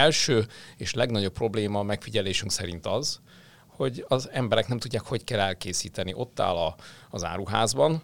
első 0.00 0.46
és 0.76 0.94
legnagyobb 0.94 1.32
probléma 1.32 1.78
a 1.78 1.82
megfigyelésünk 1.82 2.50
szerint 2.50 2.86
az, 2.86 3.20
hogy 3.66 4.04
az 4.08 4.30
emberek 4.32 4.68
nem 4.68 4.78
tudják, 4.78 5.02
hogy 5.02 5.24
kell 5.24 5.40
elkészíteni. 5.40 6.12
Ott 6.14 6.40
áll 6.40 6.56
a, 6.56 6.74
az 7.10 7.24
áruházban, 7.24 8.02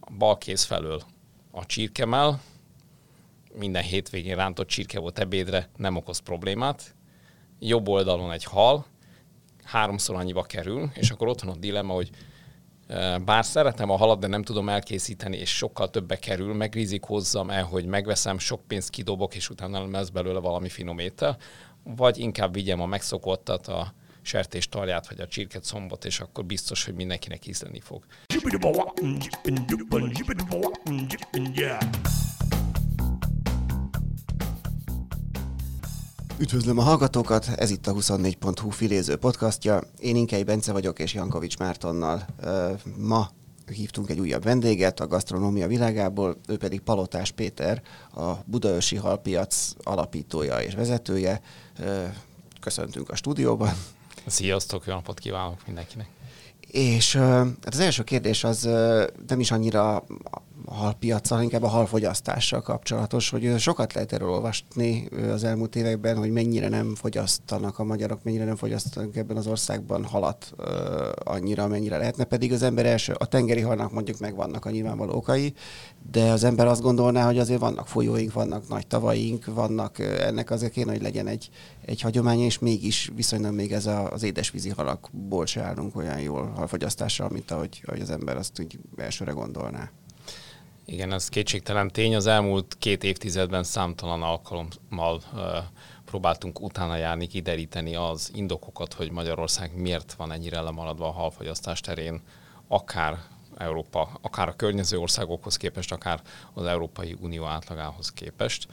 a 0.00 0.12
bal 0.12 0.38
kéz 0.38 0.62
felől 0.62 1.02
a 1.50 1.66
csirkemel, 1.66 2.40
minden 3.54 3.82
hétvégén 3.82 4.36
rántott 4.36 4.66
csirke 4.66 4.98
volt 4.98 5.18
ebédre, 5.18 5.68
nem 5.76 5.96
okoz 5.96 6.18
problémát. 6.18 6.94
Jobb 7.58 7.88
oldalon 7.88 8.32
egy 8.32 8.44
hal, 8.44 8.86
háromszor 9.64 10.16
annyiba 10.16 10.42
kerül, 10.42 10.90
és 10.94 11.10
akkor 11.10 11.28
ott 11.28 11.40
van 11.40 11.54
a 11.54 11.58
dilemma, 11.58 11.92
hogy 11.92 12.10
bár 13.24 13.44
szeretem 13.44 13.90
a 13.90 13.96
halat, 13.96 14.18
de 14.20 14.26
nem 14.26 14.42
tudom 14.42 14.68
elkészíteni, 14.68 15.36
és 15.36 15.56
sokkal 15.56 15.90
többe 15.90 16.16
kerül, 16.16 16.54
meg 16.54 16.88
hozzam 17.00 17.50
el, 17.50 17.64
hogy 17.64 17.86
megveszem, 17.86 18.38
sok 18.38 18.60
pénzt 18.66 18.90
kidobok, 18.90 19.34
és 19.34 19.50
utána 19.50 19.90
lesz 19.90 20.08
belőle 20.08 20.38
valami 20.38 20.68
finom 20.68 20.98
étel, 20.98 21.36
vagy 21.82 22.18
inkább 22.18 22.54
vigyem 22.54 22.80
a 22.80 22.86
megszokottat, 22.86 23.66
a 23.66 23.92
sertés 24.22 24.68
tarját, 24.68 25.08
vagy 25.08 25.20
a 25.20 25.26
csirket 25.26 25.64
szombot, 25.64 26.04
és 26.04 26.20
akkor 26.20 26.44
biztos, 26.44 26.84
hogy 26.84 26.94
mindenkinek 26.94 27.46
ízleni 27.46 27.80
fog. 27.80 28.04
Üdvözlöm 36.38 36.78
a 36.78 36.82
hallgatókat, 36.82 37.46
ez 37.56 37.70
itt 37.70 37.86
a 37.86 37.92
24.hu 37.92 38.70
filéző 38.70 39.16
podcastja. 39.16 39.82
Én 39.98 40.16
Inkei 40.16 40.42
Bence 40.42 40.72
vagyok, 40.72 40.98
és 40.98 41.14
Jankovics 41.14 41.58
Mártonnal 41.58 42.26
ma 42.96 43.28
hívtunk 43.66 44.10
egy 44.10 44.20
újabb 44.20 44.42
vendéget 44.42 45.00
a 45.00 45.06
gasztronómia 45.06 45.66
világából, 45.66 46.36
ő 46.48 46.56
pedig 46.56 46.80
Palotás 46.80 47.30
Péter, 47.30 47.82
a 48.14 48.32
Budaörsi 48.44 48.96
Halpiac 48.96 49.72
alapítója 49.82 50.60
és 50.60 50.74
vezetője. 50.74 51.40
Köszöntünk 52.60 53.10
a 53.10 53.16
stúdióban. 53.16 53.72
Sziasztok, 54.26 54.86
jó 54.86 54.92
napot 54.92 55.18
kívánok 55.18 55.66
mindenkinek! 55.66 56.08
És 56.70 57.16
hát 57.16 57.74
az 57.74 57.80
első 57.80 58.02
kérdés 58.02 58.44
az 58.44 58.62
nem 59.26 59.40
is 59.40 59.50
annyira 59.50 60.04
halpiacsal, 60.66 61.42
inkább 61.42 61.62
a 61.62 61.68
halfogyasztással 61.68 62.60
kapcsolatos, 62.60 63.30
hogy 63.30 63.58
sokat 63.58 63.92
lehet 63.92 64.12
erről 64.12 64.30
olvasni 64.30 65.08
az 65.32 65.44
elmúlt 65.44 65.76
években, 65.76 66.16
hogy 66.16 66.30
mennyire 66.30 66.68
nem 66.68 66.94
fogyasztanak 66.94 67.78
a 67.78 67.84
magyarok, 67.84 68.22
mennyire 68.22 68.44
nem 68.44 68.56
fogyasztanak 68.56 69.16
ebben 69.16 69.36
az 69.36 69.46
országban 69.46 70.04
halat 70.04 70.54
annyira, 71.24 71.66
mennyire 71.66 71.96
lehetne, 71.96 72.24
pedig 72.24 72.52
az 72.52 72.62
ember 72.62 72.86
első, 72.86 73.12
a 73.18 73.26
tengeri 73.26 73.60
halnak 73.60 73.92
mondjuk 73.92 74.18
meg 74.18 74.34
vannak 74.34 74.64
a 74.64 74.70
nyilvánvaló 74.70 75.14
okai, 75.14 75.54
de 76.10 76.30
az 76.30 76.44
ember 76.44 76.66
azt 76.66 76.82
gondolná, 76.82 77.26
hogy 77.26 77.38
azért 77.38 77.60
vannak 77.60 77.88
folyóink, 77.88 78.32
vannak 78.32 78.68
nagy 78.68 78.86
tavaink, 78.86 79.44
vannak 79.44 79.98
ennek 79.98 80.50
azért 80.50 80.72
kéne, 80.72 80.92
hogy 80.92 81.02
legyen 81.02 81.26
egy, 81.26 81.50
egy 81.84 82.00
hagyomány, 82.00 82.40
és 82.40 82.58
mégis 82.58 83.10
viszonylag 83.14 83.54
még 83.54 83.72
ez 83.72 83.86
a, 83.86 84.12
az 84.12 84.22
édesvízi 84.22 84.68
halakból 84.68 85.46
se 85.46 85.62
állunk 85.62 85.96
olyan 85.96 86.20
jól 86.20 86.52
halfogyasztással, 86.56 87.28
mint 87.28 87.50
ahogy, 87.50 87.82
ahogy 87.86 88.00
az 88.00 88.10
ember 88.10 88.36
azt 88.36 88.60
úgy 88.60 88.78
elsőre 88.96 89.32
gondolná. 89.32 89.90
Igen, 90.88 91.12
ez 91.12 91.28
kétségtelen 91.28 91.90
tény. 91.90 92.14
Az 92.16 92.26
elmúlt 92.26 92.76
két 92.78 93.04
évtizedben 93.04 93.64
számtalan 93.64 94.22
alkalommal 94.22 95.22
próbáltunk 96.04 96.60
utána 96.60 96.96
járni, 96.96 97.26
kideríteni 97.26 97.94
az 97.94 98.30
indokokat, 98.34 98.92
hogy 98.92 99.10
Magyarország 99.10 99.76
miért 99.76 100.12
van 100.12 100.32
ennyire 100.32 100.60
lemaradva 100.60 101.06
a 101.06 101.12
halfogyasztás 101.12 101.80
terén, 101.80 102.22
akár 102.68 103.18
Európa, 103.56 104.18
akár 104.22 104.48
a 104.48 104.56
környező 104.56 104.98
országokhoz 104.98 105.56
képest, 105.56 105.92
akár 105.92 106.20
az 106.54 106.64
Európai 106.64 107.16
Unió 107.20 107.44
átlagához 107.44 108.12
képest. 108.12 108.68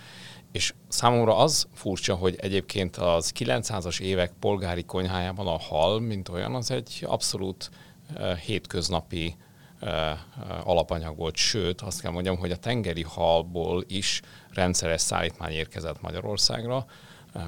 És 0.52 0.74
számomra 0.88 1.38
az 1.38 1.68
furcsa, 1.74 2.16
hogy 2.16 2.36
egyébként 2.38 2.98
az 2.98 3.32
900-as 3.40 4.00
évek 4.00 4.32
polgári 4.40 4.84
konyhájában 4.84 5.48
a 5.48 5.60
hal, 5.60 6.00
mint 6.00 6.30
olyan, 6.30 6.56
az 6.56 6.72
egy 6.72 7.04
abszolút 7.08 7.72
hétköznapi 8.46 9.36
alapanyag 10.64 11.18
volt, 11.18 11.36
sőt 11.36 11.82
azt 11.82 12.02
kell 12.02 12.12
mondjam, 12.12 12.38
hogy 12.38 12.52
a 12.52 12.58
tengeri 12.58 13.04
halból 13.04 13.84
is 13.88 14.22
rendszeres 14.50 15.02
szállítmány 15.02 15.52
érkezett 15.52 16.02
Magyarországra, 16.02 16.86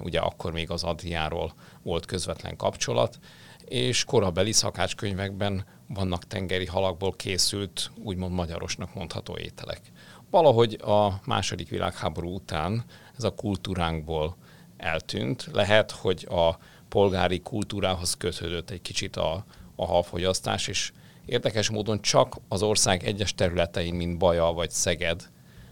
ugye 0.02 0.20
akkor 0.20 0.52
még 0.52 0.72
az 0.72 0.84
Adriáról 0.84 1.54
volt 1.84 2.06
közvetlen 2.06 2.56
kapcsolat, 2.56 3.20
és 3.66 4.04
korabeli 4.04 4.52
szakácskönyvekben 4.52 5.66
vannak 5.88 6.28
tengeri 6.28 6.66
halakból 6.66 7.16
készült, 7.16 7.92
úgymond 8.04 8.34
magyarosnak 8.34 8.94
mondható 8.94 9.38
ételek. 9.38 9.82
Valahogy 10.30 10.74
a 10.82 11.20
második 11.26 11.70
világháború 11.70 12.34
után 12.34 12.84
ez 13.18 13.24
a 13.24 13.36
kultúránkból 13.36 14.36
eltűnt. 14.78 15.50
Lehet, 15.52 15.92
hogy 15.92 16.28
a 16.30 16.58
polgári 16.90 17.40
kultúrához 17.40 18.14
kötődött 18.14 18.70
egy 18.70 18.82
kicsit 18.82 19.16
a, 19.16 19.46
a 19.76 19.86
halfogyasztás, 19.86 20.68
és 20.68 20.92
Érdekes 21.26 21.70
módon 21.70 22.02
csak 22.02 22.36
az 22.48 22.62
ország 22.62 23.04
egyes 23.04 23.34
területein, 23.34 23.96
mint 23.96 24.18
Baja 24.18 24.46
vagy 24.46 24.70
Szeged 24.72 25.30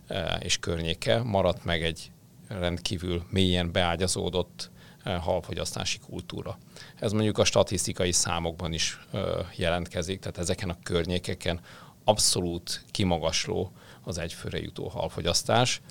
e, 0.07 0.37
és 0.41 0.57
környéke 0.57 1.21
maradt 1.23 1.65
meg 1.65 1.83
egy 1.83 2.11
rendkívül 2.47 3.23
mélyen 3.29 3.71
beágyazódott 3.71 4.69
e, 5.03 5.15
halfogyasztási 5.15 5.99
kultúra. 6.09 6.57
Ez 6.99 7.11
mondjuk 7.11 7.37
a 7.37 7.45
statisztikai 7.45 8.11
számokban 8.11 8.73
is 8.73 8.99
e, 9.11 9.19
jelentkezik, 9.55 10.19
tehát 10.19 10.37
ezeken 10.37 10.69
a 10.69 10.77
környékeken 10.83 11.59
abszolút 12.03 12.83
kimagasló 12.91 13.71
az 14.03 14.17
egyfőre 14.17 14.59
jutó 14.59 14.87
halfogyasztás, 14.87 15.81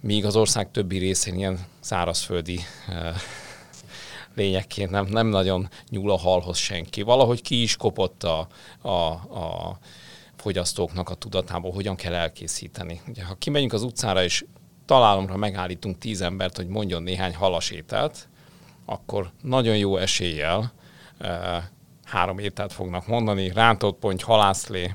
míg 0.00 0.24
az 0.24 0.36
ország 0.36 0.70
többi 0.70 0.98
részén 0.98 1.34
ilyen 1.34 1.58
szárazföldi 1.80 2.60
lényekként 4.34 4.90
nem, 4.90 5.06
nem 5.06 5.26
nagyon 5.26 5.68
nyúl 5.88 6.10
a 6.10 6.18
halhoz 6.18 6.56
senki. 6.56 7.02
Valahogy 7.02 7.42
ki 7.42 7.62
is 7.62 7.76
kopott 7.76 8.24
a, 8.24 8.46
a, 8.80 8.88
a 8.88 9.78
fogyasztóknak 10.36 11.08
a 11.08 11.14
tudatából, 11.14 11.72
hogyan 11.72 11.96
kell 11.96 12.14
elkészíteni. 12.14 13.00
Ugye, 13.08 13.24
ha 13.24 13.34
kimegyünk 13.34 13.72
az 13.72 13.82
utcára, 13.82 14.22
és 14.22 14.44
találomra 14.84 15.36
megállítunk 15.36 15.98
tíz 15.98 16.20
embert, 16.20 16.56
hogy 16.56 16.66
mondjon 16.66 17.02
néhány 17.02 17.34
halas 17.34 17.70
ételt, 17.70 18.28
akkor 18.84 19.30
nagyon 19.42 19.76
jó 19.76 19.96
eséllyel 19.96 20.72
e, 21.18 21.70
három 22.04 22.38
ételt 22.38 22.72
fognak 22.72 23.06
mondani, 23.06 23.52
rántott 23.52 23.98
ponty, 23.98 24.22
halászlé, 24.22 24.94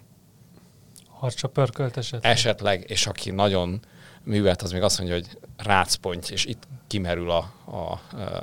harcsa 1.10 1.48
pörkölt 1.48 1.98
esetleg. 1.98 2.32
Esetleg, 2.32 2.86
és 2.88 3.08
aki 3.08 3.32
nagyon 3.32 3.80
művelt, 4.24 4.62
az 4.62 4.72
még 4.72 4.82
azt 4.82 4.98
mondja, 4.98 5.16
hogy 5.16 5.38
rácponty, 5.58 6.32
és 6.32 6.46
itt 6.46 6.68
kimerül 6.88 7.30
a, 7.32 7.54
a, 7.66 7.92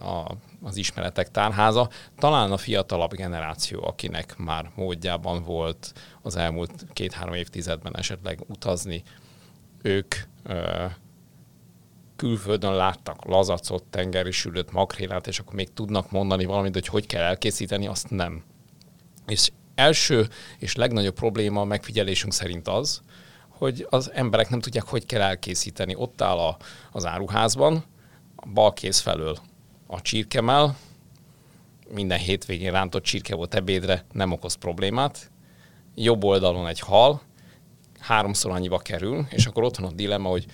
a 0.09 0.36
az 0.62 0.76
ismeretek 0.76 1.30
tárháza. 1.30 1.88
Talán 2.18 2.52
a 2.52 2.56
fiatalabb 2.56 3.14
generáció, 3.14 3.86
akinek 3.86 4.36
már 4.36 4.70
módjában 4.74 5.42
volt 5.42 5.92
az 6.22 6.36
elmúlt 6.36 6.86
két-három 6.92 7.34
évtizedben 7.34 7.96
esetleg 7.96 8.40
utazni, 8.46 9.02
ők 9.82 10.14
ö, 10.42 10.84
külföldön 12.16 12.74
láttak 12.74 13.24
lazacot, 13.24 13.84
tengeri 13.84 14.30
sülött, 14.30 14.72
makrélát, 14.72 15.26
és 15.26 15.38
akkor 15.38 15.54
még 15.54 15.72
tudnak 15.72 16.10
mondani 16.10 16.44
valamit, 16.44 16.74
hogy 16.74 16.86
hogy 16.86 17.06
kell 17.06 17.22
elkészíteni, 17.22 17.86
azt 17.86 18.10
nem. 18.10 18.42
És 19.26 19.50
első 19.74 20.28
és 20.58 20.74
legnagyobb 20.74 21.14
probléma 21.14 21.60
a 21.60 21.64
megfigyelésünk 21.64 22.32
szerint 22.32 22.68
az, 22.68 23.02
hogy 23.48 23.86
az 23.90 24.10
emberek 24.12 24.48
nem 24.50 24.60
tudják, 24.60 24.84
hogy 24.84 25.06
kell 25.06 25.20
elkészíteni. 25.20 25.94
Ott 25.94 26.22
áll 26.22 26.38
a, 26.38 26.56
az 26.92 27.06
áruházban, 27.06 27.84
a 28.36 28.48
bal 28.48 28.72
kéz 28.72 28.98
felől 28.98 29.38
a 29.92 30.00
csirkemel, 30.00 30.76
minden 31.91 32.19
hétvégén 32.19 32.72
rántott 32.72 33.03
csirke 33.03 33.34
volt 33.34 33.54
ebédre, 33.54 34.04
nem 34.12 34.32
okoz 34.32 34.54
problémát. 34.54 35.30
Jobb 35.94 36.25
oldalon 36.25 36.66
egy 36.66 36.80
hal, 36.80 37.20
háromszor 37.98 38.50
annyiba 38.50 38.78
kerül, 38.78 39.26
és 39.30 39.47
akkor 39.47 39.62
ott 39.62 39.76
van 39.76 39.91
a 39.91 39.94
dilemma, 39.94 40.28
hogy 40.28 40.47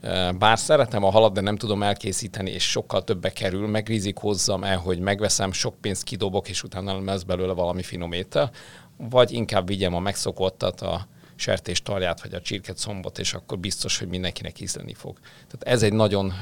e, 0.00 0.32
bár 0.32 0.58
szeretem 0.58 1.04
a 1.04 1.10
halat, 1.10 1.32
de 1.32 1.40
nem 1.40 1.56
tudom 1.56 1.82
elkészíteni, 1.82 2.50
és 2.50 2.70
sokkal 2.70 3.04
többe 3.04 3.32
kerül, 3.32 3.68
meg 3.68 4.12
hozzam 4.14 4.64
el, 4.64 4.78
hogy 4.78 4.98
megveszem, 4.98 5.52
sok 5.52 5.74
pénzt 5.80 6.02
kidobok, 6.02 6.48
és 6.48 6.62
utána 6.62 7.04
lesz 7.04 7.22
belőle 7.22 7.52
valami 7.52 7.82
finom 7.82 8.12
étel, 8.12 8.50
vagy 8.96 9.32
inkább 9.32 9.66
vigyem 9.66 9.94
a 9.94 10.00
megszokottat, 10.00 10.80
a, 10.80 11.06
sertés 11.40 11.82
tarját, 11.82 12.22
vagy 12.22 12.34
a 12.34 12.40
csirket 12.40 12.78
szombot, 12.78 13.18
és 13.18 13.34
akkor 13.34 13.58
biztos, 13.58 13.98
hogy 13.98 14.08
mindenkinek 14.08 14.60
ízleni 14.60 14.94
fog. 14.94 15.18
Tehát 15.20 15.76
ez 15.76 15.82
egy 15.82 15.92
nagyon 15.92 16.32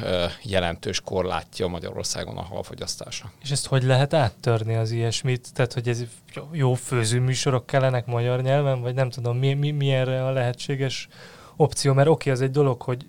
jelentős 0.43 1.01
korlátja 1.01 1.67
Magyarországon 1.67 2.37
a 2.37 2.43
halfogyasztásnak. 2.43 3.33
És 3.43 3.51
ezt 3.51 3.67
hogy 3.67 3.83
lehet 3.83 4.15
áttörni 4.15 4.75
az 4.75 4.91
ilyesmit? 4.91 5.53
Tehát, 5.55 5.73
hogy 5.73 5.89
ez 5.89 6.05
jó 6.53 6.75
főzőműsorok 6.75 7.67
kellenek 7.67 8.07
magyar 8.07 8.43
nyelven, 8.43 8.81
vagy 8.81 8.95
nem 8.95 9.11
tudom, 9.11 9.39
mi, 9.39 9.55
mi, 9.55 9.71
mi 9.71 9.93
erre 9.93 10.25
a 10.25 10.31
lehetséges 10.31 11.09
opció? 11.57 11.93
Mert 11.93 12.09
oké, 12.09 12.31
okay, 12.31 12.33
az 12.33 12.41
egy 12.49 12.55
dolog, 12.55 12.83
hogy 12.83 13.07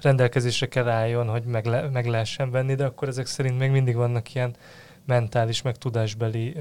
rendelkezésre 0.00 0.66
kell 0.66 0.88
álljon, 0.88 1.28
hogy 1.28 1.44
meg, 1.44 1.66
le, 1.66 1.88
meg 1.88 2.06
lehessen 2.06 2.50
venni, 2.50 2.74
de 2.74 2.84
akkor 2.84 3.08
ezek 3.08 3.26
szerint 3.26 3.58
még 3.58 3.70
mindig 3.70 3.94
vannak 3.94 4.34
ilyen 4.34 4.56
mentális, 5.04 5.62
meg 5.62 5.76
tudásbeli 5.76 6.56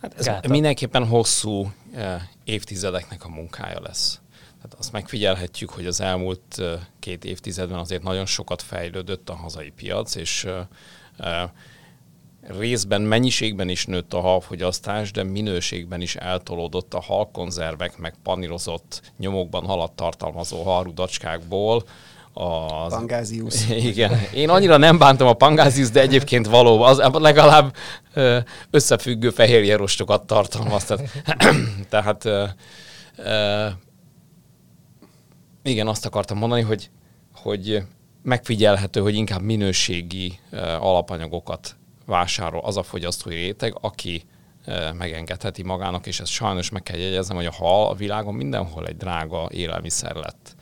Hát 0.00 0.14
ez 0.18 0.24
gátak. 0.24 0.50
mindenképpen 0.50 1.06
hosszú 1.06 1.72
eh, 1.94 2.22
évtizedeknek 2.44 3.24
a 3.24 3.28
munkája 3.28 3.80
lesz. 3.80 4.20
Tehát 4.56 4.74
azt 4.78 4.92
megfigyelhetjük, 4.92 5.70
hogy 5.70 5.86
az 5.86 6.00
elmúlt 6.00 6.62
két 6.98 7.24
évtizedben 7.24 7.78
azért 7.78 8.02
nagyon 8.02 8.26
sokat 8.26 8.62
fejlődött 8.62 9.28
a 9.28 9.34
hazai 9.34 9.70
piac, 9.70 10.14
és 10.14 10.46
részben 12.40 13.02
mennyiségben 13.02 13.68
is 13.68 13.86
nőtt 13.86 14.14
a 14.14 14.20
halfogyasztás, 14.20 15.10
de 15.10 15.22
minőségben 15.22 16.00
is 16.00 16.16
eltolódott 16.16 16.94
a 16.94 17.00
halkonzervek, 17.00 17.96
meg 17.98 18.14
panírozott 18.22 19.12
nyomokban 19.18 19.64
halat 19.64 19.92
tartalmazó 19.92 20.62
halrudacskákból. 20.62 21.84
Az... 22.38 22.92
Pangázius. 22.92 23.68
Igen. 23.92 24.20
Én 24.34 24.48
annyira 24.48 24.76
nem 24.76 24.98
bántam 24.98 25.26
a 25.26 25.32
pangázius, 25.32 25.90
de 25.90 26.00
egyébként 26.00 26.46
valóban 26.46 26.88
az 26.88 26.98
legalább 27.12 27.74
összefüggő 28.70 29.30
fehérje 29.30 29.76
rostokat 29.76 30.26
tartalmaz. 30.26 30.84
Tehát, 30.84 31.08
tehát 31.90 32.28
igen, 35.62 35.86
azt 35.86 36.06
akartam 36.06 36.38
mondani, 36.38 36.62
hogy, 36.62 36.90
hogy 37.34 37.82
megfigyelhető, 38.22 39.00
hogy 39.00 39.14
inkább 39.14 39.42
minőségi 39.42 40.38
alapanyagokat 40.80 41.76
vásárol 42.06 42.60
az 42.60 42.76
a 42.76 42.82
fogyasztói 42.82 43.34
réteg, 43.34 43.76
aki 43.80 44.22
megengedheti 44.98 45.62
magának, 45.62 46.06
és 46.06 46.20
ezt 46.20 46.30
sajnos 46.30 46.70
meg 46.70 46.82
kell 46.82 46.98
jegyeznem, 46.98 47.36
hogy 47.36 47.46
a 47.46 47.52
hal 47.52 47.88
a 47.88 47.94
világon 47.94 48.34
mindenhol 48.34 48.86
egy 48.86 48.96
drága 48.96 49.48
élelmiszer 49.50 50.14
lett. 50.14 50.56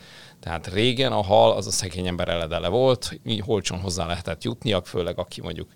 Tehát 0.46 0.66
régen 0.66 1.12
a 1.12 1.22
hal 1.22 1.52
az 1.52 1.66
a 1.66 1.70
szegény 1.70 2.06
ember 2.06 2.28
eledele 2.28 2.68
volt, 2.68 3.20
holcson 3.40 3.80
hozzá 3.80 4.06
lehetett 4.06 4.44
jutniak, 4.44 4.86
főleg 4.86 5.18
aki 5.18 5.40
mondjuk 5.40 5.68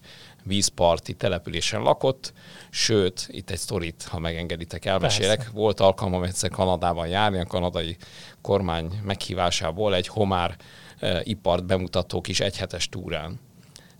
vízparti 0.44 1.14
településen 1.14 1.82
lakott, 1.82 2.32
sőt, 2.70 3.28
itt 3.30 3.50
egy 3.50 3.58
sztorit, 3.58 4.02
ha 4.02 4.18
megengeditek, 4.18 4.84
elmesélek. 4.84 5.36
Persze. 5.36 5.52
Volt 5.52 5.80
alkalmam 5.80 6.22
egyszer 6.22 6.50
Kanadában 6.50 7.06
járni, 7.06 7.38
a 7.38 7.44
kanadai 7.44 7.96
kormány 8.40 9.00
meghívásából 9.04 9.94
egy 9.94 10.06
homár 10.06 10.56
e, 10.98 11.20
ipart 11.24 11.64
bemutató 11.64 12.20
kis 12.20 12.40
egyhetes 12.40 12.88
túrán 12.88 13.40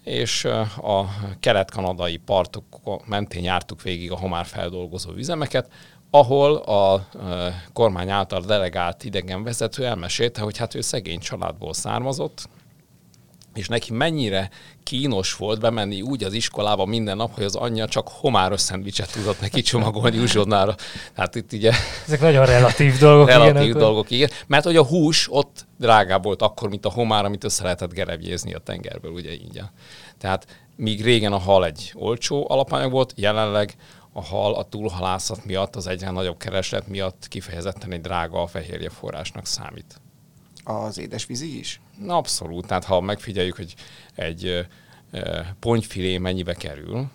és 0.05 0.45
a 0.83 1.05
kelet-kanadai 1.41 2.17
partok 2.17 2.65
mentén 3.07 3.43
jártuk 3.43 3.83
végig 3.83 4.11
a 4.13 4.19
homár 4.19 4.47
feldolgozó 4.47 5.13
üzemeket, 5.13 5.71
ahol 6.11 6.57
a 6.57 7.09
kormány 7.73 8.11
által 8.11 8.41
delegált 8.41 9.05
idegen 9.05 9.43
vezető 9.43 9.87
elmesélte, 9.87 10.41
hogy 10.41 10.57
hát 10.57 10.75
ő 10.75 10.81
szegény 10.81 11.21
családból 11.21 11.73
származott, 11.73 12.49
és 13.55 13.69
neki 13.69 13.93
mennyire 13.93 14.51
kínos 14.83 15.37
volt 15.37 15.61
bemenni 15.61 16.03
úgy 16.03 16.25
az 16.25 16.33
iskolába 16.33 16.85
minden 16.85 17.17
nap, 17.17 17.35
hogy 17.35 17.45
az 17.45 17.55
anyja 17.55 17.87
csak 17.87 18.09
homáros 18.09 18.61
szendvicset 18.61 19.13
tudott 19.13 19.41
neki 19.41 19.63
csomagolni 19.63 20.19
uzsonnára. 20.19 20.75
Hát 21.17 21.35
itt 21.35 21.53
ugye... 21.53 21.73
Ezek 22.07 22.21
nagyon 22.21 22.47
relatív 22.47 22.99
dolgok. 22.99 23.29
relatív 23.29 23.63
igen, 23.63 23.79
dolgok, 23.79 24.11
igen. 24.11 24.31
Mert 24.47 24.65
hogy 24.65 24.77
a 24.77 24.85
hús 24.85 25.29
ott 25.33 25.67
drágább 25.79 26.25
volt 26.25 26.43
akkor, 26.43 26.69
mint 26.69 26.87
a 26.87 26.91
homár, 26.91 27.25
amit 27.25 27.45
össze 27.45 27.63
lehetett 27.63 27.93
gerebjézni 27.93 28.55
a 28.55 28.59
tengerből, 28.59 29.13
ugye 29.13 29.33
így. 29.33 29.63
Tehát 30.19 30.47
míg 30.77 31.05
régen 31.05 31.33
a 31.33 31.39
hal 31.39 31.65
egy 31.65 31.93
olcsó 31.95 32.47
alapanyag 32.49 32.91
volt, 32.91 33.13
jelenleg 33.17 33.75
a 34.21 34.23
hal 34.23 34.55
a 34.55 34.69
túlhalászat 34.69 35.45
miatt, 35.45 35.77
az 35.77 35.87
egyre 35.87 36.11
nagyobb 36.11 36.39
kereslet 36.39 36.89
miatt 36.89 37.29
kifejezetten 37.29 37.93
egy 37.93 38.01
drága 38.01 38.47
fehérje 38.47 38.91
forrásnak 38.91 39.47
számít. 39.47 40.01
Az 40.65 40.99
édesvízi 40.99 41.59
is? 41.59 41.81
Na, 41.99 42.17
abszolút. 42.17 42.67
Tehát 42.67 42.85
ha 42.85 43.01
megfigyeljük, 43.01 43.57
hogy 43.57 43.75
egy 44.15 44.67
pontyfilé 45.59 46.19
mennyibe 46.19 46.55
kerül, 46.55 47.09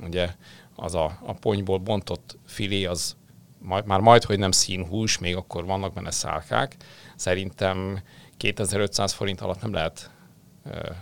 ugye 0.00 0.34
az 0.74 0.94
a, 0.94 1.18
a 1.22 1.32
ponyból 1.32 1.78
bontott 1.78 2.38
filé 2.46 2.84
az 2.84 3.16
majd, 3.58 3.86
már 3.86 4.00
majd, 4.00 4.24
hogy 4.24 4.38
nem 4.38 4.50
színhús, 4.50 5.18
még 5.18 5.36
akkor 5.36 5.64
vannak 5.64 5.92
benne 5.92 6.10
szálkák. 6.10 6.76
Szerintem 7.16 8.02
2500 8.36 9.12
forint 9.12 9.40
alatt 9.40 9.60
nem 9.60 9.72
lehet 9.72 10.10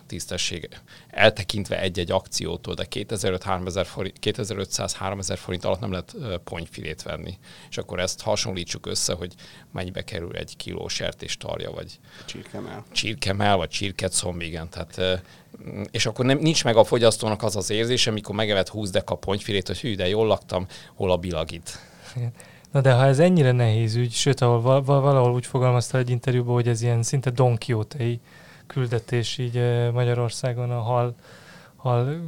tisztesség, 0.07 0.69
eltekintve 1.09 1.81
egy-egy 1.81 2.11
akciótól, 2.11 2.75
de 2.75 2.87
2500-3000 2.91 5.37
forint 5.37 5.65
alatt 5.65 5.81
nem 5.81 5.91
lehet 5.91 6.17
ponyfilét 6.45 7.03
venni. 7.03 7.39
És 7.71 7.79
akkor 7.79 8.01
ezt 8.01 8.23
hasonlítsuk 8.23 8.87
össze, 8.87 9.15
hogy 9.15 9.35
mennyibe 9.73 10.05
kerül 10.05 10.37
egy 10.37 10.57
kiló 10.57 10.89
sertés 10.89 11.37
tarja, 11.37 11.71
vagy 11.71 11.99
csirkemel, 12.25 12.85
csirkemel 12.93 13.57
vagy 13.57 13.69
csirkecomb, 13.69 14.41
igen. 14.41 14.69
Tehát, 14.69 15.23
és 15.91 16.07
akkor 16.07 16.25
nem, 16.25 16.39
nincs 16.39 16.65
meg 16.65 16.77
a 16.77 16.85
fogyasztónak 16.85 17.43
az 17.43 17.57
az 17.57 17.71
érzése, 17.71 18.11
amikor 18.11 18.35
megevett 18.35 18.69
20 18.69 18.91
deka 18.91 19.15
ponyfilét, 19.15 19.67
hogy 19.67 19.81
hű, 19.81 19.95
de 19.95 20.09
jól 20.09 20.27
laktam, 20.27 20.67
hol 20.95 21.11
a 21.11 21.17
bilagit. 21.17 21.79
Na 22.71 22.81
de 22.81 22.93
ha 22.93 23.05
ez 23.05 23.19
ennyire 23.19 23.53
nehéz 23.53 23.95
ügy, 23.95 24.13
sőt, 24.13 24.41
ahol 24.41 24.83
valahol 24.83 25.33
úgy 25.33 25.47
fogalmazta 25.47 25.99
egy 25.99 26.11
interjúban, 26.11 26.55
hogy 26.55 26.69
ez 26.69 26.83
ilyen 26.83 27.03
szinte 27.03 27.31
Don 27.31 27.59
Quixote 27.59 28.19
küldetés 28.67 29.39
így 29.39 29.55
Magyarországon 29.93 30.71
a 30.71 30.81
hal, 30.81 31.15
hal 31.77 32.21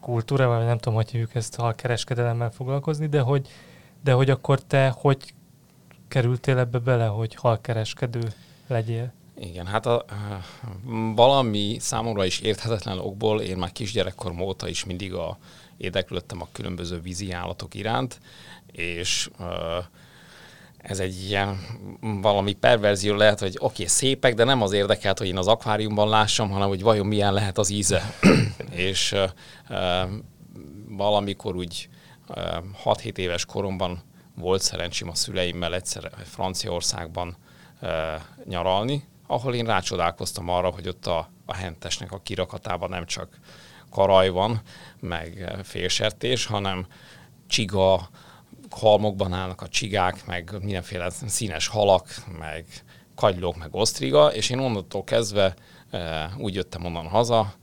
kultúrával, 0.00 0.56
vagy 0.56 0.66
nem 0.66 0.78
tudom, 0.78 0.94
hogy 0.94 1.10
hívjuk 1.10 1.34
ezt, 1.34 1.56
hal 1.56 1.74
kereskedelemmel 1.74 2.50
foglalkozni, 2.50 3.06
de 3.06 3.20
hogy, 3.20 3.48
de 4.04 4.12
hogy 4.12 4.30
akkor 4.30 4.62
te 4.62 4.88
hogy 4.88 5.34
kerültél 6.08 6.58
ebbe 6.58 6.78
bele, 6.78 7.06
hogy 7.06 7.34
halkereskedő 7.34 8.32
legyél? 8.66 9.12
Igen, 9.38 9.66
hát 9.66 9.86
a, 9.86 10.04
valami 11.14 11.76
számomra 11.78 12.24
is 12.24 12.40
érthetetlen 12.40 12.98
okból 12.98 13.40
én 13.40 13.56
már 13.56 13.72
kisgyerekkorom 13.72 14.40
óta 14.40 14.68
is 14.68 14.84
mindig 14.84 15.14
a, 15.14 15.38
érdeklődtem 15.76 16.42
a 16.42 16.48
különböző 16.52 17.00
vízi 17.00 17.32
állatok 17.32 17.74
iránt, 17.74 18.20
és 18.72 19.30
uh, 19.38 19.46
ez 20.82 20.98
egy 20.98 21.24
ilyen 21.28 21.58
valami 22.00 22.52
perverzió 22.52 23.14
lehet, 23.14 23.40
hogy 23.40 23.54
oké, 23.58 23.64
okay, 23.64 23.86
szépek, 23.86 24.34
de 24.34 24.44
nem 24.44 24.62
az 24.62 24.72
érdekelt, 24.72 25.18
hogy 25.18 25.26
én 25.26 25.36
az 25.36 25.46
akváriumban 25.46 26.08
lássam, 26.08 26.50
hanem 26.50 26.68
hogy 26.68 26.82
vajon 26.82 27.06
milyen 27.06 27.32
lehet 27.32 27.58
az 27.58 27.70
íze. 27.70 28.14
és 28.70 29.12
uh, 29.12 29.22
uh, 29.70 30.10
valamikor 30.88 31.56
úgy 31.56 31.88
uh, 32.28 32.36
6-7 32.84 33.16
éves 33.16 33.44
koromban 33.44 34.02
volt 34.34 34.62
szerencsém 34.62 35.08
a 35.08 35.14
szüleimmel 35.14 35.74
egyszer 35.74 36.10
Franciaországban 36.24 37.36
uh, 37.82 37.88
nyaralni, 38.44 39.04
ahol 39.26 39.54
én 39.54 39.64
rácsodálkoztam 39.64 40.48
arra, 40.48 40.70
hogy 40.70 40.88
ott 40.88 41.06
a, 41.06 41.30
a 41.46 41.54
hentesnek 41.54 42.12
a 42.12 42.20
kirakatában 42.22 42.88
nem 42.88 43.06
csak 43.06 43.38
karaj 43.90 44.28
van, 44.28 44.60
meg 45.00 45.58
félsertés, 45.62 46.46
hanem 46.46 46.86
csiga, 47.46 48.08
halmokban 48.70 49.32
állnak 49.32 49.62
a 49.62 49.68
csigák, 49.68 50.26
meg 50.26 50.50
mindenféle 50.62 51.10
színes 51.10 51.66
halak, 51.66 52.14
meg 52.38 52.64
kagylók, 53.14 53.56
meg 53.56 53.74
osztriga, 53.74 54.32
és 54.34 54.50
én 54.50 54.58
onnantól 54.58 55.04
kezdve 55.04 55.54
e, 55.90 56.30
úgy 56.38 56.54
jöttem 56.54 56.84
onnan 56.84 57.06
haza, 57.06 57.54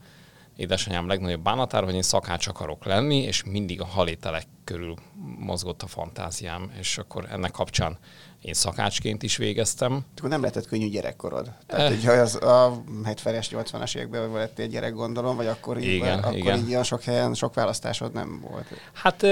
édesanyám 0.56 1.08
legnagyobb 1.08 1.42
bánatára, 1.42 1.84
hogy 1.84 1.94
én 1.94 2.02
szakács 2.02 2.46
akarok 2.46 2.84
lenni, 2.84 3.16
és 3.16 3.44
mindig 3.44 3.80
a 3.80 3.84
halételek 3.84 4.46
körül 4.64 4.94
mozgott 5.38 5.82
a 5.82 5.86
fantáziám, 5.86 6.72
és 6.78 6.98
akkor 6.98 7.26
ennek 7.30 7.50
kapcsán 7.50 7.98
én 8.40 8.54
szakácsként 8.54 9.22
is 9.22 9.36
végeztem. 9.36 10.04
Akkor 10.16 10.28
nem 10.28 10.40
lehetett 10.40 10.66
könnyű 10.66 10.88
gyerekkorod. 10.88 11.52
Tehát, 11.66 11.90
eh. 11.90 11.98
hogy 11.98 12.18
az 12.18 12.34
a 12.34 12.82
70-es, 13.04 13.46
80-as 13.50 13.96
években 13.96 14.32
lettél 14.32 14.66
gyerek, 14.66 14.92
gondolom, 14.92 15.36
vagy 15.36 15.46
akkor, 15.46 15.78
így, 15.78 15.92
igen, 15.92 16.18
akkor 16.18 16.36
igen. 16.36 16.58
így 16.58 16.68
ilyen 16.68 16.82
sok 16.82 17.02
helyen 17.02 17.34
sok 17.34 17.54
választásod 17.54 18.12
nem 18.12 18.40
volt. 18.50 18.66
Hát 18.92 19.26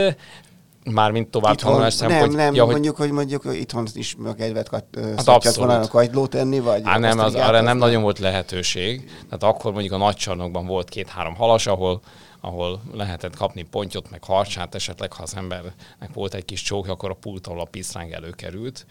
Mármint 0.91 1.29
tovább 1.29 1.53
itthon, 1.53 1.71
tanulás 1.71 1.95
szempont. 1.95 2.21
Nem, 2.21 2.37
nem, 2.37 2.55
ja, 2.55 2.65
mondjuk, 2.65 2.97
hogy... 2.97 3.07
hogy 3.07 3.17
mondjuk 3.17 3.45
itthon 3.53 3.87
is 3.95 4.17
a 4.25 4.35
kedvet 4.35 4.69
hát 4.69 4.85
szokjat 5.17 5.55
volna 5.55 5.89
kagylót 5.89 6.35
enni, 6.35 6.61
vagy... 6.61 6.81
Á, 6.85 6.99
nem, 6.99 7.19
az, 7.19 7.35
arra 7.35 7.61
nem 7.61 7.79
nagyon 7.79 8.03
volt 8.03 8.19
lehetőség. 8.19 9.05
Tehát 9.05 9.55
akkor 9.55 9.73
mondjuk 9.73 9.93
a 9.93 9.97
nagycsarnokban 9.97 10.67
volt 10.67 10.89
két-három 10.89 11.35
halas, 11.35 11.67
ahol 11.67 12.01
ahol 12.41 12.81
lehetett 12.93 13.37
kapni 13.37 13.63
pontyot, 13.63 14.11
meg 14.11 14.25
harcsát, 14.25 14.75
esetleg 14.75 15.13
ha 15.13 15.23
az 15.23 15.37
embernek 15.37 16.11
volt 16.13 16.35
egy 16.35 16.45
kis 16.45 16.63
csókja, 16.63 16.93
akkor 16.93 17.11
a 17.11 17.15
pult, 17.15 17.47
ahol 17.47 17.61
a 17.61 17.65
pisztráng 17.65 18.13
előkerült. 18.13 18.87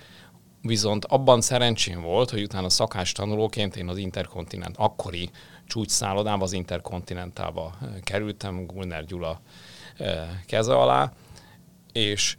Viszont 0.61 1.05
abban 1.05 1.41
szerencsém 1.41 2.01
volt, 2.01 2.29
hogy 2.29 2.43
utána 2.43 2.69
szakás 2.69 3.11
tanulóként 3.11 3.75
én 3.75 3.87
az 3.87 3.97
Interkontinent, 3.97 4.75
akkori 4.77 5.29
csúcsszállodába, 5.67 6.43
az 6.43 6.53
Interkontinentába 6.53 7.73
kerültem, 8.03 8.65
Gulner 8.65 9.05
Gyula 9.05 9.41
keze 10.45 10.75
alá, 10.75 11.11
és 11.95 12.37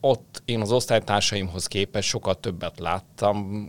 ott 0.00 0.42
én 0.44 0.60
az 0.60 0.72
osztálytársaimhoz 0.72 1.66
képest 1.66 2.08
sokkal 2.08 2.40
többet 2.40 2.78
láttam. 2.78 3.68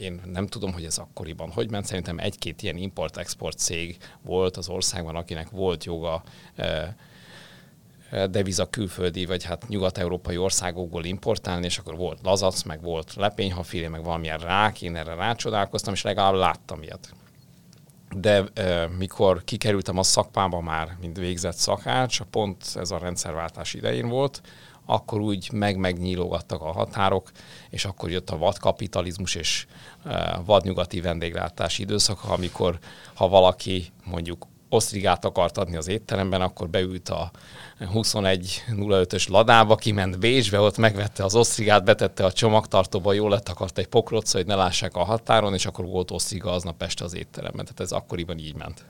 Én 0.00 0.20
nem 0.32 0.46
tudom, 0.46 0.72
hogy 0.72 0.84
ez 0.84 0.98
akkoriban 0.98 1.50
hogy 1.50 1.70
ment. 1.70 1.86
Szerintem 1.86 2.18
egy-két 2.18 2.62
ilyen 2.62 2.76
import-export 2.76 3.58
cég 3.58 3.96
volt 4.22 4.56
az 4.56 4.68
országban, 4.68 5.16
akinek 5.16 5.50
volt 5.50 5.84
joga 5.84 6.22
eh, 6.54 6.88
deviza 8.30 8.66
külföldi, 8.70 9.24
vagy 9.24 9.44
hát 9.44 9.68
nyugat-európai 9.68 10.36
országokból 10.36 11.04
importálni, 11.04 11.64
és 11.64 11.78
akkor 11.78 11.96
volt 11.96 12.18
lazac, 12.22 12.62
meg 12.62 12.82
volt 12.82 13.14
lepényhafilé, 13.14 13.86
meg 13.86 14.04
valamilyen 14.04 14.38
rák, 14.38 14.82
én 14.82 14.96
erre 14.96 15.14
rácsodálkoztam, 15.14 15.94
és 15.94 16.02
legalább 16.02 16.34
láttam 16.34 16.82
ilyet. 16.82 17.14
De 18.14 18.44
e, 18.54 18.88
mikor 18.98 19.44
kikerültem 19.44 19.98
a 19.98 20.02
szakmába 20.02 20.60
már, 20.60 20.96
mint 21.00 21.16
végzett 21.16 21.56
szakács, 21.56 22.20
pont 22.20 22.64
ez 22.74 22.90
a 22.90 22.98
rendszerváltás 22.98 23.74
idején 23.74 24.08
volt, 24.08 24.40
akkor 24.86 25.20
úgy 25.20 25.52
meg-megnyílogattak 25.52 26.60
a 26.60 26.72
határok, 26.72 27.30
és 27.70 27.84
akkor 27.84 28.10
jött 28.10 28.30
a 28.30 28.38
vadkapitalizmus 28.38 29.34
és 29.34 29.66
vadnyugati 30.44 31.00
vendéglátási 31.00 31.82
időszak, 31.82 32.24
amikor 32.24 32.78
ha 33.14 33.28
valaki 33.28 33.92
mondjuk 34.04 34.46
osztrigát 34.70 35.24
akart 35.24 35.58
adni 35.58 35.76
az 35.76 35.88
étteremben, 35.88 36.40
akkor 36.40 36.68
beült 36.68 37.08
a 37.08 37.30
21.05-ös 37.80 39.28
ladába, 39.28 39.74
kiment 39.74 40.18
Bécsbe, 40.18 40.60
ott 40.60 40.76
megvette 40.76 41.24
az 41.24 41.34
osztrigát, 41.34 41.84
betette 41.84 42.24
a 42.24 42.32
csomagtartóba, 42.32 43.12
jól 43.12 43.30
lett 43.30 43.48
akart 43.48 43.78
egy 43.78 43.86
pokrot, 43.86 44.30
hogy 44.30 44.46
ne 44.46 44.54
lássák 44.54 44.96
a 44.96 45.04
határon, 45.04 45.54
és 45.54 45.66
akkor 45.66 45.84
volt 45.84 46.10
osztriga 46.10 46.52
aznap 46.52 46.82
este 46.82 47.04
az 47.04 47.14
étteremben. 47.14 47.64
Tehát 47.64 47.80
ez 47.80 47.92
akkoriban 47.92 48.38
így 48.38 48.54
ment. 48.54 48.84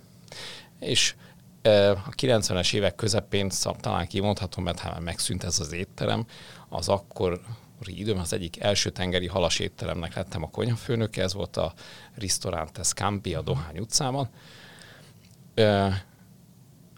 És 0.79 1.15
a 1.63 2.11
90-es 2.17 2.75
évek 2.75 2.95
közepén 2.95 3.51
talán 3.81 4.07
kimondhatom, 4.07 4.65
mert 4.65 4.79
hát 4.79 5.01
megszűnt 5.01 5.45
ez 5.45 5.61
az 5.61 5.73
étterem, 5.73 6.27
az 6.69 6.89
akkor 6.89 7.41
időm 7.85 8.19
az 8.19 8.33
egyik 8.33 8.61
első 8.61 8.91
tengeri 8.91 9.27
halas 9.27 9.59
étteremnek 9.59 10.15
lettem 10.15 10.43
a 10.43 10.51
konyhafőnöke, 10.51 11.23
ez 11.23 11.35
volt 11.35 11.57
a 11.57 11.73
Ristorante 12.15 12.83
Scampi 12.83 13.35
a 13.35 13.43
Dohány 13.43 13.79
utcában, 13.79 14.29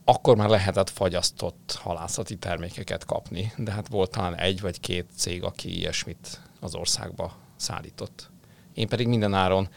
akkor 0.04 0.36
már 0.36 0.48
lehetett 0.48 0.90
fagyasztott 0.90 1.78
halászati 1.82 2.36
termékeket 2.36 3.04
kapni, 3.04 3.52
de 3.56 3.70
hát 3.70 3.88
volt 3.88 4.10
talán 4.10 4.36
egy 4.36 4.60
vagy 4.60 4.80
két 4.80 5.06
cég, 5.16 5.42
aki 5.42 5.78
ilyesmit 5.78 6.40
az 6.60 6.74
országba 6.74 7.36
szállított. 7.56 8.30
Én 8.74 8.88
pedig 8.88 9.06
minden 9.06 9.34
áron 9.34 9.68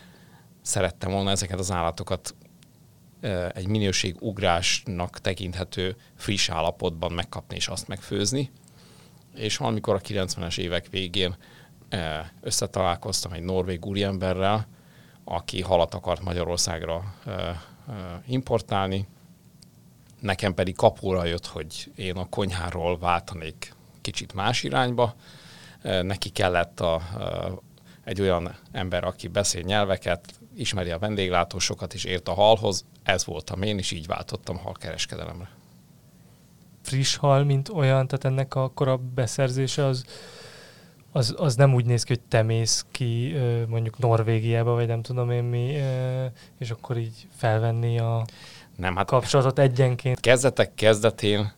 szerettem 0.61 1.11
volna 1.11 1.29
ezeket 1.29 1.59
az 1.59 1.71
állatokat 1.71 2.35
egy 3.53 3.67
minőségugrásnak 3.67 5.19
tekinthető 5.19 5.95
friss 6.15 6.49
állapotban 6.49 7.11
megkapni 7.11 7.55
és 7.55 7.67
azt 7.67 7.87
megfőzni. 7.87 8.51
És 9.35 9.57
valamikor 9.57 9.95
a 9.95 9.99
90-es 9.99 10.57
évek 10.57 10.89
végén 10.89 11.35
összetalálkoztam 12.41 13.31
egy 13.31 13.43
norvég 13.43 13.85
úriemberrel, 13.85 14.67
aki 15.23 15.61
halat 15.61 15.93
akart 15.93 16.23
Magyarországra 16.23 17.13
importálni, 18.25 19.07
nekem 20.19 20.53
pedig 20.53 20.75
kapóra 20.75 21.25
jött, 21.25 21.45
hogy 21.45 21.91
én 21.95 22.15
a 22.15 22.29
konyháról 22.29 22.99
váltanék 22.99 23.73
kicsit 24.01 24.33
más 24.33 24.63
irányba. 24.63 25.15
Neki 25.81 26.29
kellett 26.29 26.79
a, 26.79 27.01
egy 28.03 28.21
olyan 28.21 28.55
ember, 28.71 29.03
aki 29.03 29.27
beszél 29.27 29.61
nyelveket, 29.61 30.33
ismeri 30.55 30.91
a 30.91 30.99
vendéglátósokat 30.99 31.93
és 31.93 32.03
ért 32.03 32.27
a 32.27 32.33
halhoz. 32.33 32.85
Ez 33.03 33.25
voltam 33.25 33.61
én, 33.61 33.77
és 33.77 33.91
így 33.91 34.07
váltottam 34.07 34.57
halkereskedelemre. 34.57 35.49
Friss 36.81 37.15
hal, 37.15 37.43
mint 37.43 37.69
olyan, 37.69 38.07
tehát 38.07 38.25
ennek 38.25 38.55
a 38.55 38.71
korabb 38.73 39.01
beszerzése 39.01 39.85
az 39.85 40.05
az, 41.15 41.33
az 41.37 41.55
nem 41.55 41.73
úgy 41.73 41.85
néz 41.85 42.03
ki, 42.03 42.13
hogy 42.13 42.23
te 42.27 42.41
mész 42.41 42.85
ki 42.91 43.35
mondjuk 43.67 43.97
Norvégiába, 43.97 44.73
vagy 44.73 44.87
nem 44.87 45.01
tudom 45.01 45.31
én 45.31 45.43
mi, 45.43 45.77
és 46.57 46.69
akkor 46.69 46.97
így 46.97 47.27
felvenni 47.35 47.99
a 47.99 48.25
nem, 48.75 48.95
hát 48.95 49.07
kapcsolatot 49.07 49.59
egyenként. 49.59 50.19
Kezdetek 50.19 50.73
kezdetén 50.73 51.53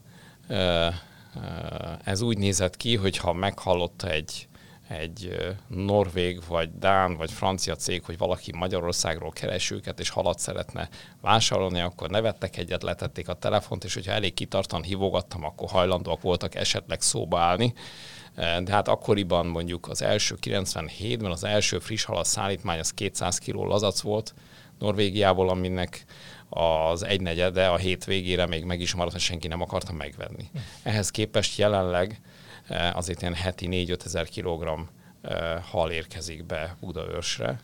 ez 2.04 2.22
úgy 2.22 2.38
nézett 2.38 2.78
ki, 2.78 2.96
hogy 2.96 3.18
ha 3.18 3.34
meghallotta 3.34 4.10
egy, 4.10 4.48
egy 4.88 5.38
norvég, 5.68 6.42
vagy 6.48 6.70
dán, 6.80 7.16
vagy 7.16 7.32
francia 7.32 7.76
cég, 7.76 8.04
hogy 8.04 8.18
valaki 8.18 8.52
Magyarországról 8.56 9.32
keres 9.32 9.72
őket, 9.72 10.00
és 10.00 10.10
halat 10.10 10.40
szeretne 10.40 10.90
vásárolni, 11.22 11.80
akkor 11.80 12.10
nevettek 12.10 12.58
egyet, 12.58 12.84
letették 12.84 13.30
a 13.30 13.34
telefont, 13.34 13.84
és 13.84 13.94
hogyha 13.94 14.12
elég 14.12 14.34
kitartan 14.34 14.84
hívogattam, 14.84 15.44
akkor 15.44 15.70
hajlandóak 15.70 16.22
voltak 16.22 16.56
esetleg 16.56 17.02
szóba 17.02 17.40
állni 17.40 17.74
de 18.38 18.72
hát 18.72 18.88
akkoriban 18.88 19.46
mondjuk 19.46 19.88
az 19.90 20.02
első 20.02 20.36
97-ben 20.42 21.32
az 21.32 21.44
első 21.44 21.80
friss 21.80 22.04
halas 22.04 22.28
szállítmány 22.28 22.80
az 22.80 22.92
200 22.92 23.38
kg 23.38 23.56
lazac 23.56 24.02
volt 24.02 24.34
Norvégiából, 24.80 25.50
aminek 25.50 26.06
az 26.50 27.04
egynegyede 27.04 27.68
a 27.68 27.80
végére 28.06 28.46
még 28.46 28.64
meg 28.64 28.80
is 28.80 28.94
maradt, 28.94 29.20
senki 29.20 29.48
nem 29.48 29.62
akarta 29.62 29.94
megvenni. 29.94 30.50
Ehhez 30.84 31.12
képest 31.12 31.58
jelenleg 31.58 32.22
azért 32.94 33.22
ilyen 33.22 33.34
heti 33.34 33.68
4-5 33.72 34.06
ezer 34.06 34.28
kilogramm 34.28 34.82
hal 35.72 35.92
érkezik 35.92 36.46
be 36.46 36.76
Budaörsre 36.80 37.60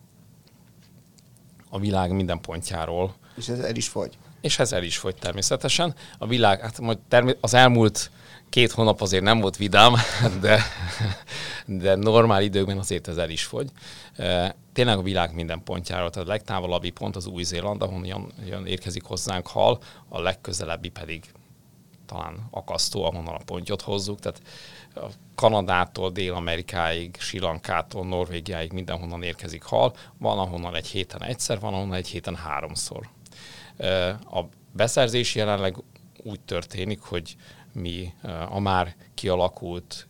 a 1.69 1.79
világ 1.79 2.11
minden 2.11 2.41
pontjáról. 2.41 3.13
És 3.35 3.47
ez 3.47 3.59
el 3.59 3.75
is 3.75 3.87
fogy. 3.87 4.17
És 4.41 4.59
ez 4.59 4.71
el 4.71 4.83
is 4.83 4.97
fogy 4.97 5.15
természetesen. 5.15 5.95
A 6.17 6.27
világ, 6.27 6.59
hát 6.59 6.79
majd 6.79 6.97
termé- 7.07 7.37
az 7.41 7.53
elmúlt 7.53 8.11
két 8.53 8.71
hónap 8.71 9.01
azért 9.01 9.23
nem 9.23 9.39
volt 9.39 9.57
vidám, 9.57 9.93
de, 10.41 10.63
de 11.65 11.95
normál 11.95 12.41
időkben 12.41 12.77
azért 12.77 13.07
ez 13.07 13.17
el 13.17 13.29
is 13.29 13.43
fogy. 13.43 13.69
Tényleg 14.73 14.97
a 14.97 15.01
világ 15.01 15.33
minden 15.33 15.63
pontjáról, 15.63 16.09
tehát 16.09 16.27
a 16.27 16.31
legtávolabbi 16.31 16.89
pont 16.89 17.15
az 17.15 17.25
Új-Zéland, 17.25 17.81
ahonnan 17.81 18.33
érkezik 18.65 19.03
hozzánk 19.03 19.47
hal, 19.47 19.79
a 20.09 20.21
legközelebbi 20.21 20.89
pedig 20.89 21.23
talán 22.05 22.47
akasztó, 22.51 23.03
ahonnan 23.03 23.35
a 23.35 23.43
pontyot 23.45 23.81
hozzuk, 23.81 24.19
tehát 24.19 24.41
Kanadától 25.35 26.09
Dél-Amerikáig, 26.09 27.15
Sri 27.19 27.39
Lankától 27.39 28.05
Norvégiáig 28.05 28.71
mindenhonnan 28.71 29.23
érkezik 29.23 29.63
hal, 29.63 29.93
van 30.17 30.39
ahonnan 30.39 30.75
egy 30.75 30.87
héten 30.87 31.23
egyszer, 31.23 31.59
van 31.59 31.73
ahonnan 31.73 31.95
egy 31.95 32.07
héten 32.07 32.35
háromszor. 32.35 33.09
A 34.31 34.41
beszerzés 34.71 35.35
jelenleg 35.35 35.75
úgy 36.23 36.39
történik, 36.39 37.01
hogy 37.01 37.35
mi 37.73 38.13
a 38.49 38.59
már 38.59 38.95
kialakult 39.13 40.07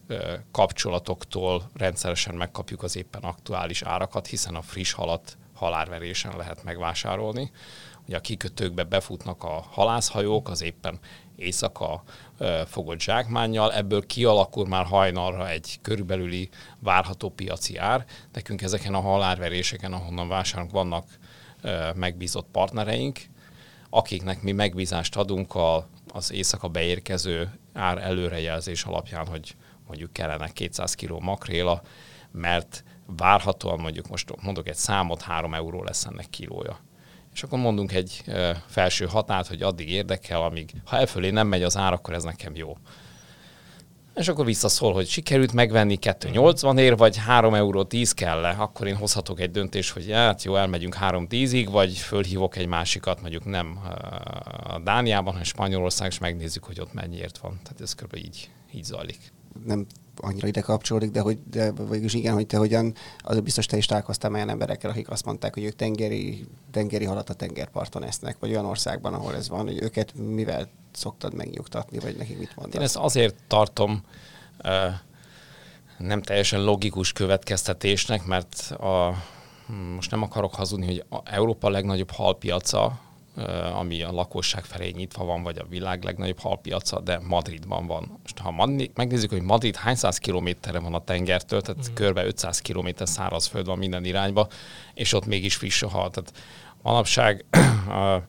kapcsolatoktól 0.51 1.69
rendszeresen 1.73 2.35
megkapjuk 2.35 2.83
az 2.83 2.95
éppen 2.95 3.21
aktuális 3.21 3.81
árakat, 3.81 4.27
hiszen 4.27 4.55
a 4.55 4.61
friss 4.61 4.91
halat 4.91 5.37
halárverésen 5.53 6.37
lehet 6.37 6.63
megvásárolni. 6.63 7.51
Ugye 8.07 8.17
a 8.17 8.21
kikötőkbe 8.21 8.83
befutnak 8.83 9.43
a 9.43 9.65
halászhajók, 9.71 10.49
az 10.49 10.61
éppen 10.61 10.99
éjszaka 11.35 12.03
fogott 12.65 12.99
zsákmánnyal, 12.99 13.73
ebből 13.73 14.05
kialakul 14.05 14.67
már 14.67 14.85
hajnalra 14.85 15.49
egy 15.49 15.79
körülbelüli 15.81 16.49
várható 16.79 17.29
piaci 17.29 17.77
ár. 17.77 18.05
Nekünk 18.33 18.61
ezeken 18.61 18.93
a 18.93 19.01
halárveréseken, 19.01 19.93
ahonnan 19.93 20.27
vásárolunk, 20.27 20.73
vannak 20.73 21.05
megbízott 21.95 22.47
partnereink, 22.51 23.19
akiknek 23.89 24.41
mi 24.41 24.51
megbízást 24.51 25.15
adunk 25.15 25.55
a 25.55 25.87
az 26.15 26.31
éjszaka 26.31 26.67
beérkező 26.67 27.59
ár 27.73 27.97
előrejelzés 27.97 28.83
alapján, 28.83 29.27
hogy 29.27 29.55
mondjuk 29.87 30.13
kellene 30.13 30.49
200 30.49 30.95
kg 30.95 31.21
makréla, 31.21 31.81
mert 32.31 32.83
várhatóan 33.05 33.79
mondjuk 33.79 34.07
most 34.07 34.41
mondok 34.41 34.67
egy 34.67 34.75
számot, 34.75 35.21
3 35.21 35.53
euró 35.53 35.83
lesz 35.83 36.05
ennek 36.05 36.29
kilója. 36.29 36.79
És 37.33 37.43
akkor 37.43 37.59
mondunk 37.59 37.91
egy 37.91 38.23
felső 38.67 39.05
határt, 39.05 39.47
hogy 39.47 39.61
addig 39.61 39.89
érdekel, 39.89 40.41
amíg 40.41 40.71
ha 40.85 40.97
elfölé 40.97 41.29
nem 41.29 41.47
megy 41.47 41.63
az 41.63 41.77
ár, 41.77 41.93
akkor 41.93 42.13
ez 42.13 42.23
nekem 42.23 42.55
jó 42.55 42.77
és 44.15 44.27
akkor 44.27 44.45
visszaszól, 44.45 44.93
hogy 44.93 45.07
sikerült 45.07 45.53
megvenni 45.53 45.97
2,80 46.01 46.79
ér, 46.79 46.97
vagy 46.97 47.17
3 47.17 47.53
euró 47.53 47.83
10 47.83 48.11
kell 48.11 48.43
akkor 48.43 48.87
én 48.87 48.95
hozhatok 48.95 49.39
egy 49.39 49.51
döntést, 49.51 49.91
hogy 49.91 50.11
hát 50.11 50.43
jó, 50.43 50.55
elmegyünk 50.55 50.97
3-10-ig, 51.01 51.67
vagy 51.71 51.97
fölhívok 51.97 52.55
egy 52.55 52.67
másikat, 52.67 53.21
mondjuk 53.21 53.45
nem 53.45 53.79
a 54.63 54.79
Dániában, 54.79 55.31
hanem 55.31 55.43
Spanyolország, 55.43 56.11
és 56.11 56.17
megnézzük, 56.17 56.63
hogy 56.63 56.79
ott 56.79 56.93
mennyiért 56.93 57.37
van. 57.37 57.59
Tehát 57.63 57.81
ez 57.81 57.93
kb. 57.93 58.15
így, 58.15 58.49
így 58.73 58.83
zajlik. 58.83 59.31
Nem 59.65 59.85
annyira 60.15 60.47
ide 60.47 60.61
kapcsolódik, 60.61 61.11
de 61.11 61.19
hogy 61.19 61.39
de 61.49 61.71
végülis 61.71 62.13
igen, 62.13 62.33
hogy 62.33 62.47
te 62.47 62.57
hogyan, 62.57 62.93
az 63.19 63.39
biztos 63.39 63.65
te 63.65 63.77
is 63.77 63.85
találkoztál 63.85 64.33
olyan 64.33 64.49
emberekkel, 64.49 64.89
akik 64.89 65.09
azt 65.09 65.25
mondták, 65.25 65.53
hogy 65.53 65.63
ők 65.63 65.75
tengeri, 65.75 66.45
tengeri 66.71 67.05
halat 67.05 67.29
a 67.29 67.33
tengerparton 67.33 68.03
esznek, 68.03 68.37
vagy 68.39 68.49
olyan 68.49 68.65
országban, 68.65 69.13
ahol 69.13 69.35
ez 69.35 69.49
van, 69.49 69.65
hogy 69.65 69.81
őket 69.81 70.13
mivel 70.15 70.69
szoktad 70.91 71.33
megnyugtatni, 71.33 71.99
vagy 71.99 72.15
nekik 72.17 72.37
mit 72.37 72.55
mondasz? 72.55 72.75
Én 72.75 72.81
ezt 72.81 72.95
azért 72.95 73.35
tartom 73.47 74.03
uh, 74.63 74.93
nem 75.97 76.21
teljesen 76.21 76.63
logikus 76.63 77.11
következtetésnek, 77.11 78.25
mert 78.25 78.71
a, 78.71 79.23
most 79.95 80.11
nem 80.11 80.21
akarok 80.21 80.55
hazudni, 80.55 80.85
hogy 80.85 81.05
a 81.09 81.21
Európa 81.23 81.69
legnagyobb 81.69 82.11
halpiaca 82.11 82.99
ami 83.73 84.01
a 84.01 84.11
lakosság 84.11 84.65
felé 84.65 84.89
nyitva 84.89 85.25
van, 85.25 85.43
vagy 85.43 85.57
a 85.57 85.65
világ 85.69 86.03
legnagyobb 86.03 86.39
halpiaca, 86.39 86.99
de 86.99 87.19
Madridban 87.27 87.87
van. 87.87 88.19
Most 88.21 88.37
ha 88.37 88.69
megnézzük, 88.93 89.29
hogy 89.29 89.41
Madrid 89.41 89.75
hány 89.75 89.95
száz 89.95 90.17
kilométerre 90.17 90.79
van 90.79 90.93
a 90.93 91.03
tengertől, 91.03 91.61
tehát 91.61 91.91
mm. 91.91 91.93
körbe 91.93 92.25
500 92.25 92.59
kilométer 92.59 93.07
szárazföld 93.07 93.65
van 93.65 93.77
minden 93.77 94.05
irányba, 94.05 94.47
és 94.93 95.13
ott 95.13 95.25
mégis 95.25 95.55
friss 95.55 95.81
a 95.81 95.89
hal. 95.89 96.09
Tehát 96.09 96.33
manapság 96.81 97.45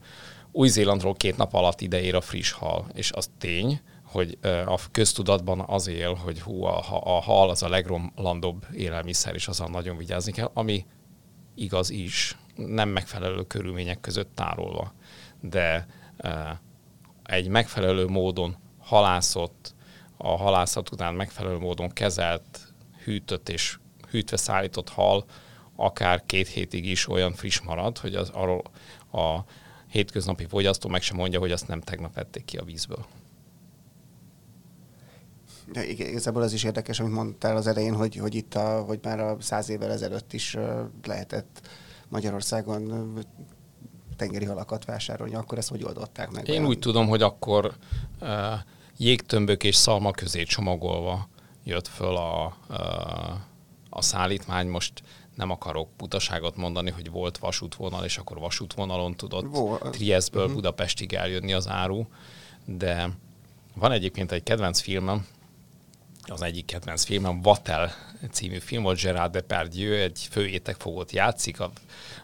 Új-Zélandról 0.53 1.15
két 1.15 1.37
nap 1.37 1.55
alatt 1.55 1.81
ide 1.81 2.01
ér 2.01 2.15
a 2.15 2.21
friss 2.21 2.53
hal, 2.53 2.87
és 2.95 3.13
az 3.13 3.31
tény, 3.39 3.81
hogy 4.05 4.39
a 4.67 4.81
köztudatban 4.91 5.61
az 5.67 5.87
él, 5.87 6.15
hogy 6.15 6.41
hú, 6.41 6.65
a, 6.65 6.79
a 7.05 7.21
hal 7.21 7.51
az 7.51 7.63
a 7.63 7.69
legromlandóbb 7.69 8.67
élelmiszer, 8.75 9.35
és 9.35 9.49
azon 9.49 9.71
nagyon 9.71 9.97
vigyázni 9.97 10.33
kell, 10.33 10.51
ami 10.55 10.87
igaz 11.55 11.91
is 11.91 12.37
nem 12.57 12.89
megfelelő 12.89 13.43
körülmények 13.43 14.01
között 14.01 14.35
tárolva. 14.35 14.95
De 15.41 15.87
egy 17.23 17.49
megfelelő 17.49 18.07
módon 18.07 18.57
halászott, 18.79 19.75
a 20.17 20.37
halászat 20.37 20.93
után 20.93 21.15
megfelelő 21.15 21.59
módon 21.59 21.91
kezelt, 21.91 22.73
hűtött 23.05 23.49
és 23.49 23.79
hűtve 24.11 24.37
szállított 24.37 24.89
hal 24.89 25.25
akár 25.77 26.23
két 26.27 26.49
hétig 26.49 26.87
is 26.87 27.09
olyan 27.09 27.33
friss 27.33 27.61
marad, 27.61 27.99
hogy 27.99 28.15
az 28.15 28.29
arról 28.29 28.63
a 29.13 29.39
hétköznapi 29.89 30.47
fogyasztó 30.47 30.89
meg 30.89 31.03
sem 31.03 31.17
mondja, 31.17 31.39
hogy 31.39 31.53
azt 31.53 31.69
nem 31.69 31.81
tegnap 31.81 32.15
vették 32.15 32.45
ki 32.45 32.57
a 32.57 32.65
vízből. 32.65 33.07
De 35.73 35.87
igazából 35.87 36.43
az 36.43 36.53
is 36.53 36.65
érdekes, 36.65 37.01
amit 37.01 37.13
mondtál 37.13 37.57
az 37.57 37.67
elején, 37.67 37.95
hogy, 37.95 38.17
hogy 38.17 38.35
itt 38.35 38.55
a, 38.55 38.83
hogy 38.83 38.99
már 39.03 39.21
a 39.21 39.37
száz 39.41 39.69
évvel 39.69 39.91
ezelőtt 39.91 40.33
is 40.33 40.57
lehetett 41.05 41.69
Magyarországon 42.15 43.13
tengeri 44.17 44.45
halakat 44.45 44.85
vásárolni, 44.85 45.35
akkor 45.35 45.59
ezt 45.59 45.69
hogy 45.69 45.85
oldották 45.85 46.31
meg? 46.31 46.49
Én 46.49 46.55
olyan? 46.55 46.67
úgy 46.67 46.79
tudom, 46.79 47.09
hogy 47.09 47.23
akkor 47.23 47.75
uh, 48.21 48.29
jégtömbök 48.97 49.65
és 49.65 49.77
szalma 49.77 50.11
közé 50.11 50.43
csomagolva 50.43 51.29
jött 51.65 51.89
föl 51.89 52.17
a, 52.17 52.57
uh, 52.69 52.77
a 53.91 54.03
szállítmány. 54.03 54.69
Most 54.69 55.03
nem 55.35 55.51
akarok 55.51 55.89
butaságot 55.97 56.57
mondani, 56.57 56.91
hogy 56.91 57.11
volt 57.11 57.39
vasútvonal, 57.39 58.05
és 58.05 58.19
akkor 58.19 58.39
vasútvonalon 58.39 59.15
tudott 59.15 59.47
Vol- 59.47 59.91
Triestből 59.91 60.43
uh-huh. 60.43 60.57
Budapestig 60.57 61.13
eljönni 61.13 61.53
az 61.53 61.69
áru, 61.69 62.05
de 62.65 63.11
van 63.75 63.93
egyébként 63.93 64.33
egy 64.33 64.43
kedvenc 64.43 64.81
filmem, 64.81 65.27
az 66.27 66.43
egyik 66.43 66.65
kedvenc 66.65 67.05
filmem, 67.05 67.43
Vatel 67.43 67.93
című 68.31 68.59
film 68.59 68.83
volt, 68.83 69.01
Gerard 69.01 69.33
Depardieu 69.33 69.93
egy 69.93 70.29
főétekfogót 70.31 71.13
játszik, 71.13 71.61
a, 71.61 71.71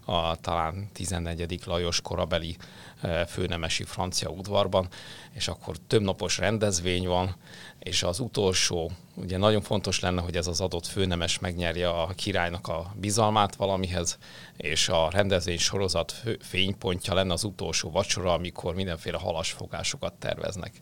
a 0.05 0.37
talán 0.37 0.89
14. 0.93 1.61
Lajos 1.65 2.01
korabeli 2.01 2.57
e, 3.01 3.27
főnemesi 3.27 3.85
francia 3.85 4.29
udvarban, 4.29 4.89
és 5.33 5.49
akkor 5.49 5.77
több 5.87 6.03
napos 6.03 6.39
rendezvény 6.39 7.07
van, 7.07 7.37
és 7.79 8.03
az 8.03 8.19
utolsó, 8.19 8.91
ugye 9.15 9.37
nagyon 9.37 9.63
fontos 9.63 10.01
lenne, 10.01 10.21
hogy 10.21 10.37
ez 10.37 10.47
az 10.47 10.61
adott 10.61 10.87
főnemes 10.87 11.39
megnyerje 11.39 11.89
a 11.89 12.07
királynak 12.07 12.69
a 12.69 12.95
bizalmát 12.95 13.55
valamihez, 13.57 14.19
és 14.57 14.89
a 14.89 15.11
rendezvény 15.11 15.59
sorozat 15.59 16.23
fénypontja 16.41 17.15
lenne 17.15 17.33
az 17.33 17.45
utolsó 17.45 17.91
vacsora, 17.91 18.33
amikor 18.33 18.75
mindenféle 18.75 19.19
halasfogásokat 19.19 20.13
terveznek 20.15 20.73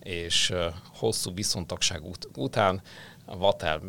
és 0.00 0.52
hosszú 0.94 1.34
viszontagság 1.34 2.04
ut- 2.04 2.28
után 2.36 2.82
a 3.24 3.36
Vatel 3.36 3.80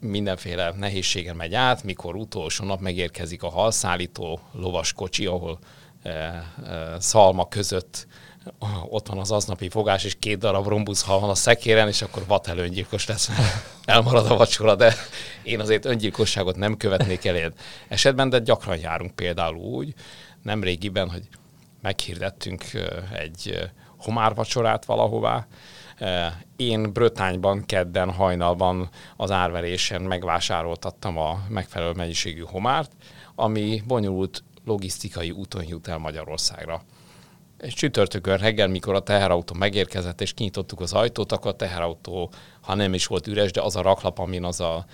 mindenféle 0.00 0.72
nehézségen 0.76 1.36
megy 1.36 1.54
át, 1.54 1.82
mikor 1.82 2.14
utolsó 2.14 2.64
nap 2.64 2.80
megérkezik 2.80 3.42
a 3.42 3.50
halszállító 3.50 4.40
lovas 4.52 4.92
kocsi, 4.92 5.26
ahol 5.26 5.58
e, 6.02 6.10
e, 6.10 6.44
szalma 6.98 7.48
között 7.48 8.06
ott 8.88 9.08
van 9.08 9.18
az 9.18 9.30
aznapi 9.30 9.68
fogás, 9.68 10.04
és 10.04 10.16
két 10.18 10.38
darab 10.38 10.66
rombuszhal 10.66 11.20
van 11.20 11.30
a 11.30 11.34
szekéren, 11.34 11.88
és 11.88 12.02
akkor 12.02 12.26
Vatel 12.26 12.58
öngyilkos 12.58 13.06
lesz, 13.06 13.30
elmarad 13.84 14.30
a 14.30 14.36
vacsora, 14.36 14.74
de 14.74 14.94
én 15.42 15.60
azért 15.60 15.84
öngyilkosságot 15.84 16.56
nem 16.56 16.76
követnék 16.76 17.24
el 17.24 17.52
esetben, 17.88 18.28
de 18.28 18.38
gyakran 18.38 18.78
járunk 18.78 19.14
például 19.14 19.56
úgy, 19.56 19.94
nem 20.42 20.62
régiben, 20.62 21.10
hogy 21.10 21.28
meghirdettünk 21.82 22.64
egy 23.12 23.70
homárvacsorát 24.02 24.84
valahová. 24.84 25.46
Én 26.56 26.92
Brötányban 26.92 27.64
kedden 27.66 28.10
hajnalban 28.10 28.88
az 29.16 29.30
árverésen 29.30 30.02
megvásároltattam 30.02 31.18
a 31.18 31.40
megfelelő 31.48 31.92
mennyiségű 31.92 32.42
homárt, 32.42 32.92
ami 33.34 33.82
bonyolult 33.86 34.42
logisztikai 34.64 35.30
úton 35.30 35.64
jut 35.66 35.88
el 35.88 35.98
Magyarországra. 35.98 36.82
És 37.60 37.74
csütörtökön 37.74 38.36
reggel, 38.36 38.68
mikor 38.68 38.94
a 38.94 39.02
teherautó 39.02 39.54
megérkezett, 39.54 40.20
és 40.20 40.32
kinyitottuk 40.32 40.80
az 40.80 40.92
ajtót, 40.92 41.32
akkor 41.32 41.50
a 41.50 41.56
teherautó, 41.56 42.32
ha 42.60 42.74
nem 42.74 42.94
is 42.94 43.06
volt 43.06 43.26
üres, 43.26 43.50
de 43.50 43.60
az 43.60 43.76
a 43.76 43.82
raklap, 43.82 44.18
amin 44.18 44.44
az 44.44 44.60
a 44.60 44.84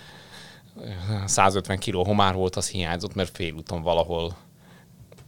150 1.25 1.79
kg 1.79 1.93
homár 1.93 2.33
volt, 2.33 2.55
az 2.55 2.69
hiányzott, 2.69 3.15
mert 3.15 3.35
félúton 3.35 3.81
valahol 3.81 4.37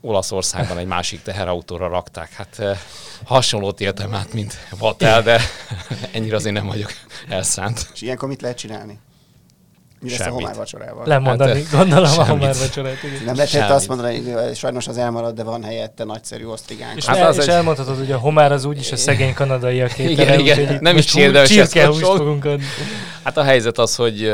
Olaszországban 0.01 0.77
egy 0.77 0.85
másik 0.85 1.21
teherautóra 1.21 1.87
rakták. 1.87 2.33
Hát 2.33 2.59
eh, 2.59 2.77
hasonlót 3.23 3.81
éltem 3.81 4.13
át, 4.13 4.33
mint 4.33 4.53
Vatel, 4.79 5.21
de 5.21 5.41
ennyire 6.13 6.35
azért 6.35 6.55
nem 6.55 6.67
vagyok 6.67 6.91
elszánt. 7.29 7.89
És 7.93 8.01
ilyenkor 8.01 8.27
mit 8.27 8.41
lehet 8.41 8.57
csinálni? 8.57 8.99
Mi 10.01 10.09
lesz 10.09 10.17
Semmit. 10.17 10.33
a 10.33 10.35
homár 10.35 10.55
vacsorával? 10.55 11.07
Lemondani, 11.07 11.63
hát, 11.63 11.71
gondolom 11.71 12.05
semmit. 12.05 12.19
a 12.19 12.31
homár 12.31 12.55
vacsorát. 12.55 12.97
Nem 13.25 13.35
lehet 13.35 13.71
azt 13.71 13.87
mondani, 13.87 14.31
hogy 14.31 14.55
sajnos 14.55 14.87
az 14.87 14.97
elmarad, 14.97 15.35
de 15.35 15.43
van 15.43 15.63
helyette 15.63 16.03
nagyszerű 16.03 16.45
osztrigánk. 16.45 16.97
És, 16.97 17.05
hát 17.05 17.21
az 17.21 17.37
és 17.37 17.43
egy... 17.43 17.49
elmondhatod, 17.49 17.97
hogy 17.97 18.11
a 18.11 18.17
homár 18.17 18.51
az 18.51 18.65
úgyis 18.65 18.91
a 18.91 18.95
szegény 18.95 19.33
kanadaiak 19.33 19.97
Igen, 19.97 20.39
igen, 20.39 20.77
nem 20.81 20.97
is 20.97 21.15
érdemes 21.15 21.49
ezt 21.49 21.77
fogunk 21.97 22.45
adni. 22.45 22.63
Hát 23.23 23.37
a 23.37 23.43
helyzet 23.43 23.77
az, 23.77 23.95
hogy 23.95 24.31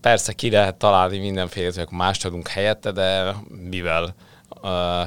persze 0.00 0.32
ki 0.32 0.50
lehet 0.50 0.74
találni 0.74 1.18
mindenféle, 1.18 1.72
hogy 1.76 1.86
mást 1.90 2.24
adunk 2.24 2.48
helyette, 2.48 2.92
de 2.92 3.34
mivel 3.70 4.14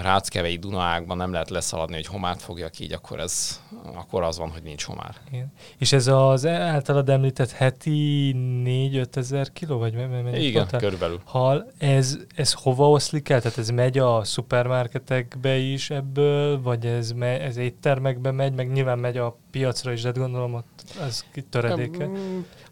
Ráckevei 0.02 0.56
Dunaágban 0.56 1.18
nem 1.18 1.32
lehet 1.32 1.50
leszaladni, 1.50 1.96
hogy 1.96 2.06
homárt 2.06 2.42
fogjak 2.42 2.80
így, 2.80 2.94
akkor, 2.94 3.20
ez, 3.20 3.62
akkor 3.94 4.24
az 4.24 4.38
van, 4.38 4.50
hogy 4.50 4.64
nincs 4.64 4.84
homár. 4.84 5.16
Igen. 5.32 5.52
És 5.78 5.94
ez 5.94 6.08
az 6.08 6.46
általad 6.46 7.10
említett 7.10 7.52
heti 7.52 8.34
4-5 8.36 9.16
ezer 9.16 9.54
kiló, 9.54 9.78
vagy 9.78 9.94
mennyi? 9.94 10.40
Igen, 10.40 10.54
mondtál? 10.54 10.80
körülbelül. 10.80 11.22
Hal, 11.24 11.72
ez, 11.78 12.18
ez 12.36 12.54
hova 12.54 12.90
oszlik 12.90 13.30
el? 13.30 13.42
Tehát 13.42 13.58
ez 13.58 13.70
megy 13.70 13.98
a 13.98 14.24
szupermarketekbe 14.24 15.58
is 15.58 15.90
ebből, 15.90 16.62
vagy 16.62 16.86
ez, 16.86 17.12
me, 17.12 17.42
ez 17.42 17.58
éttermekbe 17.58 18.32
megy, 18.32 18.54
meg 18.54 18.72
nyilván 18.72 19.00
megy 19.00 19.18
a 19.18 19.38
piacra 19.52 19.92
is, 19.92 20.02
de 20.02 20.08
hát 20.08 20.18
gondolom 20.18 20.54
ott 20.54 20.84
az 21.00 21.26
töredéke. 21.50 22.10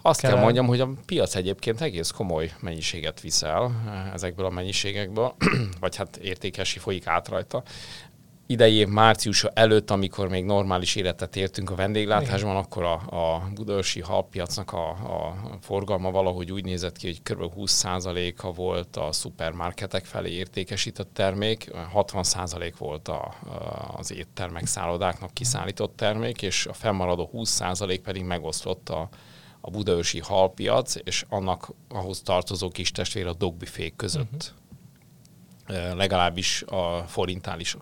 Azt 0.01 0.21
kell, 0.21 0.31
kell 0.31 0.41
mondjam, 0.41 0.67
hogy 0.67 0.79
a 0.79 0.89
piac 1.05 1.35
egyébként 1.35 1.81
egész 1.81 2.09
komoly 2.09 2.51
mennyiséget 2.59 3.21
viszel 3.21 3.71
ezekből 4.13 4.45
a 4.45 4.49
mennyiségekből, 4.49 5.35
vagy 5.79 5.95
hát 5.95 6.17
értékesi 6.69 6.79
folyik 6.79 7.07
át 7.07 7.27
rajta. 7.27 7.63
Idei 8.47 8.73
év 8.73 8.87
márciusa 8.87 9.49
előtt, 9.53 9.91
amikor 9.91 10.27
még 10.29 10.45
normális 10.45 10.95
életet 10.95 11.35
értünk 11.35 11.69
a 11.69 11.75
vendéglátásban, 11.75 12.51
Igen. 12.51 12.63
akkor 12.63 12.83
a, 12.83 12.93
a 12.93 13.49
budaörsi 13.53 14.01
halpiacnak 14.01 14.73
a, 14.73 14.89
a 14.89 15.35
forgalma 15.61 16.11
valahogy 16.11 16.51
úgy 16.51 16.63
nézett 16.63 16.97
ki, 16.97 17.07
hogy 17.07 17.21
kb. 17.21 17.53
20%-a 17.57 18.53
volt 18.53 18.97
a 18.97 19.11
szupermarketek 19.11 20.05
felé 20.05 20.31
értékesített 20.31 21.13
termék, 21.13 21.71
60% 21.93 22.73
volt 22.77 23.07
a, 23.07 23.33
az 23.97 24.11
éttermek, 24.11 24.65
szállodáknak 24.65 25.33
kiszállított 25.33 25.95
termék, 25.95 26.41
és 26.41 26.65
a 26.65 26.73
fennmaradó 26.73 27.29
20% 27.33 27.99
pedig 28.03 28.23
megosztott 28.23 28.89
a, 28.89 29.09
a 29.61 29.69
budaörsi 29.69 30.19
halpiac 30.19 30.95
és 31.03 31.25
annak 31.29 31.73
ahhoz 31.89 32.21
tartozó 32.21 32.69
kis 32.69 32.91
testvér 32.91 33.27
a 33.27 33.33
dogbüfék 33.33 33.95
között. 33.95 34.53
Uh-huh. 34.53 34.68
Legalábbis 35.93 36.61
a 36.61 37.03
forintális 37.07 37.77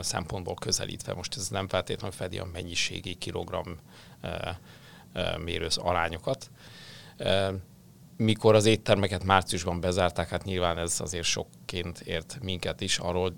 szempontból 0.00 0.54
közelítve. 0.54 1.14
Most 1.14 1.36
ez 1.36 1.48
nem 1.48 1.68
feltétlenül 1.68 2.16
fedi 2.16 2.38
a 2.38 2.48
mennyiségi 2.52 3.14
kilogramm 3.14 3.72
mérősz 5.44 5.76
arányokat. 5.76 6.50
Mikor 8.16 8.54
az 8.54 8.66
éttermeket 8.66 9.24
márciusban 9.24 9.80
bezárták, 9.80 10.28
hát 10.28 10.44
nyilván 10.44 10.78
ez 10.78 11.00
azért 11.00 11.24
sokként 11.24 12.00
ért 12.00 12.38
minket 12.42 12.80
is. 12.80 12.98
Arról 12.98 13.36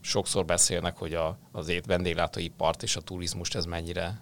sokszor 0.00 0.44
beszélnek, 0.44 0.96
hogy 0.96 1.14
a, 1.14 1.38
az 1.52 1.68
ét 1.68 1.86
vendéglátóipart 1.86 2.82
és 2.82 2.96
a 2.96 3.00
turizmust 3.00 3.54
ez 3.54 3.64
mennyire 3.64 4.20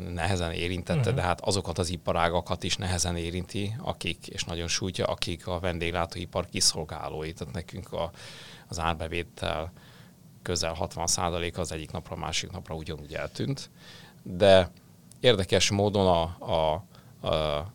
nehezen 0.00 0.52
érintette, 0.52 0.98
uh-huh. 0.98 1.14
de 1.14 1.22
hát 1.22 1.40
azokat 1.40 1.78
az 1.78 1.90
iparágakat 1.90 2.62
is 2.62 2.76
nehezen 2.76 3.16
érinti, 3.16 3.76
akik, 3.82 4.26
és 4.26 4.44
nagyon 4.44 4.68
sújtja, 4.68 5.06
akik 5.06 5.46
a 5.46 5.58
vendéglátóipar 5.58 6.46
kiszolgálói. 6.46 7.32
Tehát 7.32 7.54
nekünk 7.54 7.92
a, 7.92 8.10
az 8.68 8.78
árbevétel 8.78 9.72
közel 10.42 10.72
60 10.72 11.06
az 11.54 11.72
egyik 11.72 11.90
napra, 11.90 12.16
a 12.16 12.18
másik 12.18 12.50
napra 12.50 12.74
ugyanúgy 12.74 13.14
eltűnt. 13.14 13.70
De 14.22 14.70
érdekes 15.20 15.70
módon 15.70 16.06
a, 16.06 16.22
a 16.54 16.84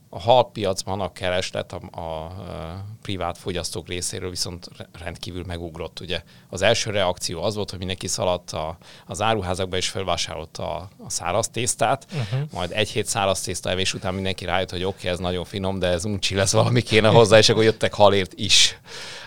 a 0.10 0.20
halpiacban 0.20 1.02
a 1.02 1.12
kereslet 1.12 1.74
a, 1.74 2.00
a, 2.00 2.02
a 2.02 2.86
privát 3.02 3.38
fogyasztók 3.38 3.88
részéről 3.88 4.30
viszont 4.30 4.68
rendkívül 5.04 5.44
megugrott. 5.48 6.00
Ugye 6.00 6.22
az 6.50 6.62
első 6.62 6.92
reakció 6.92 7.44
az 7.44 7.56
volt, 7.56 7.70
hogy 7.70 7.80
mindenki 7.80 8.08
szaladt 8.08 8.52
a, 8.52 8.78
az 9.06 9.22
áruházakba 9.22 9.78
és 9.78 9.90
felvásárolta 9.90 10.76
a, 10.76 10.90
a 11.06 11.10
száraz 11.10 11.50
tésztát, 11.50 12.06
uh-huh. 12.14 12.50
majd 12.54 12.72
egy 12.72 12.90
hét 12.90 13.06
száraz 13.06 13.42
tészta 13.42 13.70
evés 13.70 13.94
után 13.94 14.14
mindenki 14.14 14.46
rájött, 14.46 14.70
hogy 14.70 14.84
oké, 14.84 14.98
okay, 14.98 15.10
ez 15.12 15.20
nagyon 15.20 15.46
finom, 15.46 15.80
de 15.80 15.88
ez 15.88 16.06
uncsi 16.06 16.36
lesz 16.36 16.52
valami 16.52 16.82
kéne 16.82 17.08
hozzá, 17.08 17.38
és 17.38 17.50
akkor 17.50 17.64
jöttek 17.64 17.94
halért 17.94 18.34
is. 18.36 18.80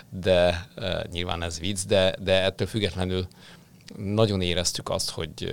De 0.09 0.67
uh, 0.77 1.03
nyilván 1.11 1.43
ez 1.43 1.59
vicc, 1.59 1.85
de, 1.87 2.15
de 2.19 2.41
ettől 2.41 2.67
függetlenül 2.67 3.27
nagyon 3.97 4.41
éreztük 4.41 4.89
azt, 4.89 5.09
hogy 5.09 5.51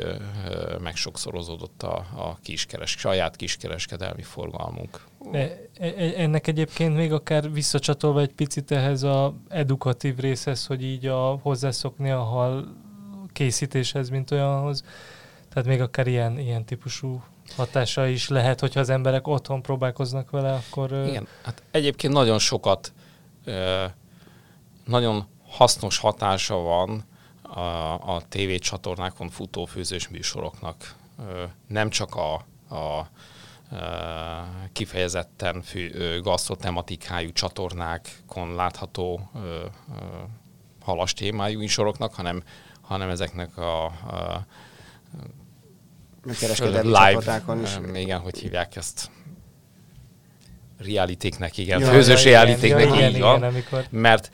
megsokszorozódott 0.81 1.83
a, 1.83 1.95
a 2.17 2.39
kiskeres, 2.43 2.91
saját 2.91 3.37
kiskereskedelmi 3.37 4.23
forgalmunk. 4.23 5.05
E, 5.33 5.39
e, 5.39 5.61
e, 5.79 6.13
ennek 6.17 6.47
egyébként 6.47 6.97
még 6.97 7.13
akár 7.13 7.53
visszacsatolva 7.53 8.21
egy 8.21 8.33
picit 8.33 8.71
ehhez 8.71 9.03
a 9.03 9.35
edukatív 9.49 10.19
részhez, 10.19 10.67
hogy 10.67 10.83
így 10.83 11.07
a 11.07 11.39
hozzászokni 11.43 12.11
a 12.11 12.23
hal 12.23 12.77
készítéshez, 13.33 14.09
mint 14.09 14.31
olyanhoz. 14.31 14.85
Tehát 15.53 15.69
még 15.69 15.81
akár 15.81 16.07
ilyen, 16.07 16.39
ilyen 16.39 16.65
típusú 16.65 17.23
hatása 17.57 18.07
is 18.07 18.29
lehet, 18.29 18.61
hogyha 18.61 18.81
az 18.81 18.89
emberek 18.89 19.27
otthon 19.27 19.63
próbálkoznak 19.63 20.31
vele, 20.31 20.53
akkor... 20.53 20.93
Igen, 20.93 21.27
hát 21.43 21.63
egyébként 21.71 22.13
nagyon 22.13 22.39
sokat, 22.39 22.93
nagyon 24.85 25.27
hasznos 25.49 25.99
hatása 25.99 26.57
van 26.57 27.05
a, 27.55 27.93
a 28.15 28.23
tévécsatornákon 28.29 29.29
futó 29.29 29.65
főzős 29.65 30.09
műsoroknak. 30.09 30.95
Nem 31.67 31.91
csak 31.91 32.15
a, 32.15 32.35
a 32.75 33.09
kifejezetten 34.73 35.63
fő, 35.63 36.21
gasztrotematikájú 36.21 37.33
csatornákon 37.33 38.55
látható 38.55 39.31
halas 40.81 41.13
témájú 41.13 41.59
műsoroknak, 41.59 42.15
hanem, 42.15 42.43
hanem 42.81 43.09
ezeknek 43.09 43.57
a, 43.57 43.85
a 43.85 44.47
kereskedelmi 46.41 46.89
live, 46.89 47.43
is. 47.63 47.79
Igen, 47.95 48.21
hogy 48.21 48.39
hívják 48.39 48.77
ezt? 48.77 49.11
Realitéknek, 50.79 51.59
igen. 51.59 51.81
Ja, 51.81 51.87
Főzős 51.87 52.25
realitéknek, 52.25 53.13
így 53.13 53.21
van. 53.21 53.37
Igen, 53.37 53.49
amikor... 53.49 53.87
Mert 53.91 54.31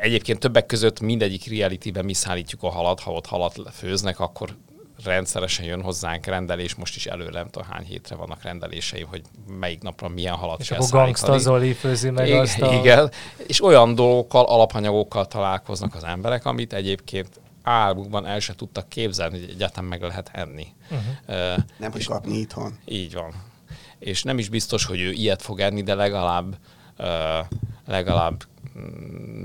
egyébként 0.00 0.38
többek 0.38 0.66
között 0.66 1.00
mindegyik 1.00 1.46
realityben 1.46 2.04
mi 2.04 2.12
szállítjuk 2.12 2.62
a 2.62 2.68
halat, 2.68 3.00
ha 3.00 3.12
ott 3.12 3.26
halat 3.26 3.60
főznek, 3.72 4.20
akkor 4.20 4.56
rendszeresen 5.04 5.64
jön 5.64 5.82
hozzánk 5.82 6.26
rendelés, 6.26 6.74
most 6.74 6.96
is 6.96 7.06
előre 7.06 7.30
nem 7.30 7.48
tudom 7.50 7.68
hány 7.70 7.84
hétre 7.84 8.14
vannak 8.14 8.42
rendeléseim, 8.42 9.06
hogy 9.06 9.22
melyik 9.58 9.82
napra 9.82 10.08
milyen 10.08 10.34
halat 10.34 10.60
és 10.60 10.68
kell 10.68 10.78
akkor 10.78 11.00
Gangsta 11.00 11.38
Zoli 11.38 11.72
főzi 11.72 12.10
meg 12.10 12.26
igen, 12.26 12.40
azt 12.40 12.60
a... 12.60 12.74
Igen, 12.74 13.10
és 13.46 13.62
olyan 13.62 13.94
dolgokkal, 13.94 14.44
alapanyagokkal 14.44 15.26
találkoznak 15.26 15.94
az 15.94 16.04
emberek, 16.04 16.44
amit 16.44 16.72
egyébként 16.72 17.40
álmukban 17.62 18.26
el 18.26 18.40
se 18.40 18.54
tudtak 18.54 18.88
képzelni, 18.88 19.40
hogy 19.40 19.50
egyáltalán 19.50 19.88
meg 19.88 20.02
lehet 20.02 20.30
enni. 20.32 20.66
Uh-huh. 20.90 20.98
Uh, 21.28 21.62
nem, 21.78 21.92
hogy 21.92 22.04
kapni 22.04 22.38
itthon. 22.38 22.78
Így 22.84 23.14
van. 23.14 23.34
És 23.98 24.22
nem 24.22 24.38
is 24.38 24.48
biztos, 24.48 24.84
hogy 24.84 25.00
ő 25.00 25.10
ilyet 25.10 25.42
fog 25.42 25.60
enni, 25.60 25.82
de 25.82 25.94
legalább 25.94 26.56
uh, 26.98 27.06
legalább 27.86 28.42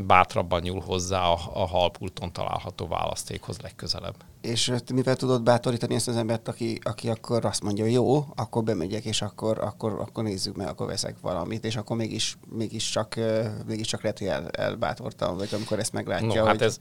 bátrabban 0.05 0.61
nyúl 0.61 0.79
hozzá 0.79 1.21
a, 1.21 1.39
a 1.53 1.67
halpulton 1.67 2.33
található 2.33 2.87
választékhoz 2.87 3.59
legközelebb. 3.61 4.15
És 4.41 4.71
mivel 4.93 5.15
tudod 5.15 5.43
bátorítani 5.43 5.95
ezt 5.95 6.07
az 6.07 6.15
embert, 6.15 6.47
aki, 6.47 6.79
aki 6.83 7.09
akkor 7.09 7.45
azt 7.45 7.63
mondja, 7.63 7.83
hogy 7.83 7.93
jó, 7.93 8.25
akkor 8.35 8.63
bemegyek, 8.63 9.05
és 9.05 9.21
akkor, 9.21 9.59
akkor, 9.59 9.93
akkor 9.99 10.23
nézzük 10.23 10.55
meg, 10.55 10.67
akkor 10.67 10.87
veszek 10.87 11.15
valamit, 11.21 11.65
és 11.65 11.75
akkor 11.75 11.97
mégis, 11.97 12.37
mégis 12.49 12.89
csak, 12.89 13.19
mégis 13.65 13.87
csak 13.87 14.01
lehet, 14.01 14.17
hogy 14.17 14.27
el, 14.27 14.47
elbátortam, 14.47 15.37
vagy 15.37 15.49
amikor 15.53 15.79
ezt 15.79 15.93
meglátja. 15.93 16.27
No, 16.27 16.45
hát 16.45 16.59
hogy... 16.59 16.59
hát 16.59 16.61
ez 16.61 16.79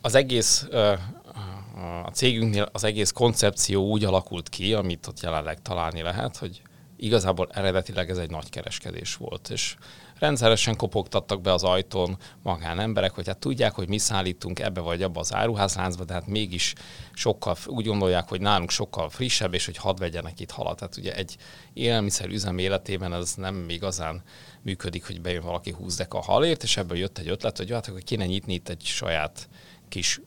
az 0.00 0.14
egész 0.14 0.66
a 2.04 2.10
cégünknél 2.12 2.68
az 2.72 2.84
egész 2.84 3.10
koncepció 3.10 3.90
úgy 3.90 4.04
alakult 4.04 4.48
ki, 4.48 4.74
amit 4.74 5.06
ott 5.06 5.20
jelenleg 5.20 5.62
találni 5.62 6.02
lehet, 6.02 6.36
hogy 6.36 6.62
igazából 6.96 7.48
eredetileg 7.52 8.10
ez 8.10 8.18
egy 8.18 8.30
nagy 8.30 8.50
kereskedés 8.50 9.16
volt, 9.16 9.50
és 9.50 9.76
rendszeresen 10.22 10.76
kopogtattak 10.76 11.40
be 11.40 11.52
az 11.52 11.62
ajtón 11.62 12.16
magánemberek, 12.42 13.10
hogy 13.12 13.26
hát 13.26 13.38
tudják, 13.38 13.74
hogy 13.74 13.88
mi 13.88 13.98
szállítunk 13.98 14.58
ebbe 14.58 14.80
vagy 14.80 15.02
abba 15.02 15.20
az 15.20 15.34
áruházláncba, 15.34 16.04
de 16.04 16.12
hát 16.12 16.26
mégis 16.26 16.74
sokkal, 17.12 17.56
úgy 17.66 17.86
gondolják, 17.86 18.28
hogy 18.28 18.40
nálunk 18.40 18.70
sokkal 18.70 19.08
frissebb, 19.08 19.54
és 19.54 19.64
hogy 19.64 19.76
hadd 19.76 19.98
vegyenek 19.98 20.40
itt 20.40 20.50
halat. 20.50 20.78
Tehát 20.78 20.96
ugye 20.96 21.14
egy 21.14 21.36
élelmiszer 21.72 22.28
üzem 22.28 22.58
életében 22.58 23.12
ez 23.12 23.34
nem 23.34 23.68
igazán 23.68 24.22
működik, 24.62 25.06
hogy 25.06 25.20
bejön 25.20 25.42
valaki 25.42 25.70
20 25.70 25.96
deka 25.96 26.20
halért, 26.20 26.62
és 26.62 26.76
ebből 26.76 26.98
jött 26.98 27.18
egy 27.18 27.28
ötlet, 27.28 27.56
hogy 27.56 27.70
hát 27.70 27.86
akkor 27.86 28.00
kéne 28.00 28.26
nyitni 28.26 28.54
itt 28.54 28.68
egy 28.68 28.82
saját 28.84 29.48
kis 29.88 30.20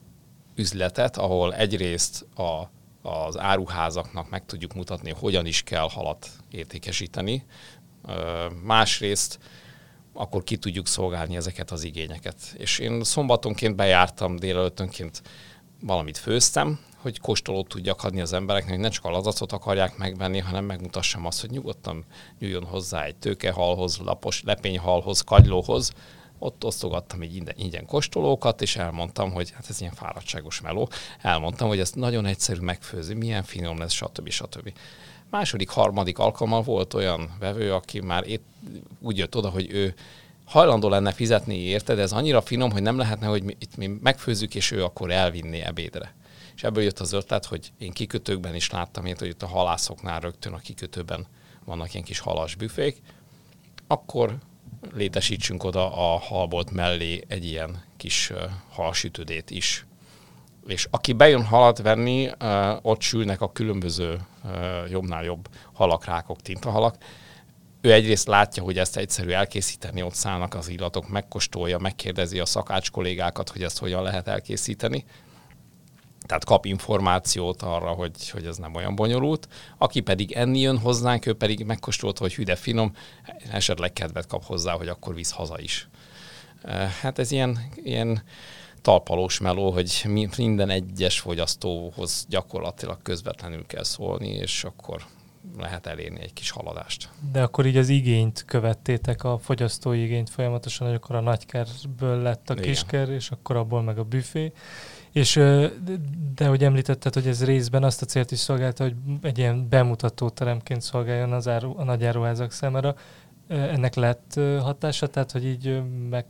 üzletet, 0.54 1.16
ahol 1.16 1.54
egyrészt 1.54 2.26
a, 2.34 2.70
az 3.08 3.38
áruházaknak 3.38 4.30
meg 4.30 4.46
tudjuk 4.46 4.74
mutatni, 4.74 5.10
hogyan 5.10 5.46
is 5.46 5.62
kell 5.62 5.88
halat 5.90 6.30
értékesíteni, 6.50 7.44
másrészt 8.62 9.38
akkor 10.16 10.44
ki 10.44 10.56
tudjuk 10.56 10.86
szolgálni 10.86 11.36
ezeket 11.36 11.70
az 11.70 11.84
igényeket. 11.84 12.36
És 12.56 12.78
én 12.78 13.04
szombatonként 13.04 13.76
bejártam, 13.76 14.36
délelőttönként 14.36 15.22
valamit 15.80 16.18
főztem, 16.18 16.78
hogy 16.96 17.20
kóstolót 17.20 17.68
tudjak 17.68 18.04
adni 18.04 18.20
az 18.20 18.32
embereknek, 18.32 18.72
hogy 18.72 18.82
ne 18.82 18.88
csak 18.88 19.04
a 19.04 19.10
lazacot 19.10 19.52
akarják 19.52 19.96
megvenni, 19.96 20.38
hanem 20.38 20.64
megmutassam 20.64 21.26
azt, 21.26 21.40
hogy 21.40 21.50
nyugodtan 21.50 22.04
nyúljon 22.38 22.64
hozzá 22.64 23.04
egy 23.04 23.16
tőkehalhoz, 23.16 23.98
lapos 23.98 24.42
lepényhalhoz, 24.42 25.20
kagylóhoz. 25.20 25.92
Ott 26.38 26.64
osztogattam 26.64 27.20
egy 27.20 27.34
ingyen, 27.34 27.54
ingyen 27.58 27.86
kóstolókat, 27.86 28.62
és 28.62 28.76
elmondtam, 28.76 29.32
hogy 29.32 29.50
hát 29.50 29.66
ez 29.68 29.80
ilyen 29.80 29.92
fáradtságos 29.92 30.60
meló. 30.60 30.88
Elmondtam, 31.20 31.68
hogy 31.68 31.78
ezt 31.78 31.94
nagyon 31.94 32.26
egyszerű 32.26 32.60
megfőzni, 32.60 33.14
milyen 33.14 33.42
finom 33.42 33.78
lesz, 33.78 33.92
stb. 33.92 34.28
stb. 34.28 34.72
Második, 35.30 35.68
harmadik 35.68 36.18
alkalommal 36.18 36.62
volt 36.62 36.94
olyan 36.94 37.36
vevő, 37.38 37.72
aki 37.72 38.00
már 38.00 38.26
itt 38.26 38.44
úgy 39.00 39.18
jött 39.18 39.36
oda, 39.36 39.48
hogy 39.48 39.70
ő 39.70 39.94
hajlandó 40.44 40.88
lenne 40.88 41.12
fizetni 41.12 41.56
érte, 41.56 41.94
de 41.94 42.02
ez 42.02 42.12
annyira 42.12 42.40
finom, 42.40 42.70
hogy 42.70 42.82
nem 42.82 42.98
lehetne, 42.98 43.26
hogy 43.26 43.42
mi, 43.42 43.56
itt 43.58 43.76
mi 43.76 43.86
megfőzzük, 43.86 44.54
és 44.54 44.70
ő 44.70 44.84
akkor 44.84 45.10
elvinné 45.10 45.60
ebédre. 45.60 46.14
És 46.54 46.62
ebből 46.62 46.82
jött 46.82 46.98
az 46.98 47.12
ötlet, 47.12 47.44
hogy 47.44 47.72
én 47.78 47.92
kikötőkben 47.92 48.54
is 48.54 48.70
láttam 48.70 49.06
ilyet, 49.06 49.18
hogy 49.18 49.28
itt 49.28 49.42
a 49.42 49.46
halászoknál 49.46 50.20
rögtön 50.20 50.52
a 50.52 50.58
kikötőben 50.58 51.26
vannak 51.64 51.92
ilyen 51.92 52.04
kis 52.04 52.18
halas 52.18 52.54
büfék, 52.54 53.02
akkor 53.86 54.38
létesítsünk 54.94 55.64
oda 55.64 56.14
a 56.14 56.18
halbolt 56.18 56.70
mellé 56.70 57.24
egy 57.28 57.44
ilyen 57.44 57.82
kis 57.96 58.32
halsütődét 58.68 59.50
is. 59.50 59.86
És 60.66 60.88
aki 60.90 61.12
bejön 61.12 61.44
halat 61.44 61.78
venni, 61.82 62.30
ott 62.82 63.00
sülnek 63.00 63.40
a 63.40 63.52
különböző 63.52 64.20
jobbnál 64.90 65.24
jobb 65.24 65.48
halak, 65.72 66.04
rákok, 66.04 66.42
tintahalak. 66.42 66.96
Ő 67.80 67.92
egyrészt 67.92 68.26
látja, 68.26 68.62
hogy 68.62 68.78
ezt 68.78 68.96
egyszerű 68.96 69.30
elkészíteni, 69.30 70.02
ott 70.02 70.14
szállnak 70.14 70.54
az 70.54 70.68
illatok, 70.68 71.08
megkóstolja, 71.08 71.78
megkérdezi 71.78 72.38
a 72.38 72.46
szakács 72.46 72.90
kollégákat, 72.90 73.48
hogy 73.48 73.62
ezt 73.62 73.78
hogyan 73.78 74.02
lehet 74.02 74.28
elkészíteni. 74.28 75.04
Tehát 76.26 76.44
kap 76.44 76.64
információt 76.64 77.62
arra, 77.62 77.88
hogy, 77.88 78.30
hogy 78.30 78.46
ez 78.46 78.56
nem 78.56 78.74
olyan 78.74 78.94
bonyolult. 78.94 79.48
Aki 79.78 80.00
pedig 80.00 80.32
enni 80.32 80.60
jön 80.60 80.78
hozzánk, 80.78 81.26
ő 81.26 81.34
pedig 81.34 81.64
megkóstolta, 81.64 82.20
hogy 82.20 82.34
hüde 82.34 82.56
finom, 82.56 82.92
esetleg 83.50 83.92
kedvet 83.92 84.26
kap 84.26 84.44
hozzá, 84.44 84.72
hogy 84.72 84.88
akkor 84.88 85.14
visz 85.14 85.30
haza 85.30 85.60
is. 85.60 85.88
Hát 87.00 87.18
ez 87.18 87.30
ilyen, 87.30 87.58
ilyen 87.74 88.22
talpalós 88.86 89.38
meló, 89.40 89.70
hogy 89.70 90.04
minden 90.36 90.70
egyes 90.70 91.20
fogyasztóhoz 91.20 92.26
gyakorlatilag 92.28 93.02
közvetlenül 93.02 93.66
kell 93.66 93.82
szólni, 93.82 94.28
és 94.28 94.64
akkor 94.64 95.02
lehet 95.58 95.86
elérni 95.86 96.20
egy 96.20 96.32
kis 96.32 96.50
haladást. 96.50 97.08
De 97.32 97.42
akkor 97.42 97.66
így 97.66 97.76
az 97.76 97.88
igényt 97.88 98.44
követtétek, 98.46 99.24
a 99.24 99.38
fogyasztói 99.38 100.02
igényt 100.02 100.30
folyamatosan, 100.30 100.86
hogy 100.86 100.96
akkor 100.96 101.16
a 101.16 101.20
nagykerből 101.20 102.22
lett 102.22 102.50
a 102.50 102.52
Igen. 102.52 102.64
kisker, 102.64 103.08
és 103.08 103.30
akkor 103.30 103.56
abból 103.56 103.82
meg 103.82 103.98
a 103.98 104.04
büfé. 104.04 104.52
És 105.12 105.34
de 106.34 106.46
hogy 106.46 106.64
említetted, 106.64 107.14
hogy 107.14 107.26
ez 107.26 107.44
részben 107.44 107.84
azt 107.84 108.02
a 108.02 108.06
célt 108.06 108.30
is 108.30 108.38
szolgálta, 108.38 108.82
hogy 108.82 108.94
egy 109.22 109.38
ilyen 109.38 109.68
bemutató 109.68 110.28
teremként 110.28 110.82
szolgáljon 110.82 111.32
az 111.32 111.48
áru, 111.48 111.74
a 111.76 111.84
nagy 111.84 112.04
áruházak 112.04 112.52
számára. 112.52 112.94
Ennek 113.48 113.94
lett 113.94 114.40
hatása, 114.60 115.06
tehát 115.06 115.32
hogy 115.32 115.46
így 115.46 115.82
meg 116.10 116.26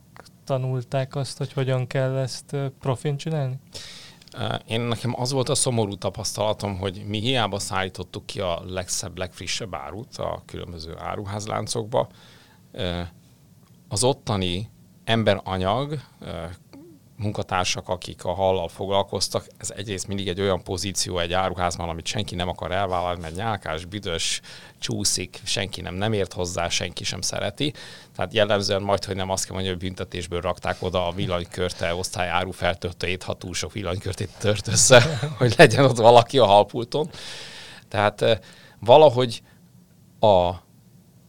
tanulták 0.47 1.15
azt, 1.15 1.39
hogy 1.39 1.53
hogyan 1.53 1.87
kell 1.87 2.17
ezt 2.17 2.57
profin 2.81 3.17
csinálni? 3.17 3.59
Én 4.67 4.81
nekem 4.81 5.15
az 5.21 5.33
volt 5.33 5.49
a 5.49 5.55
szomorú 5.55 5.95
tapasztalatom, 5.95 6.79
hogy 6.79 7.05
mi 7.07 7.19
hiába 7.19 7.59
szállítottuk 7.59 8.27
ki 8.27 8.41
a 8.41 8.63
legszebb, 8.67 9.19
legfrissebb 9.19 9.75
árut 9.75 10.17
a 10.17 10.43
különböző 10.47 10.97
áruházláncokba, 10.99 12.09
az 13.89 14.05
ottani 14.05 14.71
emberanyag, 15.05 16.01
munkatársak, 17.17 17.89
akik 17.89 18.25
a 18.25 18.33
hallal 18.33 18.69
foglalkoztak, 18.69 19.47
ez 19.59 19.71
egyrészt 19.71 20.07
mindig 20.07 20.29
egy 20.29 20.41
olyan 20.41 20.63
pozíció 20.63 21.19
egy 21.19 21.33
áruházban, 21.33 21.89
amit 21.89 22.07
senki 22.07 22.35
nem 22.35 22.49
akar 22.49 22.73
elvállalni, 22.73 23.21
mert 23.21 23.35
nyálkás, 23.35 23.85
büdös, 23.85 24.41
csúszik, 24.79 25.41
senki 25.45 25.81
nem, 25.81 25.95
nem 25.95 26.13
ért 26.13 26.33
hozzá, 26.33 26.69
senki 26.69 27.05
sem 27.05 27.21
szereti. 27.21 27.73
Tehát 28.17 28.33
jellemzően 28.33 28.83
majd, 28.83 29.05
hogy 29.05 29.17
nem 29.17 29.31
azt 29.31 29.45
kell 29.45 29.55
mondani, 29.55 29.75
hogy 29.75 29.85
büntetésből 29.85 30.41
rakták 30.41 30.77
oda 30.83 31.07
a 31.07 31.13
villanykörte 31.13 31.95
osztály 31.95 32.29
árufeltöltőjét, 32.29 33.23
ha 33.23 33.35
túl 33.35 33.55
sok 33.55 33.73
villanykörtét 33.73 34.31
tört 34.39 34.69
össze, 34.69 35.19
hogy 35.39 35.55
legyen 35.57 35.85
ott 35.85 35.97
valaki 35.97 36.39
a 36.39 36.47
halpulton. 36.47 37.11
Tehát 37.89 38.23
eh, 38.23 38.39
valahogy 38.81 39.43
a 40.21 40.53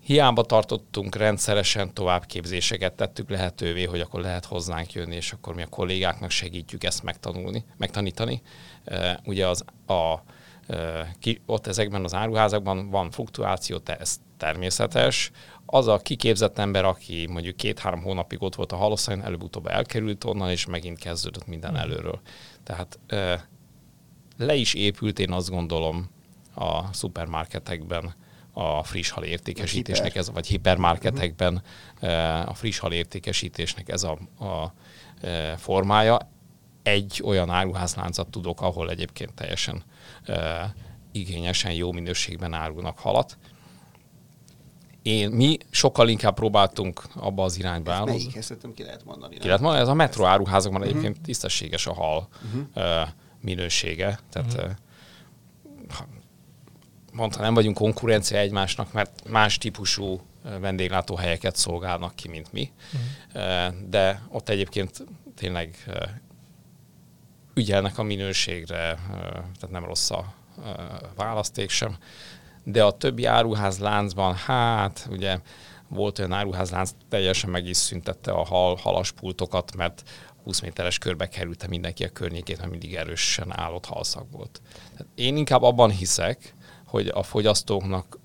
Hiába 0.07 0.43
tartottunk 0.43 1.15
rendszeresen 1.15 1.93
továbbképzéseket, 1.93 2.93
tettük 2.93 3.29
lehetővé, 3.29 3.83
hogy 3.83 3.99
akkor 3.99 4.21
lehet 4.21 4.45
hozzánk 4.45 4.93
jönni, 4.93 5.15
és 5.15 5.31
akkor 5.31 5.55
mi 5.55 5.61
a 5.61 5.67
kollégáknak 5.67 6.29
segítjük 6.29 6.83
ezt 6.83 7.03
megtanulni, 7.03 7.65
megtanítani. 7.77 8.41
Ugye 9.25 9.47
az 9.47 9.63
a, 9.87 10.15
ki, 11.19 11.41
ott 11.45 11.67
ezekben 11.67 12.03
az 12.03 12.13
áruházakban 12.13 12.89
van 12.89 13.11
fluktuáció, 13.11 13.79
ez 13.85 14.19
természetes. 14.37 15.31
Az 15.65 15.87
a 15.87 15.97
kiképzett 15.97 16.57
ember, 16.57 16.85
aki 16.85 17.27
mondjuk 17.29 17.55
két-három 17.55 18.01
hónapig 18.01 18.41
ott 18.41 18.55
volt 18.55 18.71
a 18.71 18.75
haloszajn, 18.75 19.23
előbb-utóbb 19.23 19.67
elkerült 19.67 20.23
onnan, 20.23 20.49
és 20.49 20.65
megint 20.65 20.99
kezdődött 20.99 21.47
minden 21.47 21.71
mm. 21.71 21.75
előről. 21.75 22.21
Tehát 22.63 22.99
le 24.37 24.55
is 24.55 24.73
épült, 24.73 25.19
én 25.19 25.31
azt 25.31 25.49
gondolom, 25.49 26.09
a 26.55 26.93
szupermarketekben 26.93 28.13
a 28.59 28.83
friss 28.83 29.09
hal 29.09 29.23
értékesítésnek, 29.23 30.15
ez, 30.15 30.31
vagy 30.31 30.47
hipermarketekben 30.47 31.63
a 32.45 32.53
friss 32.53 32.79
hal 32.79 32.93
értékesítésnek 32.93 33.89
ez 33.89 34.03
a, 34.03 34.17
a 34.45 34.73
formája. 35.57 36.31
Egy 36.83 37.21
olyan 37.25 37.49
áruházláncot 37.49 38.27
tudok, 38.27 38.61
ahol 38.61 38.89
egyébként 38.89 39.33
teljesen 39.33 39.83
igényesen, 41.11 41.73
jó 41.73 41.91
minőségben 41.91 42.53
árulnak 42.53 42.99
halat. 42.99 43.37
Én, 45.01 45.29
mi 45.29 45.57
sokkal 45.69 46.09
inkább 46.09 46.35
próbáltunk 46.35 47.03
abba 47.15 47.43
az 47.43 47.57
irányba 47.57 47.93
állni. 47.93 48.11
Melyik 48.11 48.35
ezt 48.35 48.57
ki 48.75 48.83
lehet 48.83 49.05
mondani? 49.05 49.37
Ki 49.37 49.45
lehet 49.45 49.61
mondani? 49.61 49.81
Ez 49.83 49.89
a 49.89 49.93
metro 49.93 50.25
áruházakban 50.25 50.81
uh-huh. 50.81 50.97
egyébként 50.97 51.25
tisztességes 51.25 51.87
a 51.87 51.93
hal 51.93 52.27
uh-huh. 52.45 53.07
minősége. 53.41 54.19
Tehát 54.29 54.53
uh-huh. 54.53 54.71
Mondta, 57.17 57.41
nem 57.41 57.53
vagyunk 57.53 57.77
konkurencia 57.77 58.37
egymásnak, 58.37 58.93
mert 58.93 59.29
más 59.29 59.57
típusú 59.57 60.21
vendéglátóhelyeket 60.59 61.55
szolgálnak 61.55 62.15
ki, 62.15 62.27
mint 62.27 62.51
mi. 62.51 62.71
Uh-huh. 62.93 63.73
De 63.89 64.21
ott 64.29 64.49
egyébként 64.49 65.05
tényleg 65.35 65.77
ügyelnek 67.53 67.97
a 67.97 68.03
minőségre, 68.03 68.99
tehát 69.29 69.69
nem 69.69 69.85
rossz 69.85 70.09
a 70.09 70.33
választék 71.15 71.69
sem. 71.69 71.97
De 72.63 72.83
a 72.83 72.91
többi 72.91 73.25
áruház 73.25 73.79
láncban, 73.79 74.35
hát 74.35 75.07
ugye 75.09 75.39
volt 75.87 76.19
olyan 76.19 76.33
áruházlánc, 76.33 76.91
teljesen 77.09 77.49
meg 77.49 77.65
is 77.65 77.77
szüntette 77.77 78.31
a 78.31 78.45
hal, 78.45 78.75
halaspultokat, 78.75 79.75
mert 79.75 80.03
20 80.43 80.59
méteres 80.59 80.97
körbe 80.97 81.29
kerülte 81.29 81.67
mindenki 81.67 82.03
a 82.03 82.09
környékét, 82.09 82.57
mert 82.57 82.69
mindig 82.69 82.95
erősen 82.95 83.59
állott 83.59 83.85
halszak 83.85 84.25
volt. 84.31 84.61
Tehát 84.91 85.07
én 85.15 85.37
inkább 85.37 85.61
abban 85.61 85.89
hiszek, 85.89 86.55
hogy 86.87 87.07
a 87.07 87.23
fogyasztóknak 87.23 88.19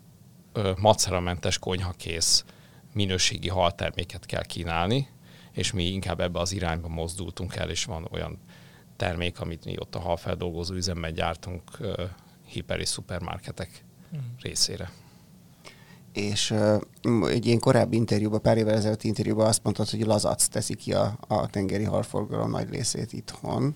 maceramentes 0.77 1.59
konyhakész 1.59 2.45
minőségi 2.93 3.49
halterméket 3.49 4.27
kell 4.27 4.45
kínálni, 4.45 5.09
és 5.53 5.73
mi 5.73 5.85
inkább 5.85 6.21
ebbe 6.21 6.41
az 6.41 6.53
irányba 6.53 6.89
mozdultunk 6.89 7.57
el, 7.57 7.71
és 7.71 7.85
van 7.85 8.09
olyan 8.11 8.39
termék, 8.97 9.41
amit 9.41 9.65
mi 9.65 9.75
ott 9.79 9.95
a 9.95 10.01
halfeldolgozó 10.01 10.75
üzemben 10.75 11.15
gyártunk 11.15 11.63
hiper 12.47 12.81
és 12.81 12.89
szupermarketek 12.89 13.85
mm. 14.17 14.19
részére. 14.41 14.91
És 16.13 16.51
uh, 16.51 17.29
egy 17.29 17.47
ilyen 17.47 17.59
korábbi 17.59 17.97
interjúban, 17.97 18.41
pár 18.41 18.57
évvel 18.57 18.75
ezelőtti 18.75 19.07
interjúban 19.07 19.47
azt 19.47 19.63
mondtad, 19.63 19.91
hogy 19.91 20.07
lazac 20.07 20.47
teszi 20.47 20.75
ki 20.75 20.93
a, 20.93 21.19
a 21.29 21.47
tengeri 21.47 21.85
halforgalom 21.85 22.51
nagy 22.51 22.71
részét 22.71 23.13
itthon. 23.13 23.75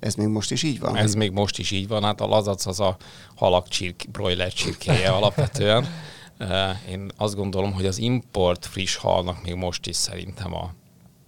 Ez 0.00 0.14
még 0.14 0.26
most 0.26 0.50
is 0.50 0.62
így 0.62 0.80
van? 0.80 0.96
Ez 0.96 1.14
még 1.14 1.30
most 1.30 1.58
is 1.58 1.70
így 1.70 1.88
van. 1.88 2.02
Hát 2.02 2.20
a 2.20 2.26
lazac 2.26 2.66
az 2.66 2.80
a 2.80 2.96
halak 3.34 3.68
csirk, 3.68 4.04
broiler 4.12 4.52
csirkéje 4.52 5.08
alapvetően. 5.10 5.86
Én 6.92 7.10
azt 7.16 7.34
gondolom, 7.34 7.72
hogy 7.72 7.86
az 7.86 7.98
import 7.98 8.66
friss 8.66 8.96
halnak 8.96 9.42
még 9.42 9.54
most 9.54 9.86
is 9.86 9.96
szerintem 9.96 10.54
a 10.54 10.74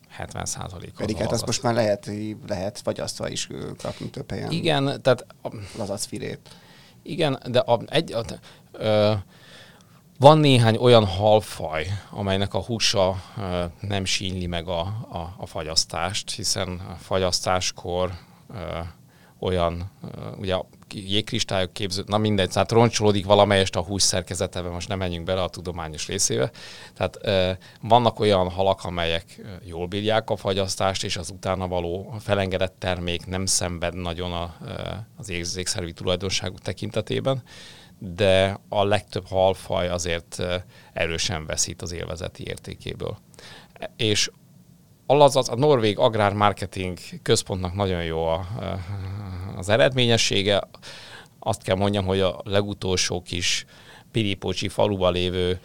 70 0.08 0.44
százalék. 0.44 0.92
Pedig 0.96 1.16
hát 1.16 1.32
azt 1.32 1.46
most 1.46 1.62
már 1.62 1.74
lehet, 1.74 2.10
lehet 2.48 2.80
fagyasztva 2.84 3.28
is 3.28 3.48
kapni 3.82 4.10
több 4.10 4.30
helyen. 4.30 4.50
Igen, 4.50 5.02
tehát... 5.02 5.26
Lazacfilét. 5.78 6.38
Igen, 7.02 7.42
de 7.46 7.58
a, 7.58 7.80
egy, 7.86 8.12
a, 8.12 8.24
ö, 8.72 9.12
van 10.18 10.38
néhány 10.38 10.76
olyan 10.76 11.06
halfaj, 11.06 11.86
amelynek 12.10 12.54
a 12.54 12.62
húsa 12.62 13.22
ö, 13.38 13.64
nem 13.80 14.04
sínli 14.04 14.46
meg 14.46 14.68
a, 14.68 14.80
a, 15.10 15.34
a 15.38 15.46
fagyasztást, 15.46 16.30
hiszen 16.30 16.68
a 16.68 16.94
fagyasztáskor 16.94 18.12
olyan, 19.40 19.90
ugye 20.38 20.56
jégkristályok 20.94 21.72
képző, 21.72 22.02
na 22.06 22.18
mindegy, 22.18 22.50
tehát 22.50 22.72
roncsolódik 22.72 23.26
valamelyest 23.26 23.76
a 23.76 23.82
hús 23.82 24.02
szerkezetebe, 24.02 24.68
most 24.68 24.88
nem 24.88 24.98
menjünk 24.98 25.24
bele 25.26 25.42
a 25.42 25.48
tudományos 25.48 26.06
részébe. 26.06 26.50
Tehát 26.94 27.18
vannak 27.80 28.20
olyan 28.20 28.50
halak, 28.50 28.84
amelyek 28.84 29.40
jól 29.64 29.86
bírják 29.86 30.30
a 30.30 30.36
fagyasztást, 30.36 31.04
és 31.04 31.16
az 31.16 31.30
utána 31.30 31.68
való 31.68 32.14
felengedett 32.20 32.74
termék 32.78 33.26
nem 33.26 33.46
szenved 33.46 33.94
nagyon 33.94 34.32
a, 34.32 34.56
az 35.16 35.28
érzékszervi 35.28 35.92
tulajdonságú 35.92 36.54
tekintetében, 36.62 37.42
de 37.98 38.60
a 38.68 38.84
legtöbb 38.84 39.26
halfaj 39.26 39.88
azért 39.88 40.42
erősen 40.92 41.46
veszít 41.46 41.82
az 41.82 41.92
élvezeti 41.92 42.46
értékéből. 42.46 43.18
És 43.96 44.30
az, 45.18 45.36
az 45.36 45.48
a 45.48 45.54
Norvég 45.54 45.98
Agrármarketing 45.98 46.98
Központnak 47.22 47.74
nagyon 47.74 48.04
jó 48.04 48.24
a, 48.24 48.46
az 49.56 49.68
eredményessége. 49.68 50.62
Azt 51.38 51.62
kell 51.62 51.76
mondjam, 51.76 52.04
hogy 52.04 52.20
a 52.20 52.40
legutolsó 52.44 53.22
kis 53.22 53.66
Piripocsi 54.12 54.68
faluba 54.68 55.10
lévő 55.10 55.60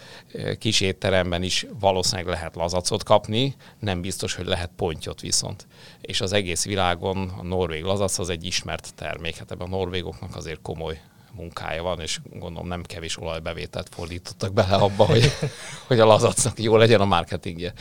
kis 0.60 0.81
étteremben 0.81 1.43
is 1.43 1.65
valószínűleg 1.79 2.34
lehet 2.34 2.55
lazacot 2.55 3.03
kapni, 3.03 3.55
nem 3.79 4.01
biztos, 4.01 4.36
hogy 4.36 4.45
lehet 4.45 4.69
pontyot 4.75 5.21
viszont. 5.21 5.67
És 6.01 6.21
az 6.21 6.34
egész 6.34 6.65
világon 6.65 7.31
a 7.39 7.43
norvég 7.43 7.84
lazac 7.84 8.19
az 8.19 8.29
egy 8.29 8.45
ismert 8.45 8.93
termék. 8.95 9.36
Hát 9.36 9.51
ebben 9.51 9.67
a 9.67 9.75
norvégoknak 9.77 10.36
azért 10.36 10.62
komoly 10.62 10.99
munkája 11.36 11.84
van, 11.84 12.00
és 12.00 12.19
gondolom 12.34 12.67
nem 12.67 12.84
kevés 12.84 13.17
olajbevételt 13.17 13.89
fordítottak 13.91 14.54
bele 14.54 14.76
abba, 14.76 15.06
hogy, 15.06 15.32
hogy 15.88 16.00
a 16.00 16.06
lazacnak 16.06 16.60
jó 16.60 16.78
legyen 16.78 17.02
a 17.02 17.06
marketingje. 17.06 17.74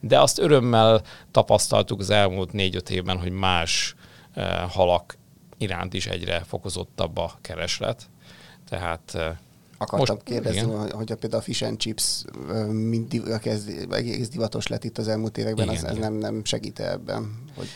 De 0.00 0.20
azt 0.20 0.38
örömmel 0.38 1.02
tapasztaltuk 1.30 2.00
az 2.00 2.10
elmúlt 2.10 2.52
négy-öt 2.52 2.90
évben, 2.90 3.18
hogy 3.18 3.30
más 3.30 3.94
halak 4.68 5.16
iránt 5.58 5.94
is 5.94 6.06
egyre 6.06 6.42
fokozottabb 6.46 7.16
a 7.16 7.32
kereslet. 7.40 8.02
Tehát 8.68 9.18
Akartam 9.78 10.16
most, 10.16 10.28
kérdezni, 10.28 10.58
igen. 10.58 10.90
hogy 10.90 11.12
a 11.12 11.16
például 11.16 11.42
a 11.42 11.44
fish 11.44 11.64
and 11.64 11.78
chips 11.78 12.24
mind 12.70 13.38
kezd, 13.40 13.86
egész 13.90 14.28
divatos 14.28 14.66
lett 14.66 14.84
itt 14.84 14.98
az 14.98 15.08
elmúlt 15.08 15.38
években, 15.38 15.64
igen, 15.64 15.84
az, 15.84 15.90
ez 15.90 15.96
nem, 15.96 16.12
nem 16.12 16.44
segít 16.44 16.80
ebben, 16.80 17.44
hogy 17.56 17.68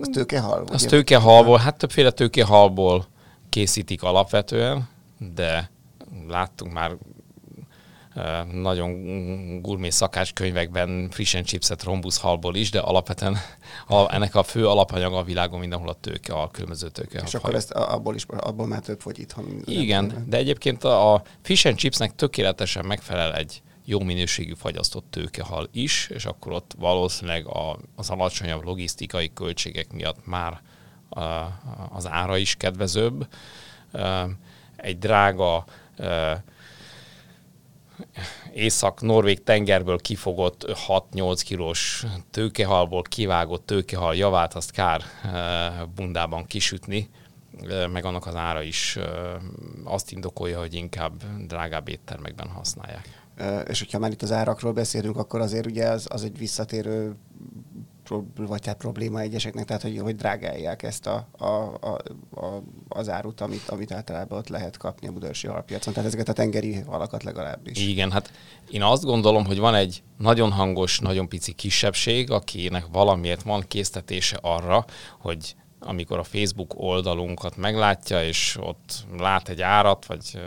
az 0.00 0.08
tőkehal? 0.12 0.64
Az 0.72 0.82
tőkehalból, 0.82 1.58
hát 1.58 1.76
többféle 1.76 2.10
tőkehalból 2.10 3.06
készítik 3.56 4.02
alapvetően, 4.02 4.88
de 5.34 5.70
láttunk 6.28 6.72
már 6.72 6.96
nagyon 8.52 8.92
gurmé 9.62 9.90
szakácskönyvekben 9.90 11.08
frissen 11.10 11.44
chipset 11.44 11.82
rombuszhalból 11.82 12.54
is, 12.54 12.70
de 12.70 12.78
alapvetően 12.78 13.36
a, 13.86 14.14
ennek 14.14 14.34
a 14.34 14.42
fő 14.42 14.68
alapanyaga 14.68 15.16
a 15.16 15.22
világon 15.22 15.60
mindenhol 15.60 15.88
a 15.88 15.96
tőke, 16.00 16.32
a 16.34 16.50
különböző 16.50 16.88
tőke. 16.88 17.22
És 17.24 17.34
akkor 17.34 17.54
ezt 17.54 17.70
abból 17.70 18.14
is, 18.14 18.24
abból 18.28 18.66
már 18.66 18.80
több 18.80 19.00
fogy 19.00 19.18
itthon. 19.18 19.62
Igen, 19.64 20.24
de 20.28 20.36
egyébként 20.36 20.84
a, 20.84 21.14
a 21.14 21.22
fish 21.42 21.66
and 21.66 21.76
chipsnek 21.76 22.14
tökéletesen 22.14 22.84
megfelel 22.84 23.34
egy 23.34 23.62
jó 23.84 24.00
minőségű 24.00 24.52
fagyasztott 24.54 25.06
tőkehal 25.10 25.68
is, 25.72 26.08
és 26.14 26.24
akkor 26.24 26.52
ott 26.52 26.74
valószínűleg 26.78 27.46
a, 27.46 27.78
az 27.94 28.10
alacsonyabb 28.10 28.64
logisztikai 28.64 29.32
költségek 29.32 29.92
miatt 29.92 30.26
már 30.26 30.60
az 31.88 32.08
ára 32.08 32.36
is 32.36 32.56
kedvezőbb. 32.56 33.26
Egy 34.76 34.98
drága 34.98 35.64
észak-norvég 38.52 39.42
tengerből 39.42 39.98
kifogott 39.98 40.66
6-8 40.88 41.40
kilós 41.44 42.06
tőkehalból 42.30 43.02
kivágott 43.02 43.66
tőkehal 43.66 44.14
javát, 44.14 44.54
azt 44.54 44.70
kár 44.70 45.02
bundában 45.94 46.46
kisütni, 46.46 47.10
meg 47.92 48.04
annak 48.04 48.26
az 48.26 48.34
ára 48.34 48.62
is 48.62 48.98
azt 49.84 50.12
indokolja, 50.12 50.58
hogy 50.58 50.74
inkább 50.74 51.46
drágább 51.46 51.88
éttermekben 51.88 52.48
használják. 52.48 53.24
És 53.68 53.78
hogyha 53.78 53.98
már 53.98 54.10
itt 54.10 54.22
az 54.22 54.32
árakról 54.32 54.72
beszélünk, 54.72 55.16
akkor 55.16 55.40
azért 55.40 55.66
ugye 55.66 55.88
az, 55.88 56.06
az 56.10 56.24
egy 56.24 56.38
visszatérő 56.38 57.16
vagy 58.36 58.66
hát 58.66 58.76
probléma 58.76 59.20
egyeseknek, 59.20 59.64
tehát 59.64 59.82
hogy, 59.82 59.98
hogy 59.98 60.16
drágálják 60.16 60.82
ezt 60.82 61.06
a, 61.06 61.28
a, 61.38 61.44
a, 61.44 61.98
a, 62.40 62.62
az 62.88 63.08
árut, 63.08 63.40
amit, 63.40 63.68
amit 63.68 63.92
általában 63.92 64.38
ott 64.38 64.48
lehet 64.48 64.76
kapni 64.76 65.08
a 65.08 65.12
budörsi 65.12 65.46
halpiacon, 65.46 65.92
tehát 65.92 66.08
ezeket 66.08 66.28
a 66.28 66.32
tengeri 66.32 66.74
halakat 66.74 67.22
legalábbis. 67.22 67.86
Igen, 67.88 68.10
hát 68.10 68.32
én 68.70 68.82
azt 68.82 69.04
gondolom, 69.04 69.44
hogy 69.44 69.58
van 69.58 69.74
egy 69.74 70.02
nagyon 70.18 70.52
hangos, 70.52 70.98
nagyon 70.98 71.28
pici 71.28 71.52
kisebbség, 71.52 72.30
akinek 72.30 72.86
valamiért 72.92 73.42
van 73.42 73.64
késztetése 73.68 74.38
arra, 74.42 74.84
hogy 75.18 75.54
amikor 75.86 76.18
a 76.18 76.24
Facebook 76.24 76.74
oldalunkat 76.76 77.56
meglátja, 77.56 78.24
és 78.24 78.56
ott 78.60 79.04
lát 79.18 79.48
egy 79.48 79.62
árat, 79.62 80.06
vagy 80.06 80.40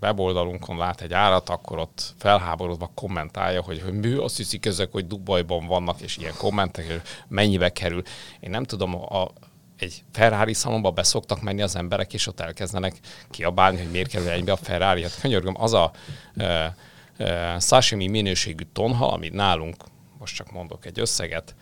weboldalunkon 0.00 0.76
lát 0.76 1.00
egy 1.00 1.12
árat, 1.12 1.48
akkor 1.48 1.78
ott 1.78 2.14
felháborodva 2.18 2.90
kommentálja, 2.94 3.62
hogy, 3.62 3.82
hogy 3.82 3.92
mi 3.92 4.12
azt 4.12 4.36
hiszik 4.36 4.66
ezek, 4.66 4.92
hogy 4.92 5.06
Dubajban 5.06 5.66
vannak, 5.66 6.00
és 6.00 6.16
ilyen 6.16 6.34
kommentek, 6.38 6.84
és 6.86 6.94
mennyibe 7.28 7.68
kerül. 7.72 8.02
Én 8.40 8.50
nem 8.50 8.64
tudom, 8.64 8.94
a, 8.94 9.30
egy 9.78 10.02
Ferrari 10.12 10.54
szalomba 10.54 10.90
beszoktak 10.90 11.42
menni 11.42 11.62
az 11.62 11.76
emberek, 11.76 12.14
és 12.14 12.26
ott 12.26 12.40
elkezdenek 12.40 12.96
kiabálni, 13.30 13.78
hogy 13.78 13.90
miért 13.90 14.10
kerül 14.10 14.28
ennyibe 14.28 14.52
a 14.52 14.56
Ferrari. 14.56 15.02
Hát 15.02 15.20
könyörgöm, 15.20 15.54
az 15.58 15.72
a 15.72 15.92
e, 16.36 16.74
e, 17.16 17.58
sashimi 17.58 18.06
minőségű 18.06 18.64
tonha, 18.72 19.12
amit 19.12 19.32
nálunk, 19.32 19.84
most 20.18 20.34
csak 20.34 20.52
mondok 20.52 20.86
egy 20.86 21.00
összeget, 21.00 21.54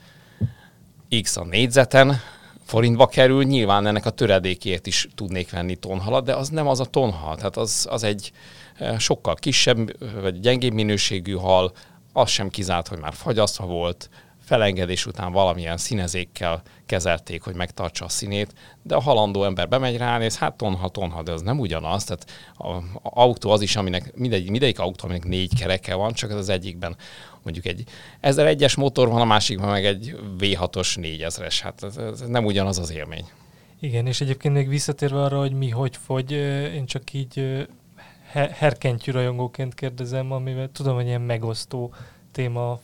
X 1.23 1.37
a 1.37 1.45
négyzeten, 1.45 2.21
forintba 2.69 3.07
kerül, 3.07 3.45
nyilván 3.45 3.87
ennek 3.87 4.07
a 4.07 4.11
töredékért 4.11 4.87
is 4.87 5.09
tudnék 5.15 5.51
venni 5.51 5.77
tonhalat, 5.77 6.25
de 6.25 6.35
az 6.35 6.49
nem 6.49 6.67
az 6.69 6.81
a 6.81 6.85
tonhal, 6.85 7.37
tehát 7.37 7.57
az, 7.57 7.87
az 7.91 8.03
egy 8.03 8.33
sokkal 8.99 9.35
kisebb 9.35 9.99
vagy 10.21 10.41
gyengébb 10.41 10.73
minőségű 10.73 11.33
hal, 11.33 11.73
az 12.13 12.29
sem 12.29 12.49
kizárt, 12.49 12.89
hogy 12.89 12.99
már 12.99 13.13
fagyasztva 13.13 13.67
volt, 13.67 14.11
felengedés 14.49 15.07
után 15.07 15.33
valamilyen 15.33 15.77
színezékkel 15.77 16.63
kezelték, 16.87 17.43
hogy 17.43 17.55
megtartsa 17.55 18.05
a 18.05 18.09
színét, 18.09 18.55
de 18.83 18.95
a 18.95 19.01
halandó 19.01 19.45
ember 19.45 19.69
bemegy 19.69 19.97
rá, 19.97 20.21
és 20.21 20.35
hát 20.35 20.57
tonha, 20.57 20.89
tonha, 20.89 21.23
de 21.23 21.33
az 21.33 21.43
nem 21.43 21.59
ugyanaz. 21.59 22.05
Tehát 22.05 22.31
a, 22.57 22.83
autó 23.03 23.51
az 23.51 23.61
is, 23.61 23.77
aminek 23.77 24.13
mindegy, 24.15 24.51
mindegyik 24.51 24.79
autó, 24.79 25.05
aminek 25.05 25.25
négy 25.25 25.59
kereke 25.59 25.95
van, 25.95 26.13
csak 26.13 26.31
az 26.31 26.49
egyikben 26.49 26.97
mondjuk 27.51 27.67
egy 27.67 27.85
1001-es 28.23 28.77
motor 28.77 29.09
van, 29.09 29.21
a 29.21 29.25
másikban 29.25 29.71
meg 29.71 29.85
egy 29.85 30.17
V6-os 30.39 30.97
4000-es. 31.01 31.59
Hát 31.63 31.83
ez, 31.83 31.97
ez 31.97 32.21
nem 32.21 32.45
ugyanaz 32.45 32.79
az 32.79 32.91
élmény. 32.91 33.25
Igen, 33.81 34.07
és 34.07 34.21
egyébként 34.21 34.55
még 34.55 34.69
visszatérve 34.69 35.23
arra, 35.23 35.39
hogy 35.39 35.53
mi 35.53 35.69
hogy 35.69 35.97
fogy, 35.97 36.31
én 36.75 36.87
csak 36.87 37.13
így 37.13 37.67
herkentyű 38.33 39.13
rajongóként 39.13 39.75
kérdezem, 39.75 40.33
amivel 40.33 40.71
tudom, 40.73 40.95
hogy 40.95 41.07
ilyen 41.07 41.21
megosztó 41.21 41.95
téma 42.33 42.81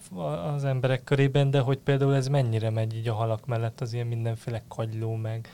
az 0.54 0.64
emberek 0.64 1.04
körében, 1.04 1.50
de 1.50 1.60
hogy 1.60 1.78
például 1.78 2.14
ez 2.14 2.26
mennyire 2.26 2.70
megy 2.70 2.96
így 2.96 3.08
a 3.08 3.14
halak 3.14 3.46
mellett 3.46 3.80
az 3.80 3.92
ilyen 3.92 4.06
mindenféle 4.06 4.62
kagyló, 4.68 5.14
meg 5.14 5.48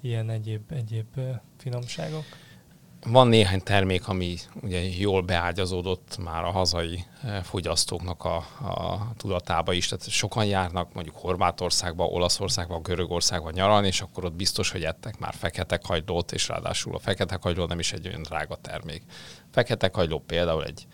ilyen 0.00 0.30
egyéb, 0.30 0.72
egyéb 0.72 1.06
finomságok? 1.56 2.24
Van 3.04 3.28
néhány 3.28 3.62
termék, 3.62 4.08
ami 4.08 4.36
ugye 4.62 4.80
jól 4.80 5.22
beágyazódott 5.22 6.18
már 6.24 6.44
a 6.44 6.50
hazai 6.50 7.04
fogyasztóknak 7.42 8.24
a, 8.24 8.36
a 8.60 9.12
tudatába 9.16 9.72
is. 9.72 9.88
Tehát 9.88 10.08
sokan 10.08 10.44
járnak 10.44 10.94
mondjuk 10.94 11.16
Horvátországba, 11.16 12.04
Olaszországba, 12.04 12.80
Görögországba 12.80 13.50
nyaralni, 13.50 13.86
és 13.86 14.00
akkor 14.00 14.24
ott 14.24 14.36
biztos, 14.36 14.70
hogy 14.70 14.84
ettek 14.84 15.18
már 15.18 15.34
fekete 15.34 15.76
kagylót, 15.76 16.32
és 16.32 16.48
ráadásul 16.48 16.94
a 16.94 16.98
fekete 16.98 17.36
kagyló 17.36 17.66
nem 17.66 17.78
is 17.78 17.92
egy 17.92 18.06
olyan 18.06 18.22
drága 18.22 18.56
termék. 18.56 19.02
Fekete 19.52 19.88
kagyló 19.88 20.18
például 20.18 20.64
egy 20.64 20.86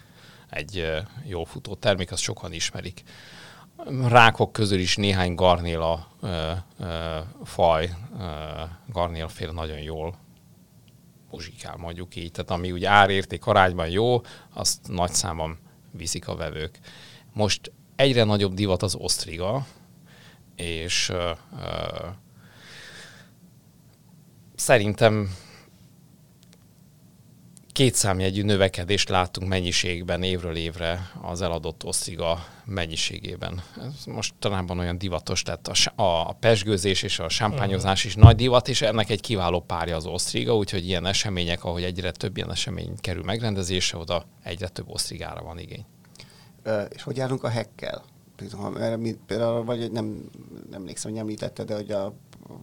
egy 0.52 0.92
jól 1.24 1.44
futó 1.44 1.74
termék, 1.74 2.12
azt 2.12 2.22
sokan 2.22 2.52
ismerik. 2.52 3.02
Rákok 4.08 4.52
közül 4.52 4.78
is 4.78 4.96
néhány 4.96 5.34
garnéla 5.34 6.06
ö, 6.20 6.52
faj, 7.44 7.90
ö, 8.18 8.24
garnélaféle 8.86 9.52
nagyon 9.52 9.78
jól 9.78 10.14
muzsikál, 11.32 11.76
mondjuk 11.76 12.16
így. 12.16 12.30
Tehát 12.30 12.50
ami 12.50 12.72
úgy 12.72 12.84
árérték 12.84 13.46
arányban 13.46 13.88
jó, 13.88 14.20
azt 14.52 14.88
nagy 14.88 15.12
számban 15.12 15.58
viszik 15.90 16.28
a 16.28 16.36
vevők. 16.36 16.78
Most 17.32 17.72
egyre 17.96 18.24
nagyobb 18.24 18.54
divat 18.54 18.82
az 18.82 18.94
osztriga, 18.94 19.66
és 20.56 21.08
ö, 21.08 21.30
ö, 21.60 22.06
szerintem 24.54 25.36
kétszámjegyű 27.72 28.42
növekedést 28.42 29.08
látunk 29.08 29.48
mennyiségben 29.48 30.22
évről 30.22 30.56
évre 30.56 31.10
az 31.22 31.42
eladott 31.42 31.84
osztriga 31.84 32.44
mennyiségében. 32.64 33.62
Ez 33.76 34.04
mostanában 34.06 34.78
olyan 34.78 34.98
divatos, 34.98 35.42
tehát 35.42 35.68
a, 35.68 36.02
a 36.02 36.32
pesgőzés 36.40 37.02
és 37.02 37.18
a 37.18 37.28
sámpányozás 37.28 38.04
is 38.04 38.14
nagy 38.14 38.36
divat, 38.36 38.68
és 38.68 38.82
ennek 38.82 39.10
egy 39.10 39.20
kiváló 39.20 39.60
párja 39.60 39.96
az 39.96 40.06
osztriga, 40.06 40.56
úgyhogy 40.56 40.86
ilyen 40.86 41.06
események, 41.06 41.64
ahogy 41.64 41.82
egyre 41.82 42.10
több 42.10 42.36
ilyen 42.36 42.50
esemény 42.50 42.94
kerül 43.00 43.22
megrendezésre, 43.22 43.98
oda 43.98 44.24
egyre 44.42 44.68
több 44.68 44.88
osztrigára 44.88 45.42
van 45.42 45.58
igény. 45.58 45.84
Ö, 46.62 46.82
és 46.82 47.02
hogy 47.02 47.16
járunk 47.16 47.44
a 47.44 47.48
hekkel? 47.48 48.02
Például, 49.26 49.64
vagy 49.64 49.92
nem, 49.92 50.30
nem 50.70 50.80
emlékszem, 50.80 51.10
hogy 51.10 51.20
említette, 51.20 51.64
de 51.64 51.74
hogy 51.74 51.90
a 51.90 52.14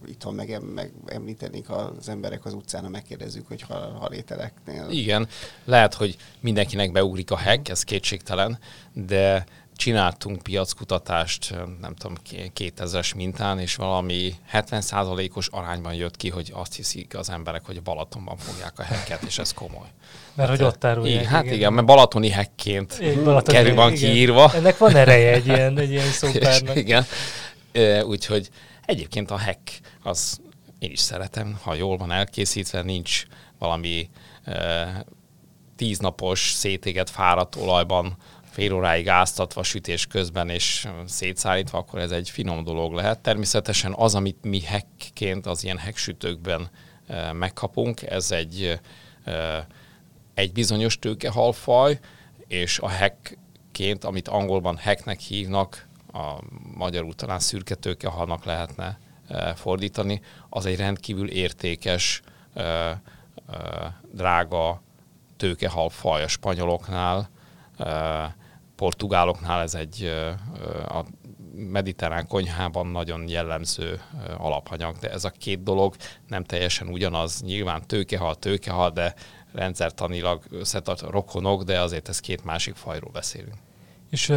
itthon 0.06 0.34
meg, 0.34 0.62
meg 0.74 0.92
említenék 1.06 1.70
az 1.70 2.08
emberek 2.08 2.44
az 2.44 2.54
utcán, 2.54 2.82
ha 2.82 2.88
megkérdezzük, 2.88 3.46
hogy 3.46 3.62
hal, 3.62 3.90
halételeknél. 4.00 4.86
Igen, 4.90 5.28
lehet, 5.64 5.94
hogy 5.94 6.16
mindenkinek 6.40 6.92
beugrik 6.92 7.30
a 7.30 7.38
hack, 7.38 7.68
ez 7.68 7.82
kétségtelen, 7.82 8.58
de 8.92 9.46
csináltunk 9.80 10.42
piackutatást, 10.42 11.54
nem 11.80 11.94
tudom, 11.94 12.16
2000-es 12.30 13.16
mintán, 13.16 13.58
és 13.58 13.74
valami 13.74 14.34
70%-os 14.52 15.48
arányban 15.50 15.94
jött 15.94 16.16
ki, 16.16 16.28
hogy 16.28 16.50
azt 16.54 16.74
hiszik 16.74 17.16
az 17.16 17.30
emberek, 17.30 17.64
hogy 17.66 17.82
Balatonban 17.82 18.36
fogják 18.36 18.78
a 18.78 18.82
hekket, 18.82 19.22
és 19.22 19.38
ez 19.38 19.52
komoly. 19.52 19.88
Mert 20.34 20.48
hát, 20.48 20.58
hogy 20.58 20.66
ott 20.66 20.84
árulják. 20.84 21.24
Hát 21.24 21.44
igen, 21.44 21.54
igen, 21.54 21.72
mert 21.72 21.86
balatoni 21.86 22.30
hekként 22.30 23.02
kerül 23.44 23.74
van 23.74 23.92
kiírva. 23.92 24.52
Ennek 24.54 24.78
van 24.78 24.96
ereje 24.96 25.32
egy 25.32 25.46
ilyen, 25.46 25.78
egy 25.78 25.90
ilyen 25.90 26.10
szópárnak. 26.10 26.76
igen. 26.84 27.04
Úgyhogy 28.02 28.50
Egyébként 28.90 29.30
a 29.30 29.40
hack, 29.40 29.80
az 30.02 30.40
én 30.78 30.90
is 30.90 31.00
szeretem, 31.00 31.58
ha 31.62 31.74
jól 31.74 31.96
van 31.96 32.12
elkészítve, 32.12 32.82
nincs 32.82 33.24
valami 33.58 34.10
e, 34.44 35.04
tíznapos 35.76 36.50
szétéget 36.50 37.10
fáradt 37.10 37.56
olajban 37.56 38.16
fél 38.50 38.72
óráig 38.72 39.08
áztatva 39.08 39.62
sütés 39.62 40.06
közben 40.06 40.48
és 40.48 40.88
szétszállítva, 41.06 41.78
akkor 41.78 41.98
ez 41.98 42.10
egy 42.10 42.30
finom 42.30 42.64
dolog 42.64 42.92
lehet. 42.92 43.18
Természetesen 43.18 43.94
az, 43.96 44.14
amit 44.14 44.44
mi 44.44 44.64
hackként 44.64 45.46
az 45.46 45.64
ilyen 45.64 45.78
hacksütőkben 45.78 46.70
e, 47.06 47.32
megkapunk, 47.32 48.02
ez 48.02 48.30
egy, 48.30 48.80
e, 49.24 49.66
egy 50.34 50.52
bizonyos 50.52 50.98
tőkehalfaj, 50.98 51.98
és 52.46 52.78
a 52.78 52.90
hackként, 52.90 54.04
amit 54.04 54.28
angolban 54.28 54.78
hacknek 54.78 55.20
hívnak, 55.20 55.88
a 56.12 56.40
magyarul 56.76 57.14
talán 57.14 57.38
szürke 57.38 57.74
tőkehalnak 57.74 58.44
lehetne 58.44 58.98
e, 59.28 59.54
fordítani, 59.54 60.20
az 60.48 60.66
egy 60.66 60.76
rendkívül 60.76 61.30
értékes, 61.30 62.22
e, 62.54 62.62
e, 62.62 63.00
drága 64.12 64.82
tőkehal 65.36 65.88
faj 65.88 66.22
a 66.22 66.28
spanyoloknál, 66.28 67.30
portugáloknál 68.76 69.60
ez 69.60 69.74
egy 69.74 70.04
a 70.88 71.04
mediterrán 71.54 72.26
konyhában 72.26 72.86
nagyon 72.86 73.28
jellemző 73.28 74.00
alapanyag, 74.38 74.96
de 74.96 75.10
ez 75.10 75.24
a 75.24 75.30
két 75.30 75.62
dolog 75.62 75.96
nem 76.28 76.44
teljesen 76.44 76.88
ugyanaz. 76.88 77.42
Nyilván 77.42 77.86
tőkehal, 77.86 78.34
tőkehal, 78.34 78.90
de 78.90 79.14
rendszertanilag 79.52 80.42
összetart 80.50 81.00
rokonok, 81.00 81.62
de 81.62 81.80
azért 81.80 82.08
ez 82.08 82.20
két 82.20 82.44
másik 82.44 82.74
fajról 82.74 83.10
beszélünk. 83.10 83.56
És 84.10 84.32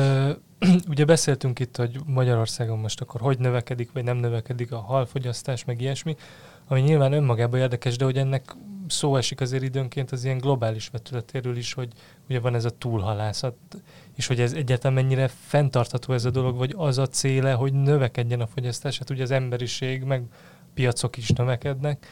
ugye 0.90 1.06
beszéltünk 1.06 1.60
itt, 1.60 1.76
hogy 1.76 2.00
Magyarországon 2.06 2.80
most 2.80 3.02
akkor 3.02 3.22
hogy 3.22 3.40
növekedik, 3.40 3.92
vagy 3.92 4.04
nem 4.04 4.18
növekedik 4.18 4.72
a 4.72 4.80
halfogyasztás, 4.80 5.66
meg 5.66 5.82
ilyesmi, 5.82 6.16
ami 6.68 6.82
nyilván 6.82 7.14
önmagában 7.14 7.60
érdekes, 7.60 7.98
de 7.98 8.06
hogy 8.06 8.18
ennek 8.18 8.56
szó 8.88 9.16
esik 9.16 9.42
azért 9.42 9.64
időnként 9.64 10.12
az 10.12 10.24
ilyen 10.24 10.38
globális 10.38 10.88
vetületéről 10.88 11.58
is, 11.58 11.74
hogy 11.74 11.88
ugye 12.30 12.40
van 12.40 12.56
ez 12.56 12.66
a 12.66 12.70
túlhalászat, 12.70 13.56
és 14.16 14.28
hogy 14.28 14.40
ez 14.40 14.54
egyáltalán 14.54 14.94
mennyire 14.94 15.28
fenntartható 15.28 16.14
ez 16.14 16.26
a 16.26 16.30
dolog, 16.30 16.58
vagy 16.58 16.74
az 16.78 16.98
a 16.98 17.08
céle, 17.08 17.52
hogy 17.52 17.74
növekedjen 17.74 18.42
a 18.42 18.48
fogyasztás, 18.48 18.98
hát 18.98 19.10
ugye 19.10 19.24
az 19.24 19.32
emberiség, 19.32 20.04
meg 20.04 20.24
piacok 20.74 21.18
is 21.18 21.30
növekednek, 21.30 22.06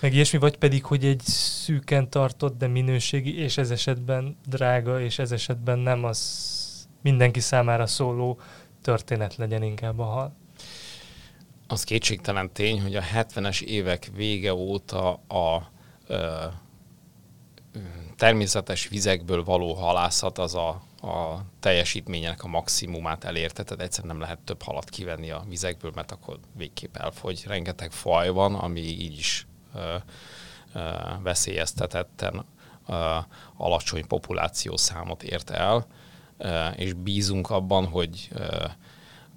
meg 0.00 0.14
ilyesmi, 0.14 0.38
vagy 0.38 0.56
pedig, 0.56 0.84
hogy 0.84 1.04
egy 1.04 1.20
szűken 1.24 2.10
tartott, 2.10 2.58
de 2.58 2.66
minőségi, 2.66 3.38
és 3.38 3.58
ez 3.58 3.70
esetben 3.70 4.36
drága, 4.46 5.00
és 5.00 5.18
ez 5.18 5.32
esetben 5.32 5.78
nem 5.78 6.04
az 6.04 6.63
mindenki 7.04 7.40
számára 7.40 7.86
szóló 7.86 8.40
történet 8.82 9.36
legyen 9.36 9.62
inkább 9.62 9.98
a 9.98 10.04
hal. 10.04 10.36
Az 11.66 11.84
kétségtelen 11.84 12.52
tény, 12.52 12.82
hogy 12.82 12.96
a 12.96 13.02
70-es 13.02 13.62
évek 13.62 14.10
vége 14.14 14.54
óta 14.54 15.12
a 15.14 15.70
ö, 16.06 16.44
természetes 18.16 18.88
vizekből 18.88 19.44
való 19.44 19.74
halászat 19.74 20.38
az 20.38 20.54
a, 20.54 20.68
a 21.00 21.44
teljesítménynek 21.60 22.44
a 22.44 22.48
maximumát 22.48 23.24
elérte, 23.24 23.62
tehát 23.62 23.82
egyszerűen 23.82 24.12
nem 24.12 24.22
lehet 24.22 24.38
több 24.38 24.62
halat 24.62 24.90
kivenni 24.90 25.30
a 25.30 25.44
vizekből, 25.48 25.92
mert 25.94 26.12
akkor 26.12 26.38
végképp 26.56 26.96
elfogy. 26.96 27.44
Rengeteg 27.46 27.92
faj 27.92 28.28
van, 28.28 28.54
ami 28.54 28.80
így 28.80 29.18
is 29.18 29.46
ö, 29.74 29.96
ö, 30.74 30.90
veszélyeztetetten 31.22 32.44
ö, 32.88 33.16
alacsony 33.56 34.04
számot 34.74 35.22
ért 35.22 35.50
el 35.50 35.86
és 36.76 36.92
bízunk 36.92 37.50
abban, 37.50 37.86
hogy 37.86 38.28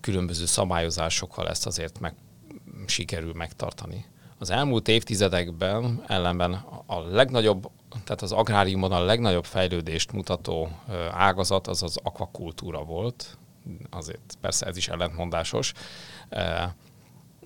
különböző 0.01 0.45
szabályozásokkal 0.45 1.49
ezt 1.49 1.65
azért 1.65 1.99
meg, 1.99 2.15
sikerül 2.85 3.33
megtartani. 3.33 4.05
Az 4.39 4.49
elmúlt 4.49 4.87
évtizedekben 4.87 6.03
ellenben 6.07 6.53
a 6.85 6.99
legnagyobb, 6.99 7.69
tehát 8.03 8.21
az 8.21 8.31
agráriumban 8.31 8.91
a 8.91 9.03
legnagyobb 9.03 9.45
fejlődést 9.45 10.11
mutató 10.11 10.69
ágazat 11.11 11.67
az 11.67 11.83
az 11.83 11.97
akvakultúra 12.03 12.83
volt. 12.83 13.37
Azért 13.89 14.37
persze 14.41 14.65
ez 14.65 14.77
is 14.77 14.87
ellentmondásos. 14.87 15.73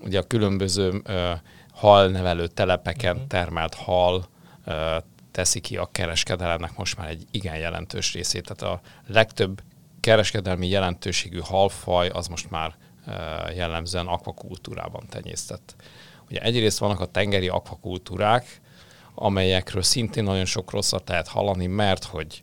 Ugye 0.02 0.18
a 0.18 0.26
különböző 0.26 1.02
halnevelő 1.72 2.46
telepeken 2.46 3.16
mhm. 3.16 3.26
termelt 3.26 3.74
hal 3.74 4.28
teszi 5.32 5.60
ki 5.60 5.76
a 5.76 5.88
kereskedelemnek 5.92 6.76
most 6.76 6.96
már 6.96 7.08
egy 7.08 7.26
igen 7.30 7.56
jelentős 7.56 8.12
részét. 8.12 8.54
Tehát 8.54 8.74
a 8.74 8.80
legtöbb 9.06 9.62
kereskedelmi 10.00 10.68
jelentőségű 10.68 11.38
halfaj 11.38 12.08
az 12.08 12.26
most 12.26 12.50
már 12.50 12.74
jellemzően 13.54 14.06
akvakultúrában 14.06 15.06
tenyésztett. 15.08 15.74
Ugye 16.28 16.40
egyrészt 16.40 16.78
vannak 16.78 17.00
a 17.00 17.06
tengeri 17.06 17.48
akvakultúrák, 17.48 18.60
amelyekről 19.14 19.82
szintén 19.82 20.24
nagyon 20.24 20.44
sok 20.44 20.70
rosszat 20.70 21.08
lehet 21.08 21.28
hallani, 21.28 21.66
mert 21.66 22.04
hogy 22.04 22.42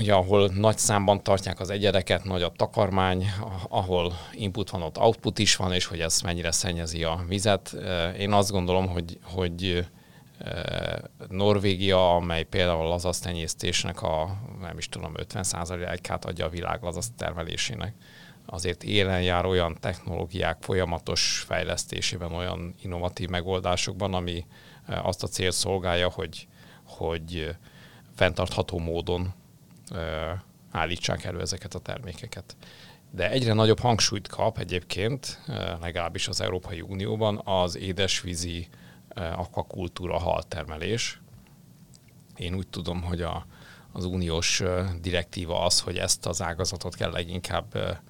ugye 0.00 0.14
ahol 0.14 0.50
nagy 0.54 0.78
számban 0.78 1.22
tartják 1.22 1.60
az 1.60 1.70
egyedeket, 1.70 2.24
nagy 2.24 2.42
a 2.42 2.52
takarmány, 2.56 3.26
ahol 3.68 4.12
input 4.32 4.70
van, 4.70 4.82
ott 4.82 4.98
output 4.98 5.38
is 5.38 5.56
van, 5.56 5.72
és 5.72 5.86
hogy 5.86 6.00
ez 6.00 6.20
mennyire 6.20 6.50
szennyezi 6.50 7.04
a 7.04 7.24
vizet. 7.28 7.76
Én 8.18 8.32
azt 8.32 8.50
gondolom, 8.50 8.88
hogy, 8.88 9.18
hogy 9.22 9.86
Norvégia, 11.28 12.14
amely 12.14 12.42
például 12.42 12.88
lazasztenyésztésnek 12.88 14.02
a, 14.02 14.36
nem 14.60 14.78
is 14.78 14.88
tudom, 14.88 15.12
50%-át 15.16 16.24
adja 16.24 16.44
a 16.44 16.48
világ 16.48 16.82
lazasz 16.82 17.10
termelésének, 17.16 17.94
azért 18.46 18.82
élen 18.82 19.22
jár 19.22 19.44
olyan 19.44 19.76
technológiák 19.80 20.56
folyamatos 20.60 21.44
fejlesztésében, 21.46 22.32
olyan 22.32 22.74
innovatív 22.82 23.28
megoldásokban, 23.28 24.14
ami 24.14 24.46
azt 24.86 25.22
a 25.22 25.26
cél 25.26 25.50
szolgálja, 25.50 26.10
hogy, 26.10 26.46
hogy 26.84 27.56
fenntartható 28.14 28.78
módon 28.78 29.34
állítsák 30.70 31.24
elő 31.24 31.40
ezeket 31.40 31.74
a 31.74 31.78
termékeket. 31.78 32.56
De 33.10 33.30
egyre 33.30 33.52
nagyobb 33.52 33.78
hangsúlyt 33.78 34.28
kap 34.28 34.58
egyébként, 34.58 35.40
legalábbis 35.80 36.28
az 36.28 36.40
Európai 36.40 36.80
Unióban, 36.80 37.40
az 37.44 37.76
édesvízi 37.76 38.68
akvakultúra 39.14 40.18
haltermelés. 40.18 41.20
Én 42.36 42.54
úgy 42.54 42.68
tudom, 42.68 43.02
hogy 43.02 43.22
a, 43.22 43.46
az 43.92 44.04
uniós 44.04 44.62
direktíva 45.00 45.64
az, 45.64 45.80
hogy 45.80 45.96
ezt 45.96 46.26
az 46.26 46.42
ágazatot 46.42 46.94
kell 46.94 47.10
leginkább 47.10 48.00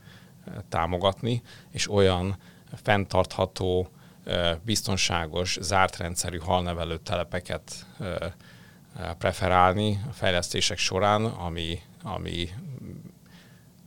támogatni, 0.69 1.43
és 1.71 1.91
olyan 1.91 2.37
fenntartható, 2.73 3.89
biztonságos, 4.63 5.59
zárt 5.61 5.97
rendszerű 5.97 6.39
halnevelő 6.39 6.99
telepeket 6.99 7.87
preferálni 9.19 10.01
a 10.09 10.13
fejlesztések 10.13 10.79
során, 10.79 11.25
ami, 11.25 11.81
ami 12.03 12.49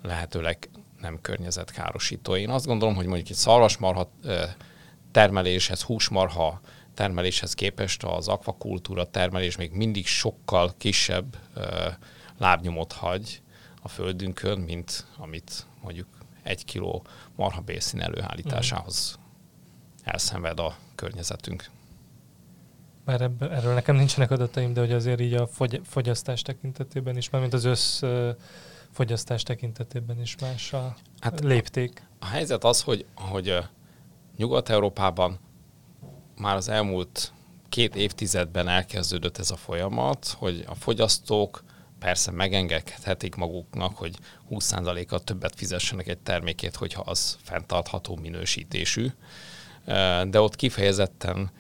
lehetőleg 0.02 0.70
nem 1.02 1.22
környezetkárosító. 1.22 2.36
Én 2.36 2.50
azt 2.50 2.66
gondolom, 2.66 2.96
hogy 2.96 3.06
mondjuk 3.06 3.30
egy 3.30 3.36
szarvasmarha 3.36 4.12
termeléshez, 5.12 5.82
húsmarha 5.82 6.62
termeléshez 6.94 7.54
képest 7.54 8.04
az 8.04 8.28
akvakultúra 8.28 9.10
termelés 9.10 9.56
még 9.56 9.72
mindig 9.72 10.06
sokkal 10.06 10.74
kisebb 10.78 11.38
lábnyomot 12.38 12.92
hagy 12.92 13.42
a 13.82 13.88
földünkön, 13.88 14.60
mint 14.60 15.06
amit 15.18 15.66
mondjuk 15.82 16.08
egy 16.44 16.66
kiló 16.66 17.06
marhabélszín 17.36 18.02
előállításához 18.02 19.20
elszenved 20.04 20.60
a 20.60 20.76
környezetünk. 20.96 21.70
Már 23.06 23.22
ebbe, 23.22 23.50
erről 23.50 23.74
nekem 23.74 23.96
nincsenek 23.96 24.32
adataim, 24.32 24.74
de 24.74 24.80
hogy 24.80 24.92
azért 24.92 25.20
így 25.20 25.34
a 25.34 25.48
fogy, 25.48 25.82
fogyasztás 25.84 26.42
tekintetében 26.42 27.18
is, 27.18 27.30
mint 27.30 27.54
az 27.54 27.64
össz 27.64 28.04
fogyasztás 28.92 29.44
tekintetében 29.44 30.22
is 30.22 30.36
más 30.42 30.74
a 30.74 30.96
hát 31.20 31.40
lépték. 31.40 32.08
A, 32.20 32.26
a 32.26 32.28
helyzet 32.28 32.64
az, 32.64 32.82
hogy, 32.82 33.06
hogy 33.16 33.58
Nyugat-Európában 34.38 35.40
már 36.38 36.56
az 36.56 36.70
elmúlt 36.70 37.34
két 37.70 37.96
évtizedben 37.96 38.68
elkezdődött 38.68 39.38
ez 39.38 39.52
a 39.52 39.56
folyamat, 39.56 40.36
hogy 40.38 40.64
a 40.68 40.76
fogyasztók 40.76 41.64
persze 42.00 42.32
megengedhetik 42.32 43.36
maguknak, 43.36 43.98
hogy 43.98 44.18
20%-kal 44.50 45.20
többet 45.20 45.56
fizessenek 45.56 46.08
egy 46.08 46.18
termékét, 46.18 46.76
hogyha 46.76 47.02
az 47.02 47.38
fenntartható 47.44 48.16
minősítésű, 48.16 49.08
de 50.24 50.42
ott 50.42 50.56
kifejezetten 50.56 51.52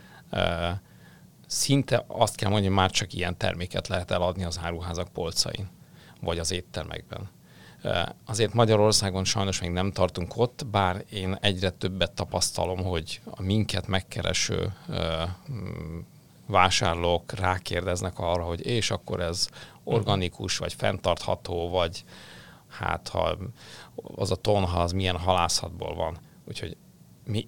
szinte 1.53 2.03
azt 2.07 2.35
kell 2.35 2.49
mondani, 2.49 2.69
hogy 2.69 2.81
már 2.81 2.91
csak 2.91 3.13
ilyen 3.13 3.37
terméket 3.37 3.87
lehet 3.87 4.11
eladni 4.11 4.43
az 4.43 4.59
áruházak 4.63 5.07
polcain, 5.07 5.69
vagy 6.21 6.39
az 6.39 6.51
éttermekben. 6.51 7.29
Azért 8.25 8.53
Magyarországon 8.53 9.23
sajnos 9.23 9.61
még 9.61 9.71
nem 9.71 9.91
tartunk 9.91 10.37
ott, 10.37 10.65
bár 10.71 11.05
én 11.09 11.37
egyre 11.41 11.69
többet 11.69 12.11
tapasztalom, 12.11 12.83
hogy 12.83 13.21
a 13.25 13.41
minket 13.41 13.87
megkereső 13.87 14.73
vásárlók 16.45 17.31
rákérdeznek 17.31 18.19
arra, 18.19 18.43
hogy 18.43 18.65
és 18.65 18.91
akkor 18.91 19.19
ez 19.19 19.47
organikus, 19.83 20.57
vagy 20.57 20.73
fenntartható, 20.73 21.69
vagy 21.69 22.03
hát 22.67 23.07
ha 23.07 23.37
az 24.15 24.31
a 24.31 24.35
tonha 24.35 24.81
az 24.81 24.91
milyen 24.91 25.17
halászatból 25.17 25.95
van. 25.95 26.17
Úgyhogy 26.47 26.77
mi 27.25 27.47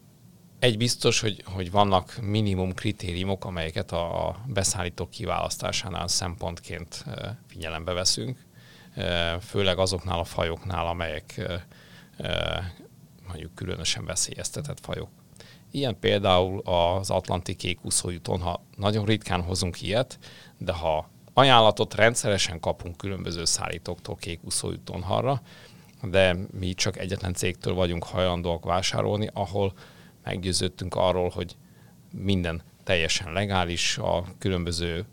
egy 0.65 0.77
biztos, 0.77 1.19
hogy, 1.19 1.43
hogy 1.45 1.71
vannak 1.71 2.17
minimum 2.21 2.73
kritériumok, 2.73 3.45
amelyeket 3.45 3.91
a 3.91 4.35
beszállítók 4.45 5.09
kiválasztásánál 5.09 6.07
szempontként 6.07 7.05
figyelembe 7.47 7.93
veszünk, 7.93 8.45
főleg 9.41 9.77
azoknál 9.77 10.19
a 10.19 10.23
fajoknál, 10.23 10.87
amelyek 10.87 11.41
mondjuk 13.27 13.55
különösen 13.55 14.05
veszélyeztetett 14.05 14.79
fajok. 14.79 15.09
Ilyen 15.71 15.99
például 15.99 16.59
az 16.59 17.09
Atlanti 17.09 17.55
kékúszójú 17.55 18.19
tonha. 18.19 18.63
Nagyon 18.75 19.05
ritkán 19.05 19.41
hozunk 19.41 19.81
ilyet, 19.81 20.19
de 20.57 20.71
ha 20.71 21.09
ajánlatot 21.33 21.95
rendszeresen 21.95 22.59
kapunk 22.59 22.97
különböző 22.97 23.45
szállítóktól 23.45 24.15
kékúszójú 24.15 24.77
tonharra, 24.83 25.41
de 26.01 26.37
mi 26.59 26.73
csak 26.73 26.97
egyetlen 26.97 27.33
cégtől 27.33 27.73
vagyunk 27.73 28.03
hajlandóak 28.03 28.65
vásárolni, 28.65 29.29
ahol 29.33 29.73
meggyőződtünk 30.25 30.95
arról, 30.95 31.29
hogy 31.29 31.55
minden 32.11 32.61
teljesen 32.83 33.33
legális, 33.33 33.97
a 33.97 34.25
különböző 34.37 35.05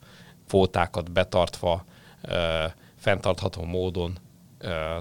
fótákat 0.47 1.13
betartva, 1.13 1.85
ö, 2.23 2.65
fenntartható 2.97 3.65
módon, 3.65 4.19
ö, 4.59 4.99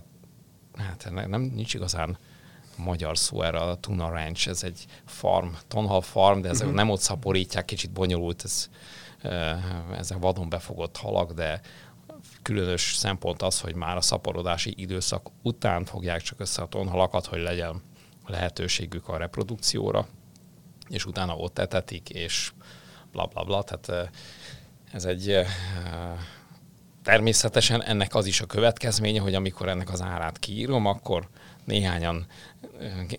hát 0.75 1.09
nem, 1.11 1.41
nincs 1.41 1.73
igazán 1.73 2.17
magyar 2.77 3.17
szó 3.17 3.41
erre 3.41 3.59
a 3.59 3.75
Tuna 3.75 4.09
Ranch, 4.09 4.47
ez 4.47 4.63
egy 4.63 4.85
farm, 5.05 5.47
tonhal 5.67 6.01
farm, 6.01 6.41
de 6.41 6.49
ezek 6.49 6.61
uh-huh. 6.61 6.79
nem 6.79 6.89
ott 6.89 6.99
szaporítják, 6.99 7.65
kicsit 7.65 7.91
bonyolult, 7.91 8.43
ez, 8.43 8.69
ezek 9.97 10.17
vadon 10.17 10.49
befogott 10.49 10.97
halak, 10.97 11.31
de 11.31 11.61
különös 12.41 12.93
szempont 12.95 13.41
az, 13.41 13.59
hogy 13.61 13.75
már 13.75 13.97
a 13.97 14.01
szaporodási 14.01 14.73
időszak 14.77 15.29
után 15.41 15.85
fogják 15.85 16.21
csak 16.21 16.39
össze 16.39 16.61
a 16.61 16.67
tonhalakat, 16.67 17.25
hogy 17.25 17.41
legyen 17.41 17.81
lehetőségük 18.25 19.07
a 19.07 19.17
reprodukcióra, 19.17 20.07
és 20.87 21.05
utána 21.05 21.35
ott 21.35 21.59
etetik, 21.59 22.09
és 22.09 22.51
bla 23.11 23.25
bla 23.25 23.43
bla. 23.43 23.63
Tehát 23.63 24.11
ez 24.91 25.05
egy 25.05 25.45
természetesen 27.03 27.83
ennek 27.83 28.15
az 28.15 28.25
is 28.25 28.41
a 28.41 28.45
következménye, 28.45 29.19
hogy 29.19 29.35
amikor 29.35 29.69
ennek 29.69 29.91
az 29.91 30.01
árát 30.01 30.39
kiírom, 30.39 30.85
akkor 30.85 31.27
néhányan 31.63 32.25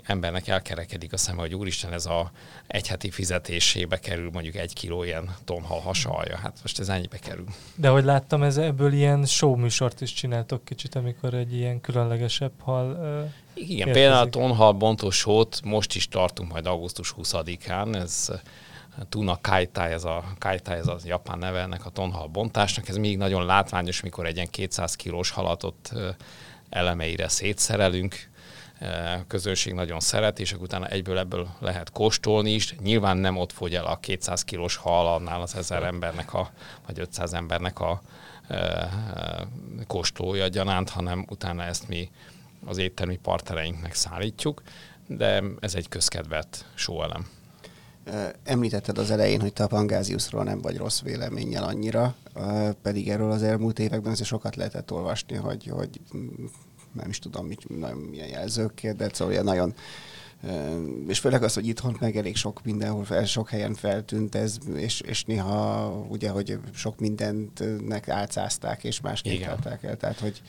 embernek 0.04 0.48
elkerekedik 0.48 1.12
a 1.12 1.16
szeme, 1.16 1.40
hogy 1.40 1.54
úristen, 1.54 1.92
ez 1.92 2.06
a 2.06 2.30
egy 2.66 2.88
heti 2.88 3.10
fizetésébe 3.10 3.98
kerül 3.98 4.30
mondjuk 4.32 4.54
egy 4.54 4.72
kiló 4.72 5.02
ilyen 5.02 5.34
tonhal 5.44 5.80
hasalja. 5.80 6.36
Hát 6.36 6.58
most 6.62 6.78
ez 6.78 6.88
ennyibe 6.88 7.18
kerül. 7.18 7.44
De 7.74 7.88
hogy 7.88 8.04
láttam, 8.04 8.42
ez 8.42 8.56
ebből 8.56 8.92
ilyen 8.92 9.26
show 9.26 9.56
műsort 9.56 10.00
is 10.00 10.12
csináltok 10.12 10.64
kicsit, 10.64 10.94
amikor 10.94 11.34
egy 11.34 11.54
ilyen 11.54 11.80
különlegesebb 11.80 12.52
hal 12.60 12.90
Igen, 13.54 13.76
érkezik. 13.76 13.92
például 13.92 14.26
a 14.26 14.30
tonhal 14.30 14.72
bontós 14.72 15.26
most 15.64 15.94
is 15.94 16.08
tartunk 16.08 16.52
majd 16.52 16.66
augusztus 16.66 17.14
20-án, 17.22 17.94
ez 17.94 18.28
Tuna 19.08 19.38
Kaitai, 19.40 19.92
ez 19.92 20.04
a 20.04 20.24
Kaitai, 20.38 20.78
ez 20.78 20.86
a 20.86 20.96
japán 21.04 21.38
neve 21.38 21.60
ennek 21.60 21.86
a 21.86 21.90
tonhal 21.90 22.26
bontásnak. 22.26 22.88
Ez 22.88 22.96
még 22.96 23.16
nagyon 23.16 23.46
látványos, 23.46 24.00
mikor 24.00 24.26
egy 24.26 24.34
ilyen 24.34 24.50
200 24.50 24.96
kilós 24.96 25.30
halatot 25.30 25.92
elemeire 26.70 27.28
szétszerelünk, 27.28 28.30
a 28.82 29.26
közönség 29.26 29.72
nagyon 29.72 30.00
szeret, 30.00 30.40
és 30.40 30.52
akkor 30.52 30.64
utána 30.64 30.86
egyből 30.86 31.18
ebből 31.18 31.48
lehet 31.58 31.90
kóstolni 31.90 32.50
is. 32.50 32.74
Nyilván 32.78 33.16
nem 33.16 33.36
ott 33.36 33.52
fogy 33.52 33.74
el 33.74 33.86
a 33.86 33.96
200 33.96 34.44
kilós 34.44 34.76
hal 34.76 35.14
annál 35.14 35.40
az 35.40 35.56
ezer 35.56 35.82
embernek, 35.82 36.34
a, 36.34 36.50
vagy 36.86 36.98
500 36.98 37.32
embernek 37.32 37.80
a 37.80 38.02
e, 38.48 38.88
kóstolója 39.86 40.48
gyanánt, 40.48 40.90
hanem 40.90 41.26
utána 41.28 41.62
ezt 41.62 41.88
mi 41.88 42.10
az 42.66 42.78
éttermi 42.78 43.16
partnereinknek 43.16 43.94
szállítjuk, 43.94 44.62
de 45.06 45.42
ez 45.60 45.74
egy 45.74 45.88
közkedvelt 45.88 46.64
sóelem. 46.74 47.28
Említetted 48.44 48.98
az 48.98 49.10
elején, 49.10 49.40
hogy 49.40 49.52
te 49.52 49.64
a 49.64 49.66
Pangáziusról 49.66 50.44
nem 50.44 50.60
vagy 50.60 50.76
rossz 50.76 51.00
véleménnyel 51.00 51.64
annyira, 51.64 52.14
pedig 52.82 53.08
erről 53.08 53.30
az 53.30 53.42
elmúlt 53.42 53.78
években 53.78 54.12
azért 54.12 54.28
sokat 54.28 54.56
lehetett 54.56 54.92
olvasni, 54.92 55.36
hogy, 55.36 55.66
hogy 55.66 56.00
nem 56.92 57.08
is 57.08 57.18
tudom, 57.18 57.46
mit, 57.46 57.78
nagyon 57.78 57.98
milyen 57.98 58.28
jelzőkért, 58.28 58.96
de 58.96 59.08
szóval 59.12 59.42
nagyon 59.42 59.74
és 61.08 61.18
főleg 61.18 61.42
az, 61.42 61.54
hogy 61.54 61.66
itthon 61.66 61.96
meg 62.00 62.16
elég 62.16 62.36
sok 62.36 62.60
mindenhol, 62.64 63.04
fel, 63.04 63.24
sok 63.24 63.48
helyen 63.48 63.74
feltűnt 63.74 64.34
ez, 64.34 64.58
és, 64.76 65.00
és 65.00 65.24
néha 65.24 65.88
ugye, 66.08 66.30
hogy 66.30 66.58
sok 66.74 66.98
mindentnek 66.98 68.08
álcázták, 68.08 68.84
és 68.84 69.00
másképp 69.00 69.48
adták 69.48 69.82
el, 69.82 69.96
tehát 69.96 70.18
hogy 70.18 70.42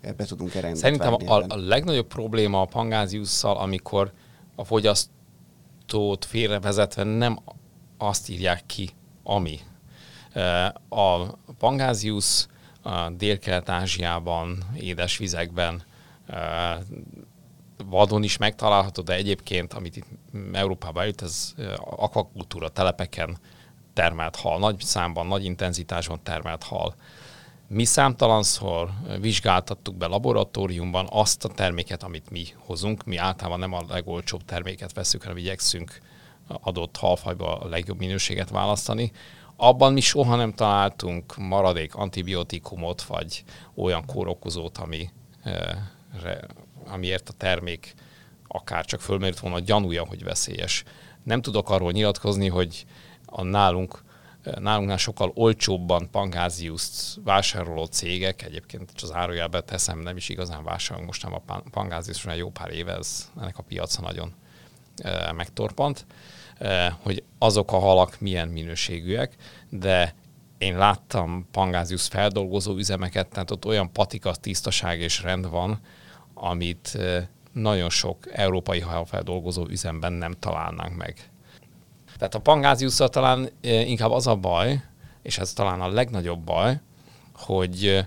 ebbe 0.00 0.24
tudunk 0.24 0.52
rendet 0.52 0.76
Szerintem 0.76 1.14
a, 1.14 1.44
a 1.48 1.56
legnagyobb 1.56 2.06
probléma 2.06 2.60
a 2.60 2.64
pangáziusszal, 2.64 3.56
amikor 3.56 4.12
a 4.54 4.64
fogyaszt 4.64 5.08
sajtót 5.90 6.24
félrevezetve 6.24 7.02
nem 7.04 7.38
azt 7.98 8.28
írják 8.28 8.62
ki, 8.66 8.90
ami. 9.22 9.58
A 10.88 11.26
pangáziusz 11.58 12.48
a 12.82 13.10
Dél-Kelet-Ázsiában, 13.10 14.64
édes 14.74 15.16
vizekben, 15.16 15.82
vadon 17.84 18.22
is 18.22 18.36
megtalálható, 18.36 19.02
de 19.02 19.14
egyébként, 19.14 19.72
amit 19.72 19.96
itt 19.96 20.06
Európában 20.52 21.02
eljut, 21.02 21.22
ez 21.22 21.54
akvakultúra 21.80 22.68
telepeken 22.68 23.38
termelt 23.92 24.36
hal, 24.36 24.58
nagy 24.58 24.80
számban, 24.80 25.26
nagy 25.26 25.44
intenzitásban 25.44 26.20
termelt 26.22 26.62
hal. 26.62 26.94
Mi 27.72 27.84
számtalanszor 27.84 28.90
vizsgáltattuk 29.20 29.96
be 29.96 30.06
laboratóriumban 30.06 31.06
azt 31.10 31.44
a 31.44 31.48
terméket, 31.48 32.02
amit 32.02 32.30
mi 32.30 32.44
hozunk. 32.56 33.04
Mi 33.04 33.16
általában 33.16 33.58
nem 33.58 33.72
a 33.72 33.84
legolcsóbb 33.88 34.44
terméket 34.44 34.92
veszük, 34.92 35.22
hanem 35.22 35.36
igyekszünk 35.36 35.98
adott 36.48 36.96
halfajba 36.96 37.58
a 37.58 37.68
legjobb 37.68 37.98
minőséget 37.98 38.50
választani. 38.50 39.12
Abban 39.56 39.92
mi 39.92 40.00
soha 40.00 40.36
nem 40.36 40.52
találtunk 40.52 41.36
maradék 41.36 41.94
antibiotikumot, 41.94 43.02
vagy 43.02 43.44
olyan 43.74 44.04
kórokozót, 44.06 44.78
ami, 44.78 45.10
amiért 46.86 47.28
a 47.28 47.32
termék 47.32 47.94
akár 48.48 48.84
csak 48.84 49.00
fölmerült 49.00 49.40
volna 49.40 49.56
a 49.56 49.60
gyanúja, 49.60 50.06
hogy 50.06 50.24
veszélyes. 50.24 50.84
Nem 51.22 51.42
tudok 51.42 51.70
arról 51.70 51.92
nyilatkozni, 51.92 52.48
hogy 52.48 52.84
a 53.26 53.42
nálunk 53.42 54.02
nálunknál 54.58 54.96
sokkal 54.96 55.30
olcsóbban 55.34 56.08
pangáziuszt 56.10 57.18
vásároló 57.24 57.84
cégek, 57.84 58.42
egyébként 58.42 58.90
az 59.02 59.12
árujelbe 59.12 59.60
teszem, 59.60 59.98
nem 59.98 60.16
is 60.16 60.28
igazán 60.28 60.64
vásárolunk 60.64 61.06
most 61.06 61.22
nem 61.22 61.34
a 61.46 61.62
pangáziuszt, 61.70 62.24
mert 62.24 62.38
jó 62.38 62.50
pár 62.50 62.70
éve 62.70 62.96
ez, 62.96 63.30
ennek 63.40 63.58
a 63.58 63.62
piaca 63.62 64.00
nagyon 64.00 64.34
e, 64.96 65.32
megtorpant, 65.32 66.06
e, 66.58 66.96
hogy 67.02 67.22
azok 67.38 67.72
a 67.72 67.78
halak 67.78 68.20
milyen 68.20 68.48
minőségűek, 68.48 69.36
de 69.68 70.14
én 70.58 70.78
láttam 70.78 71.46
pangáziusz 71.50 72.06
feldolgozó 72.06 72.76
üzemeket, 72.76 73.28
tehát 73.28 73.50
ott 73.50 73.64
olyan 73.64 73.92
patika, 73.92 74.34
tisztaság 74.34 75.00
és 75.00 75.22
rend 75.22 75.50
van, 75.50 75.80
amit 76.34 76.94
e, 76.94 77.28
nagyon 77.52 77.90
sok 77.90 78.18
európai 78.32 78.80
halfeldolgozó 78.80 79.66
üzemben 79.68 80.12
nem 80.12 80.32
találnánk 80.38 80.96
meg. 80.96 81.29
Tehát 82.20 82.34
a 82.34 82.40
pangáziusszal 82.40 83.08
talán 83.08 83.48
inkább 83.62 84.10
az 84.10 84.26
a 84.26 84.36
baj, 84.36 84.82
és 85.22 85.38
ez 85.38 85.52
talán 85.52 85.80
a 85.80 85.88
legnagyobb 85.88 86.40
baj, 86.40 86.80
hogy 87.34 88.06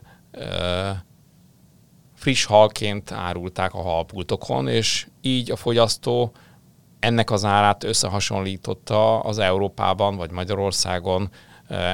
friss 2.15 2.45
halként 2.45 3.11
árulták 3.11 3.73
a 3.73 3.81
halpultokon, 3.81 4.67
és 4.67 5.07
így 5.21 5.51
a 5.51 5.55
fogyasztó 5.55 6.31
ennek 6.99 7.31
az 7.31 7.45
árát 7.45 7.83
összehasonlította 7.83 9.19
az 9.19 9.37
Európában 9.37 10.15
vagy 10.15 10.31
Magyarországon 10.31 11.29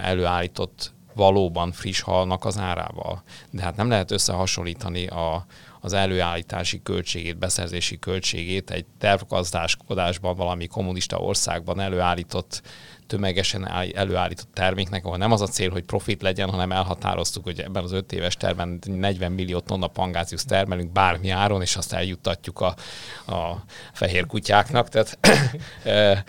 előállított 0.04 0.94
valóban 1.20 1.72
friss 1.72 2.02
halnak 2.02 2.46
az 2.46 2.58
árával. 2.58 3.24
De 3.50 3.62
hát 3.62 3.76
nem 3.76 3.90
lehet 3.90 4.12
összehasonlítani 4.12 5.08
a, 5.08 5.46
az 5.80 5.94
előállítási 5.94 6.82
költségét, 6.84 7.38
beszerzési 7.38 8.00
költségét 8.00 8.72
egy 8.72 8.86
tervgazdáskodásban 9.00 10.36
valami 10.36 10.68
kommunista 10.68 11.18
országban 11.18 11.80
előállított 11.80 12.62
tömegesen 13.08 13.68
előállított 13.96 14.54
terméknek, 14.54 15.06
ahol 15.06 15.18
nem 15.18 15.32
az 15.32 15.42
a 15.42 15.48
cél, 15.48 15.70
hogy 15.70 15.84
profit 15.84 16.22
legyen, 16.22 16.50
hanem 16.50 16.72
elhatároztuk, 16.72 17.44
hogy 17.44 17.60
ebben 17.60 17.84
az 17.84 17.92
öt 17.92 18.12
éves 18.12 18.36
terben 18.36 18.80
40 18.86 19.32
millió 19.32 19.60
tonna 19.60 19.88
pangázius 19.88 20.44
termelünk 20.44 20.92
bármi 20.92 21.30
áron, 21.30 21.62
és 21.62 21.76
azt 21.76 21.94
eljuttatjuk 21.94 22.60
a, 22.60 22.76
a 23.34 23.64
fehér 23.94 24.26
kutyáknak. 24.26 24.90
Tehát 24.90 25.18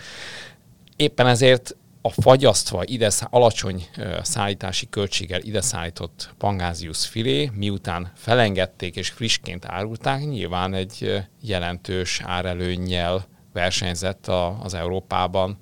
éppen 0.97 1.27
ezért 1.27 1.77
a 2.03 2.11
fagyasztva 2.11 2.83
ide 2.85 3.11
alacsony 3.31 3.89
szállítási 4.23 4.89
költséggel 4.89 5.41
ide 5.41 5.61
szállított 5.61 6.35
pangázius 6.39 7.07
filé, 7.07 7.51
miután 7.55 8.13
felengedték 8.15 8.97
és 8.97 9.09
frissként 9.09 9.65
árulták, 9.65 10.25
nyilván 10.25 10.75
egy 10.75 11.23
jelentős 11.41 12.21
árelőnnyel 12.25 13.27
versenyzett 13.53 14.27
az 14.63 14.75
Európában 14.75 15.59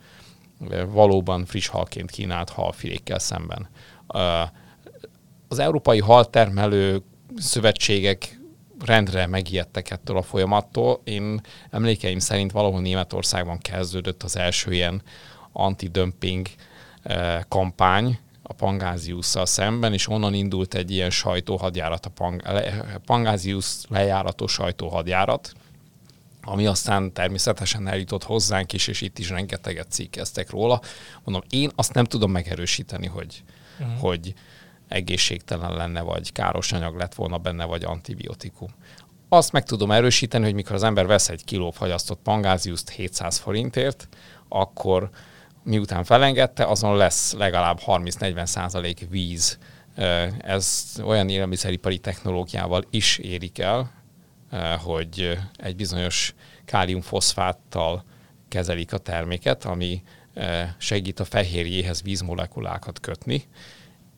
valóban 0.87 1.45
friss 1.45 1.67
halként 1.67 2.11
kínált 2.11 2.51
halfilékkel 2.51 3.19
szemben. 3.19 3.69
Az 5.49 5.59
európai 5.59 6.01
haltermelő 6.01 7.03
szövetségek 7.37 8.41
rendre 8.85 9.27
megijedtek 9.27 9.91
ettől 9.91 10.17
a 10.17 10.23
folyamattól. 10.23 11.01
Én 11.05 11.41
emlékeim 11.71 12.19
szerint 12.19 12.53
valahol 12.53 12.81
Németországban 12.81 13.59
kezdődött 13.59 14.23
az 14.23 14.37
első 14.37 14.73
ilyen 14.73 15.03
antidömping 15.53 16.47
eh, 17.03 17.41
kampány 17.49 18.19
a 18.43 18.53
Pangáziusszal 18.53 19.47
szemben, 19.47 19.93
és 19.93 20.09
onnan 20.09 20.35
indult 20.35 20.75
egy 20.75 20.91
ilyen 20.91 21.11
sajtóhadjárat, 21.11 22.07
a 22.07 22.11
Pang- 22.11 22.43
Pangáziusz 23.05 23.85
lejárató 23.89 24.47
sajtóhadjárat, 24.47 25.53
ami 26.43 26.67
aztán 26.67 27.13
természetesen 27.13 27.89
eljutott 27.89 28.25
hozzánk 28.25 28.73
is, 28.73 28.87
és 28.87 29.01
itt 29.01 29.19
is 29.19 29.29
rengeteget 29.29 29.91
cikkeztek 29.91 30.51
róla. 30.51 30.81
Mondom, 31.25 31.43
én 31.51 31.71
azt 31.75 31.95
nem 31.95 32.05
tudom 32.05 32.31
megerősíteni, 32.31 33.07
hogy, 33.07 33.43
uh-huh. 33.81 34.01
hogy 34.01 34.35
egészségtelen 34.89 35.73
lenne, 35.73 36.01
vagy 36.01 36.33
káros 36.33 36.73
anyag 36.73 36.97
lett 36.97 37.15
volna 37.15 37.39
benne, 37.39 37.65
vagy 37.65 37.85
antibiotikum. 37.85 38.69
Azt 39.29 39.53
meg 39.53 39.65
tudom 39.65 39.91
erősíteni, 39.91 40.45
hogy 40.45 40.55
mikor 40.55 40.75
az 40.75 40.83
ember 40.83 41.07
vesz 41.07 41.29
egy 41.29 41.45
kiló 41.45 41.71
fagyasztott 41.71 42.21
pangáziuszt 42.23 42.91
700 42.91 43.39
forintért, 43.39 44.09
akkor 44.49 45.11
miután 45.69 46.05
felengedte, 46.05 46.65
azon 46.65 46.97
lesz 46.97 47.33
legalább 47.33 47.81
30-40 47.87 48.47
százalék 48.47 49.07
víz. 49.11 49.59
Ez 50.39 50.95
olyan 51.05 51.29
élelmiszeripari 51.29 51.99
technológiával 51.99 52.85
is 52.91 53.19
érik 53.19 53.59
el, 53.59 53.91
hogy 54.83 55.39
egy 55.57 55.77
bizonyos 55.77 56.35
káliumfoszfáttal 56.65 58.05
kezelik 58.49 58.93
a 58.93 58.99
terméket, 58.99 59.65
ami 59.65 60.03
segít 60.79 61.21
a 61.21 61.25
fehérjéhez 61.25 62.03
vízmolekulákat 62.03 63.01
kötni, 63.01 63.43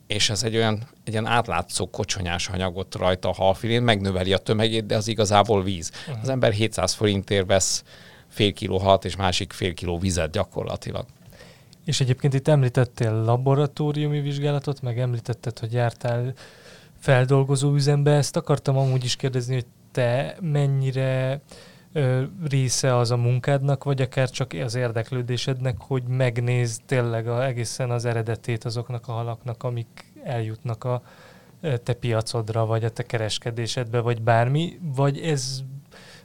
és 0.07 0.31
ez 0.31 0.43
egy 0.43 0.57
olyan 0.57 0.89
egy 1.05 1.13
ilyen 1.13 1.27
átlátszó 1.27 1.91
kocsonyás 1.91 2.49
anyagot 2.49 2.95
rajta 2.95 3.29
a 3.29 3.35
halfilén, 3.35 3.83
megnöveli 3.83 4.33
a 4.33 4.39
tömegét, 4.39 4.87
de 4.87 4.97
az 4.97 5.09
igazából 5.09 5.63
víz. 5.63 5.93
Az 6.23 6.29
ember 6.29 6.53
700 6.53 6.93
forintért 6.93 7.47
vesz 7.47 7.85
fél 8.29 8.53
kiló 8.53 8.79
halat 8.79 9.05
és 9.05 9.17
másik 9.17 9.53
fél 9.53 9.75
kiló 9.75 9.99
vizet 9.99 10.31
gyakorlatilag. 10.31 11.07
És 11.91 12.01
egyébként 12.01 12.35
itt 12.35 12.49
említettél 12.49 13.13
laboratóriumi 13.13 14.21
vizsgálatot, 14.21 14.83
meg 14.83 14.99
említetted, 14.99 15.59
hogy 15.59 15.73
jártál 15.73 16.33
feldolgozó 16.99 17.75
üzembe. 17.75 18.11
Ezt 18.11 18.37
akartam 18.37 18.77
amúgy 18.77 19.05
is 19.05 19.17
kérdezni, 19.17 19.55
hogy 19.55 19.67
te 19.93 20.37
mennyire 20.41 21.41
ö, 21.93 22.23
része 22.49 22.97
az 22.97 23.11
a 23.11 23.17
munkádnak, 23.17 23.85
vagy 23.85 24.01
akár 24.01 24.31
csak 24.31 24.53
az 24.53 24.75
érdeklődésednek, 24.75 25.77
hogy 25.79 26.03
megnézd 26.03 26.83
tényleg 26.87 27.29
a, 27.29 27.45
egészen 27.45 27.91
az 27.91 28.05
eredetét 28.05 28.65
azoknak 28.65 29.09
a 29.09 29.13
halaknak, 29.13 29.63
amik 29.63 30.13
eljutnak 30.25 30.85
a 30.85 31.03
te 31.61 31.93
piacodra, 31.93 32.67
vagy 32.67 32.85
a 32.85 32.91
te 32.91 33.03
kereskedésedbe, 33.03 34.01
vagy 34.01 34.23
bármi, 34.23 34.79
vagy 34.95 35.19
ez 35.19 35.63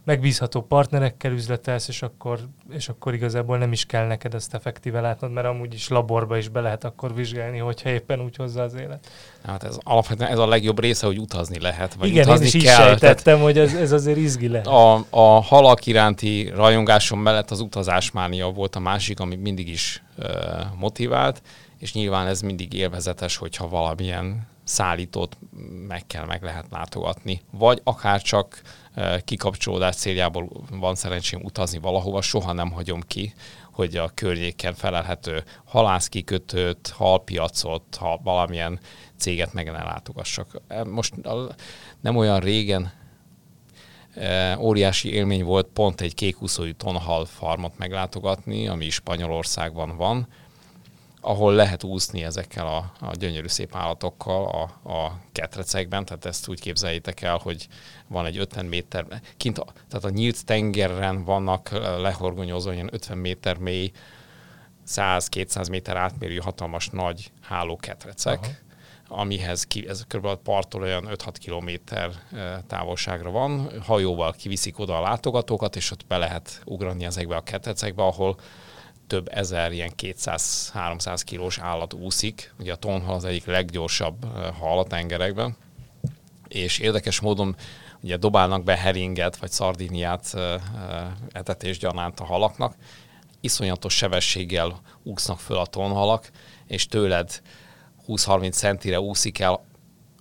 megbízható 0.06 0.62
partnerekkel 0.62 1.32
üzletelsz, 1.32 1.88
és 1.88 2.02
akkor, 2.02 2.40
és 2.70 2.90
akkor 2.90 3.14
igazából 3.14 3.58
nem 3.58 3.72
is 3.72 3.86
kell 3.86 4.08
neked 4.08 4.34
ezt 4.34 4.54
effektíve 4.54 5.02
látnod, 5.02 5.32
mert 5.32 5.48
amúgy 5.48 5.74
is 5.74 5.88
laborba 5.88 6.38
is 6.38 6.48
be 6.48 6.62
lehet 6.62 6.84
akkor 6.84 7.16
vizsgálni, 7.16 7.58
hogyha 7.58 7.90
éppen 7.90 8.22
úgy 8.22 8.36
hozza 8.36 8.62
az 8.62 8.74
élet. 8.74 9.08
Hát 9.46 9.64
ez 9.64 9.78
alapvetően 9.84 10.32
ez 10.32 10.38
a 10.38 10.48
legjobb 10.48 10.80
része, 10.80 11.06
hogy 11.06 11.18
utazni 11.18 11.60
lehet, 11.60 11.94
vagy 11.94 12.08
Igen, 12.08 12.24
utazni 12.24 12.46
én 12.46 12.52
is 12.56 12.64
kell. 12.64 12.92
is 12.92 13.00
sejtettem, 13.00 13.40
hogy 13.40 13.58
ez, 13.58 13.74
ez 13.74 13.92
azért 13.92 14.18
izgi 14.18 14.48
lehet. 14.48 14.68
A, 14.68 15.06
a 15.10 15.42
halak 15.42 15.86
iránti 15.86 16.52
rajongásom 16.56 17.20
mellett 17.20 17.52
az 17.52 17.60
utazásmánia 17.60 18.50
volt 18.50 18.76
a 18.76 18.80
másik, 18.80 19.20
ami 19.20 19.36
mindig 19.36 19.68
is 19.68 20.04
uh, 20.18 20.26
motivált, 20.78 21.42
és 21.78 21.94
nyilván 21.94 22.28
ez 22.28 22.42
mindig 22.42 22.74
élvezetes, 22.74 23.38
hogyha 23.38 23.68
valamilyen 23.68 24.48
szállítót 24.64 25.38
meg 25.88 26.08
kell, 26.08 26.26
meg 26.26 26.44
lehet 26.44 26.66
látogatni. 26.70 27.42
Vagy 27.52 27.82
akár 27.84 28.22
csak 28.22 28.62
kikapcsolódás 29.24 29.96
céljából 29.96 30.50
van 30.70 30.96
szerencsém 30.96 31.42
utazni 31.44 31.78
valahova, 31.78 32.22
soha 32.22 32.54
nem 32.54 32.72
hagyom 32.72 33.02
ki, 33.02 33.34
hogy 33.72 33.96
a 33.96 34.12
környéken 34.14 34.74
felelhető 34.74 35.44
halászkikötőt, 35.66 36.88
halpiacot, 36.88 37.96
ha 37.96 38.20
valamilyen 38.24 38.80
céget 39.18 39.54
meg 39.54 39.72
ne 39.72 39.84
látogassak. 39.84 40.62
Most 40.90 41.14
nem 42.02 42.16
olyan 42.16 42.40
régen 42.40 42.92
óriási 44.60 45.14
élmény 45.14 45.44
volt 45.44 45.68
pont 45.68 46.02
egy 46.02 46.14
kékúszói 46.14 46.74
tonhal 46.74 47.26
farmot 47.26 47.78
meglátogatni, 47.78 48.68
ami 48.68 48.90
Spanyolországban 48.90 49.98
van, 49.98 50.28
ahol 51.26 51.54
lehet 51.54 51.84
úszni 51.84 52.24
ezekkel 52.24 52.68
a, 52.68 52.92
a 53.00 53.12
gyönyörű 53.12 53.48
szép 53.48 53.76
állatokkal 53.76 54.46
a, 54.46 54.90
a 54.94 55.20
ketrecekben, 55.32 56.06
tehát 56.06 56.26
ezt 56.26 56.48
úgy 56.48 56.60
képzeljétek 56.60 57.22
el, 57.22 57.38
hogy 57.38 57.68
van 58.08 58.26
egy 58.26 58.38
50 58.38 58.66
méter, 58.66 59.06
kint, 59.38 59.58
a, 59.58 59.66
tehát 59.90 60.06
a 60.06 60.10
nyílt 60.10 60.46
tengeren 60.46 61.24
vannak 61.24 61.70
lehorgonyozó 61.72 62.72
ilyen 62.72 62.90
50 62.92 63.18
méter 63.18 63.58
mély, 63.58 63.92
100-200 64.88 65.70
méter 65.70 65.98
átmérő 65.98 66.38
hatalmas 66.38 66.90
nagy 66.90 67.32
hálóketrecek, 67.42 68.40
Aha 68.40 68.64
amihez 69.08 69.64
ki, 69.64 69.88
ez 69.88 70.04
kb. 70.08 70.26
a 70.26 70.36
parttól 70.36 70.82
olyan 70.82 71.08
5-6 71.12 71.34
kilométer 71.40 72.12
távolságra 72.68 73.32
van. 73.32 73.82
Hajóval 73.82 74.32
kiviszik 74.32 74.80
oda 74.80 74.98
a 74.98 75.02
látogatókat, 75.02 75.76
és 75.76 75.92
ott 75.92 76.06
be 76.08 76.18
lehet 76.18 76.62
ugrani 76.66 77.06
ezekbe 77.06 77.36
a 77.36 77.42
ketrecekbe, 77.42 78.04
ahol 78.04 78.38
több 79.08 79.30
ezer 79.32 79.72
ilyen 79.72 79.92
200-300 80.02 81.22
kilós 81.26 81.60
állat 81.60 81.94
úszik. 81.94 82.54
Ugye 82.60 82.72
a 82.74 82.76
tonhal 82.76 83.16
az 83.16 83.26
egyik 83.26 83.46
leggyorsabb 83.46 84.26
hal 84.60 84.80
a 84.80 84.84
tengerekben, 84.84 85.58
és 86.48 86.80
érdekes 86.80 87.20
módon 87.20 87.56
ugye 88.02 88.18
dobálnak 88.18 88.64
be 88.64 88.78
heringet 88.78 89.38
vagy 89.38 89.52
szardiniát 89.52 90.34
etetés 91.32 91.78
gyanánt 91.78 92.20
a 92.20 92.26
halaknak, 92.26 92.76
iszonyatos 93.40 93.96
sebességgel 93.96 94.82
úsznak 95.04 95.40
föl 95.40 95.58
a 95.58 95.66
tonhalak, 95.66 96.30
és 96.68 96.88
tőled 96.88 97.42
20-30 98.08 98.52
centire 98.52 99.00
úszik 99.00 99.40
el 99.40 99.66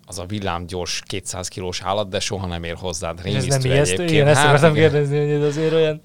az 0.06 0.18
a 0.18 0.24
villámgyors 0.24 1.02
200 1.06 1.48
kilós 1.48 1.82
állat, 1.82 2.08
de 2.08 2.20
soha 2.20 2.46
nem 2.46 2.64
ér 2.64 2.74
hozzád. 2.74 3.20
ez 3.24 3.44
nem 3.44 3.60
ijesztő? 3.64 4.04
Igen, 4.04 4.26
ezt 4.26 4.38
hát, 4.38 4.46
akartam 4.46 4.74
kérdezni, 4.74 5.18
hogy 5.18 5.30
ez 5.30 5.42
azért 5.42 5.72
olyan... 5.72 6.00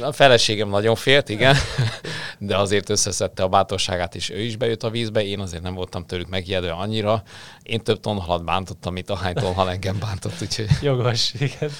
A 0.00 0.12
feleségem 0.12 0.68
nagyon 0.68 0.94
félt, 0.94 1.28
igen, 1.28 1.56
de 2.38 2.56
azért 2.56 2.88
összeszedte 2.88 3.42
a 3.42 3.48
bátorságát, 3.48 4.14
és 4.14 4.30
ő 4.30 4.40
is 4.40 4.56
bejött 4.56 4.82
a 4.82 4.90
vízbe, 4.90 5.24
én 5.24 5.40
azért 5.40 5.62
nem 5.62 5.74
voltam 5.74 6.06
tőlük 6.06 6.28
megijedve 6.28 6.72
annyira. 6.72 7.22
Én 7.62 7.80
több 7.80 8.00
tonhalat 8.00 8.44
bántottam, 8.44 8.92
mint 8.92 9.10
ahány 9.10 9.34
tonhal 9.34 9.70
engem 9.70 9.98
bántott, 9.98 10.42
úgyhogy... 10.42 10.66
Jogos, 10.82 11.34
igen. 11.34 11.70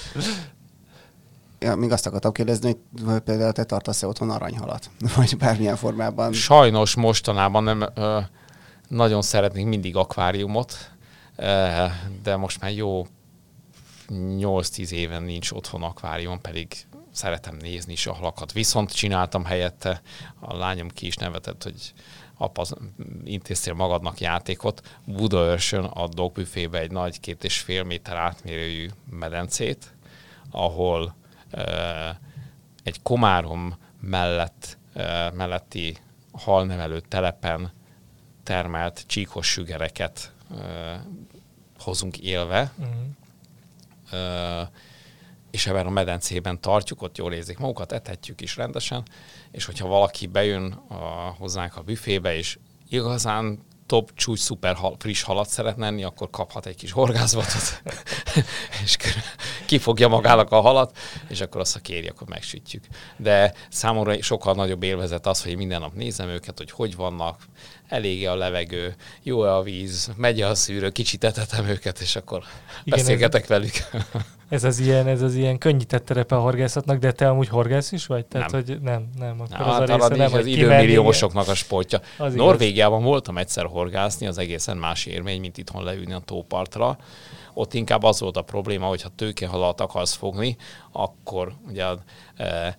Ja, 1.59 1.75
még 1.75 1.91
azt 1.91 2.05
akartam 2.05 2.31
kérdezni, 2.31 2.77
hogy 3.05 3.19
például 3.19 3.51
te 3.51 3.63
tartasz-e 3.63 4.07
otthon 4.07 4.29
aranyhalat? 4.29 4.89
Vagy 5.15 5.37
bármilyen 5.37 5.75
formában? 5.75 6.33
Sajnos 6.33 6.95
mostanában 6.95 7.63
nem... 7.63 7.85
Ö, 7.95 8.19
nagyon 8.87 9.21
szeretnék 9.21 9.65
mindig 9.65 9.95
akváriumot, 9.95 10.92
de 12.23 12.35
most 12.35 12.61
már 12.61 12.71
jó 12.71 13.07
8-10 14.09 14.91
éven 14.91 15.23
nincs 15.23 15.51
otthon 15.51 15.83
akvárium, 15.83 16.41
pedig 16.41 16.67
szeretem 17.11 17.55
nézni 17.55 17.91
is 17.91 18.07
a 18.07 18.13
halakat. 18.13 18.51
Viszont 18.51 18.93
csináltam 18.93 19.45
helyette, 19.45 20.01
a 20.39 20.55
lányom 20.55 20.89
ki 20.89 21.05
is 21.05 21.15
nevetett, 21.15 21.63
hogy 21.63 21.93
apa, 22.37 22.65
intéztél 23.23 23.73
magadnak 23.73 24.19
játékot. 24.19 24.97
Budaörsön 25.05 25.83
a 25.83 26.07
dogbüfébe 26.07 26.79
egy 26.79 26.91
nagy 26.91 27.19
két 27.19 27.43
és 27.43 27.59
fél 27.59 27.83
méter 27.83 28.15
átmérőjű 28.15 28.89
medencét, 29.09 29.93
ahol 30.51 31.15
uh, 31.53 31.61
egy 32.83 33.01
komárom 33.01 33.77
mellett, 33.99 34.77
uh, 34.95 35.33
melletti 35.33 35.97
halnevelő 36.31 36.99
telepen 36.99 37.71
termelt 38.43 39.03
csíkos 39.07 39.47
sügereket 39.47 40.32
hozunk 41.79 42.17
élve, 42.17 42.73
uh-huh. 42.77 42.95
uh, 44.11 44.67
és 45.51 45.67
ebben 45.67 45.85
a 45.85 45.89
medencében 45.89 46.61
tartjuk, 46.61 47.01
ott 47.01 47.17
jól 47.17 47.33
érzik 47.33 47.57
magukat, 47.57 47.91
etetjük 47.91 48.41
is 48.41 48.55
rendesen, 48.55 49.03
és 49.51 49.65
hogyha 49.65 49.87
valaki 49.87 50.27
bejön 50.27 50.71
a, 50.87 50.93
hozzánk 51.37 51.75
a 51.75 51.81
büfébe, 51.81 52.35
és 52.35 52.59
igazán 52.89 53.59
top, 53.85 54.11
csúcs, 54.15 54.39
szuper 54.39 54.75
hal, 54.75 54.95
friss 54.99 55.21
halat 55.21 55.49
szeretne 55.49 55.85
enni, 55.85 56.03
akkor 56.03 56.29
kaphat 56.29 56.65
egy 56.65 56.75
kis 56.75 56.91
horgászvatot, 56.91 57.81
és 58.83 58.97
kifogja 59.65 60.07
magának 60.07 60.51
a 60.51 60.61
halat, 60.61 60.97
és 61.27 61.41
akkor 61.41 61.61
azt, 61.61 61.73
ha 61.73 61.79
kéri, 61.79 62.07
akkor 62.07 62.27
megsütjük. 62.27 62.83
De 63.17 63.53
számomra 63.69 64.21
sokkal 64.21 64.53
nagyobb 64.53 64.83
élvezet 64.83 65.27
az, 65.27 65.43
hogy 65.43 65.57
minden 65.57 65.79
nap 65.79 65.93
nézem 65.93 66.29
őket, 66.29 66.57
hogy 66.57 66.71
hogy 66.71 66.95
vannak, 66.95 67.45
elég 67.93 68.27
a 68.27 68.35
levegő, 68.35 68.95
jó-e 69.23 69.55
a 69.55 69.61
víz, 69.61 70.11
megy 70.17 70.41
a 70.41 70.55
szűrő, 70.55 70.89
kicsit 70.89 71.23
etetem 71.23 71.67
őket, 71.67 71.99
és 71.99 72.15
akkor 72.15 72.43
Igen, 72.83 72.99
beszélgetek 72.99 73.41
ez, 73.41 73.47
velük. 73.47 73.73
ez 74.49 74.63
az 74.63 74.79
ilyen, 74.79 75.07
ez 75.07 75.21
az 75.21 75.35
ilyen 75.35 75.57
könnyített 75.57 76.05
terepe 76.05 76.35
a 76.35 76.39
horgászatnak, 76.39 76.99
de 76.99 77.11
te 77.11 77.29
amúgy 77.29 77.47
horgász 77.47 77.91
is 77.91 78.05
vagy? 78.05 78.25
Tehát, 78.25 78.51
nem. 78.51 78.63
hogy 78.63 78.81
nem, 78.81 79.09
nem. 79.19 79.41
Akkor 79.41 79.57
nem, 79.57 79.69
az 79.69 80.05
a 80.05 80.07
része 80.07 80.15
nem, 80.15 80.33
az 80.33 80.45
időmilliómosoknak 80.45 81.47
a 81.47 81.55
sportja. 81.55 81.99
Az 82.17 82.33
Norvégiában 82.33 82.99
igaz. 82.99 83.09
voltam 83.09 83.37
egyszer 83.37 83.65
horgászni, 83.65 84.27
az 84.27 84.37
egészen 84.37 84.77
más 84.77 85.05
élmény, 85.05 85.39
mint 85.39 85.57
itthon 85.57 85.83
leülni 85.83 86.13
a 86.13 86.21
tópartra. 86.25 86.97
Ott 87.53 87.73
inkább 87.73 88.03
az 88.03 88.19
volt 88.19 88.37
a 88.37 88.41
probléma, 88.41 88.85
hogy 88.85 89.01
ha 89.01 89.09
tőkehalat 89.15 89.81
akarsz 89.81 90.13
fogni, 90.13 90.57
akkor 90.91 91.53
ugye 91.67 91.85
e, 92.35 92.75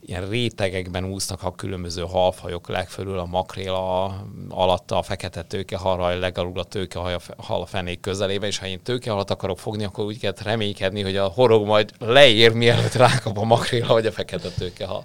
ilyen 0.00 0.28
rétegekben 0.28 1.04
úsznak 1.04 1.42
a 1.42 1.54
különböző 1.54 2.02
halfajok, 2.02 2.68
legfelül 2.68 3.18
a 3.18 3.24
makréla 3.24 4.04
alatta 4.48 4.98
a 4.98 5.02
fekete 5.02 5.42
tőkehalraj, 5.42 6.18
legalul 6.18 6.58
a 6.58 6.64
tőkehaj 6.64 7.14
a 7.14 7.20
hal 7.36 7.60
a 7.60 7.66
fenék 7.66 8.00
közelébe, 8.00 8.46
és 8.46 8.58
ha 8.58 8.66
én 8.66 8.82
tőkehalat 8.82 9.30
akarok 9.30 9.58
fogni, 9.58 9.84
akkor 9.84 10.04
úgy 10.04 10.18
kell 10.18 10.34
reménykedni, 10.42 11.02
hogy 11.02 11.16
a 11.16 11.26
horog 11.26 11.66
majd 11.66 11.92
leér, 11.98 12.52
mielőtt 12.52 12.92
rákap 12.92 13.38
a 13.38 13.44
makréla 13.44 13.92
vagy 13.92 14.06
a 14.06 14.12
fekete 14.12 14.48
tőkehal. 14.48 15.04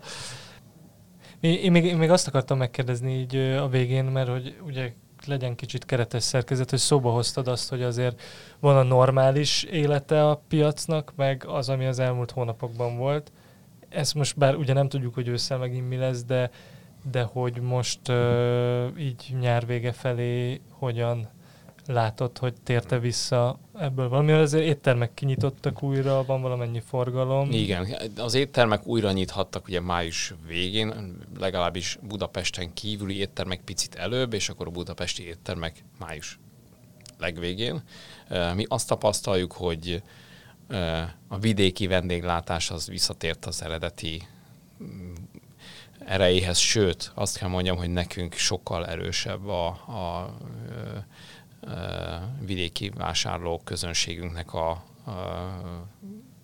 Én 1.39 1.71
még, 1.71 1.85
én 1.85 1.97
még 1.97 2.09
azt 2.09 2.27
akartam 2.27 2.57
megkérdezni 2.57 3.13
így 3.19 3.35
a 3.35 3.67
végén, 3.67 4.05
mert 4.05 4.29
hogy 4.29 4.55
ugye 4.65 4.93
legyen 5.25 5.55
kicsit 5.55 5.85
keretes 5.85 6.23
szerkezet, 6.23 6.69
hogy 6.69 6.79
szóba 6.79 7.11
hoztad 7.11 7.47
azt, 7.47 7.69
hogy 7.69 7.81
azért 7.81 8.21
van 8.59 8.77
a 8.77 8.83
normális 8.83 9.63
élete 9.63 10.29
a 10.29 10.41
piacnak, 10.47 11.13
meg 11.15 11.43
az, 11.47 11.69
ami 11.69 11.85
az 11.85 11.99
elmúlt 11.99 12.31
hónapokban 12.31 12.97
volt 12.97 13.31
ezt 13.93 14.13
most 14.13 14.37
bár 14.37 14.55
ugye 14.55 14.73
nem 14.73 14.89
tudjuk, 14.89 15.13
hogy 15.13 15.27
ősszel 15.27 15.57
megint 15.57 15.89
mi 15.89 15.95
lesz, 15.95 16.23
de, 16.23 16.51
de 17.11 17.23
hogy 17.23 17.61
most 17.61 18.07
uh, 18.07 18.85
így 18.97 19.35
nyár 19.39 19.65
vége 19.65 19.91
felé 19.91 20.61
hogyan 20.69 21.29
látod, 21.87 22.37
hogy 22.37 22.53
térte 22.63 22.99
vissza 22.99 23.59
ebből 23.79 24.09
valami, 24.09 24.31
azért 24.31 24.65
éttermek 24.65 25.13
kinyitottak 25.13 25.83
újra, 25.83 26.25
van 26.25 26.41
valamennyi 26.41 26.79
forgalom. 26.79 27.51
Igen, 27.51 27.87
az 28.17 28.33
éttermek 28.33 28.87
újra 28.87 29.11
nyithattak 29.11 29.67
ugye 29.67 29.79
május 29.79 30.33
végén, 30.47 31.17
legalábbis 31.39 31.99
Budapesten 32.07 32.73
kívüli 32.73 33.17
éttermek 33.17 33.61
picit 33.65 33.95
előbb, 33.95 34.33
és 34.33 34.49
akkor 34.49 34.67
a 34.67 34.71
budapesti 34.71 35.27
éttermek 35.27 35.83
május 35.99 36.39
legvégén. 37.17 37.81
Mi 38.55 38.65
azt 38.67 38.87
tapasztaljuk, 38.87 39.51
hogy 39.51 40.01
a 41.27 41.37
vidéki 41.39 41.87
vendéglátás 41.87 42.71
az 42.71 42.87
visszatért 42.87 43.45
az 43.45 43.61
eredeti 43.63 44.27
mm, 44.83 45.13
erejéhez, 46.05 46.57
sőt, 46.57 47.11
azt 47.15 47.37
kell 47.37 47.49
mondjam, 47.49 47.77
hogy 47.77 47.89
nekünk 47.89 48.33
sokkal 48.33 48.87
erősebb 48.87 49.47
a, 49.47 49.67
a, 49.67 50.35
vidéki 52.39 52.89
vásárló 52.89 53.61
közönségünknek 53.63 54.53
a, 54.53 54.69
a 54.69 54.83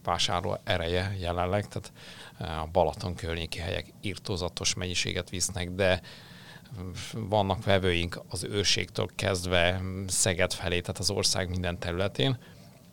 vásárló 0.04 0.58
ereje 0.64 1.16
jelenleg, 1.20 1.68
tehát 1.68 1.92
a 2.64 2.68
Balaton 2.72 3.16
környéki 3.16 3.60
helyek 3.60 3.94
írtózatos 4.02 4.74
mennyiséget 4.74 5.30
visznek, 5.30 5.70
de 5.70 6.02
vannak 7.14 7.64
vevőink 7.64 8.22
az 8.30 8.44
őrségtől 8.44 9.10
kezdve 9.16 9.82
Szeged 10.08 10.54
felé, 10.54 10.82
tehát 10.82 11.00
az 11.00 11.10
ország 11.10 11.50
minden 11.50 11.80
területén, 11.80 12.38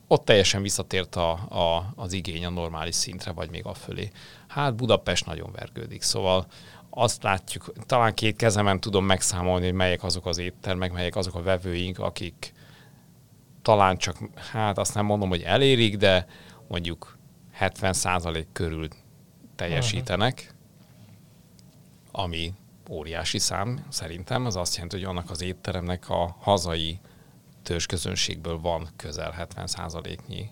ott 0.09 0.25
teljesen 0.25 0.63
visszatért 0.63 1.17
a, 1.17 1.31
a, 1.33 1.93
az 1.97 2.13
igény 2.13 2.45
a 2.45 2.51
normális 2.51 2.95
szintre, 2.95 3.33
vagy 3.33 3.51
még 3.51 3.67
a 3.67 3.75
fölé. 3.75 4.11
Hát 4.47 4.75
Budapest 4.75 5.27
nagyon 5.27 5.53
vergődik, 5.53 6.03
szóval 6.03 6.47
azt 6.91 7.23
látjuk, 7.23 7.73
talán 7.87 8.15
két 8.15 8.37
kezemen 8.37 8.81
tudom 8.81 9.05
megszámolni, 9.05 9.65
hogy 9.65 9.75
melyek 9.75 10.03
azok 10.03 10.27
az 10.27 10.39
éttermek, 10.39 10.93
melyek 10.93 11.17
azok 11.17 11.35
a 11.35 11.43
vevőink, 11.43 11.99
akik 11.99 12.53
talán 13.63 13.97
csak, 13.97 14.17
hát 14.53 14.79
azt 14.79 14.95
nem 14.95 15.05
mondom, 15.05 15.29
hogy 15.29 15.43
elérik, 15.43 15.97
de 15.97 16.27
mondjuk 16.69 17.19
70% 17.61 18.47
körül 18.53 18.89
teljesítenek, 19.57 20.55
ami 22.13 22.53
óriási 22.91 23.39
szám 23.39 23.87
szerintem, 23.89 24.47
az 24.47 24.57
azt 24.57 24.75
jelenti, 24.75 24.97
hogy 24.97 25.05
annak 25.05 25.31
az 25.31 25.43
étteremnek 25.43 26.09
a 26.09 26.37
hazai 26.41 27.01
közönségből 27.87 28.61
van 28.61 28.89
közel 28.97 29.35
70%-nyi 29.39 30.51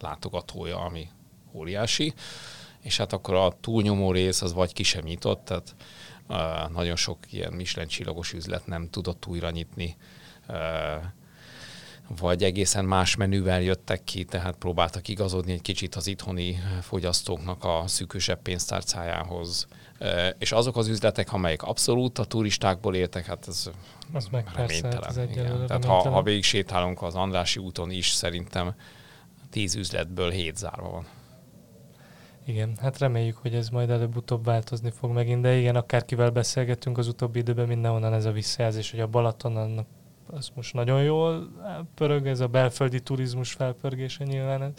látogatója, 0.00 0.78
ami 0.80 1.08
óriási, 1.52 2.14
és 2.80 2.96
hát 2.96 3.12
akkor 3.12 3.34
a 3.34 3.56
túlnyomó 3.60 4.12
rész 4.12 4.42
az 4.42 4.52
vagy 4.52 4.72
ki 4.72 4.82
sem 4.82 5.04
nyitott, 5.04 5.44
tehát 5.44 5.74
nagyon 6.72 6.96
sok 6.96 7.18
ilyen 7.30 7.52
Michelin 7.52 7.88
csillagos 7.88 8.32
üzlet 8.32 8.66
nem 8.66 8.90
tudott 8.90 9.26
újra 9.26 9.50
nyitni. 9.50 9.96
Vagy 12.16 12.42
egészen 12.42 12.84
más 12.84 13.16
menüvel 13.16 13.60
jöttek 13.60 14.04
ki, 14.04 14.24
tehát 14.24 14.56
próbáltak 14.56 15.08
igazodni 15.08 15.52
egy 15.52 15.62
kicsit 15.62 15.94
az 15.94 16.06
itthoni 16.06 16.58
fogyasztóknak 16.80 17.64
a 17.64 17.82
szűkösebb 17.86 18.42
pénztárcájához. 18.42 19.66
És 20.38 20.52
azok 20.52 20.76
az 20.76 20.88
üzletek, 20.88 21.32
amelyek 21.32 21.62
abszolút 21.62 22.18
a 22.18 22.24
turistákból 22.24 22.94
értek, 22.94 23.26
hát 23.26 23.48
ez 23.48 23.70
az 24.12 24.26
meg 24.30 24.46
reménytelen. 24.54 25.00
Persze, 25.00 25.20
hát 25.20 25.28
ez 25.28 25.36
igen. 25.36 25.66
Tehát 25.66 25.84
ha, 25.84 26.10
ha 26.10 26.22
végig 26.22 26.42
sétálunk 26.42 27.02
az 27.02 27.14
Andrási 27.14 27.60
úton 27.60 27.90
is, 27.90 28.08
szerintem 28.08 28.74
tíz 29.50 29.74
üzletből 29.74 30.30
hét 30.30 30.56
zárva 30.56 30.90
van. 30.90 31.06
Igen, 32.44 32.76
hát 32.80 32.98
reméljük, 32.98 33.36
hogy 33.36 33.54
ez 33.54 33.68
majd 33.68 33.90
előbb-utóbb 33.90 34.44
változni 34.44 34.90
fog 34.90 35.10
megint, 35.10 35.42
de 35.42 35.56
igen, 35.56 35.76
akárkivel 35.76 36.30
beszélgetünk 36.30 36.98
az 36.98 37.08
utóbbi 37.08 37.38
időben, 37.38 37.66
mindenhonnan 37.66 38.12
ez 38.14 38.24
a 38.24 38.32
visszajelzés, 38.32 38.90
hogy 38.90 39.00
a 39.00 39.06
Balaton 39.06 39.56
annak 39.56 39.86
az 40.30 40.50
most 40.54 40.74
nagyon 40.74 41.02
jól 41.02 41.48
pörög, 41.94 42.26
ez 42.26 42.40
a 42.40 42.46
belföldi 42.46 43.00
turizmus 43.00 43.52
felpörgése 43.52 44.24
nyilván 44.24 44.72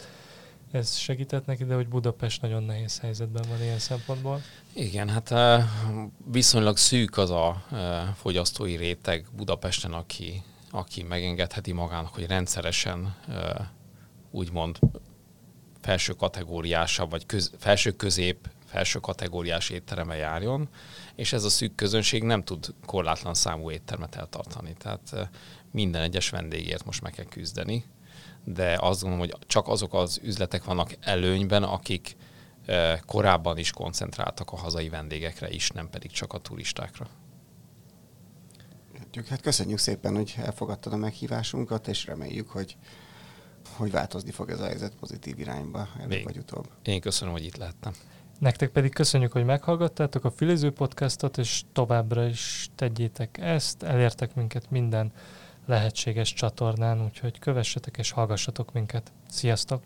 ez 0.71 0.95
segített 0.95 1.45
neki, 1.45 1.65
de 1.65 1.75
hogy 1.75 1.87
Budapest 1.87 2.41
nagyon 2.41 2.63
nehéz 2.63 2.99
helyzetben 2.99 3.45
van 3.49 3.61
ilyen 3.61 3.79
szempontból. 3.79 4.41
Igen, 4.73 5.09
hát 5.09 5.33
viszonylag 6.31 6.77
szűk 6.77 7.17
az 7.17 7.29
a 7.29 7.63
fogyasztói 8.15 8.75
réteg 8.75 9.25
Budapesten, 9.35 9.93
aki, 9.93 10.43
aki 10.71 11.03
megengedheti 11.03 11.71
magának, 11.71 12.13
hogy 12.13 12.27
rendszeresen 12.27 13.15
úgymond 14.31 14.79
felső 15.81 16.13
kategóriásabb, 16.13 17.09
vagy 17.09 17.25
köz, 17.25 17.51
felső 17.57 17.91
közép, 17.91 18.49
felső 18.69 18.99
kategóriás 18.99 19.69
éttereme 19.69 20.15
járjon, 20.15 20.69
és 21.15 21.33
ez 21.33 21.43
a 21.43 21.49
szűk 21.49 21.75
közönség 21.75 22.23
nem 22.23 22.43
tud 22.43 22.73
korlátlan 22.85 23.33
számú 23.33 23.71
éttermet 23.71 24.15
eltartani. 24.15 24.75
Tehát 24.77 25.29
minden 25.71 26.01
egyes 26.01 26.29
vendégért 26.29 26.85
most 26.85 27.01
meg 27.01 27.11
kell 27.11 27.25
küzdeni, 27.25 27.85
de 28.43 28.77
azt 28.79 29.01
gondolom, 29.01 29.27
hogy 29.27 29.47
csak 29.47 29.67
azok 29.67 29.93
az 29.93 30.19
üzletek 30.23 30.63
vannak 30.63 30.97
előnyben, 30.99 31.63
akik 31.63 32.15
korábban 33.05 33.57
is 33.57 33.71
koncentráltak 33.71 34.51
a 34.51 34.57
hazai 34.57 34.89
vendégekre 34.89 35.49
is, 35.49 35.69
nem 35.69 35.89
pedig 35.89 36.11
csak 36.11 36.33
a 36.33 36.37
turistákra. 36.37 37.07
Hát 39.29 39.41
köszönjük 39.41 39.77
szépen, 39.77 40.15
hogy 40.15 40.35
elfogadtad 40.37 40.93
a 40.93 40.97
meghívásunkat, 40.97 41.87
és 41.87 42.05
reméljük, 42.05 42.49
hogy 42.49 42.77
hogy 43.75 43.91
változni 43.91 44.31
fog 44.31 44.49
ez 44.49 44.59
a 44.59 44.65
helyzet 44.65 44.95
pozitív 44.95 45.39
irányba 45.39 45.87
előbb 45.99 46.23
vagy 46.23 46.37
utóbb. 46.37 46.69
Én 46.83 47.01
köszönöm, 47.01 47.33
hogy 47.33 47.45
itt 47.45 47.57
lehettem. 47.57 47.93
Nektek 48.39 48.69
pedig 48.69 48.93
köszönjük, 48.93 49.31
hogy 49.31 49.45
meghallgattátok 49.45 50.25
a 50.25 50.31
Filiző 50.31 50.71
podcastot, 50.71 51.37
és 51.37 51.63
továbbra 51.73 52.25
is 52.25 52.69
tegyétek 52.75 53.37
ezt, 53.37 53.83
elértek 53.83 54.35
minket 54.35 54.71
minden 54.71 55.11
lehetséges 55.65 56.33
csatornán, 56.33 57.03
úgyhogy 57.03 57.39
kövessetek 57.39 57.97
és 57.97 58.11
hallgassatok 58.11 58.73
minket. 58.73 59.11
Sziasztok! 59.29 59.81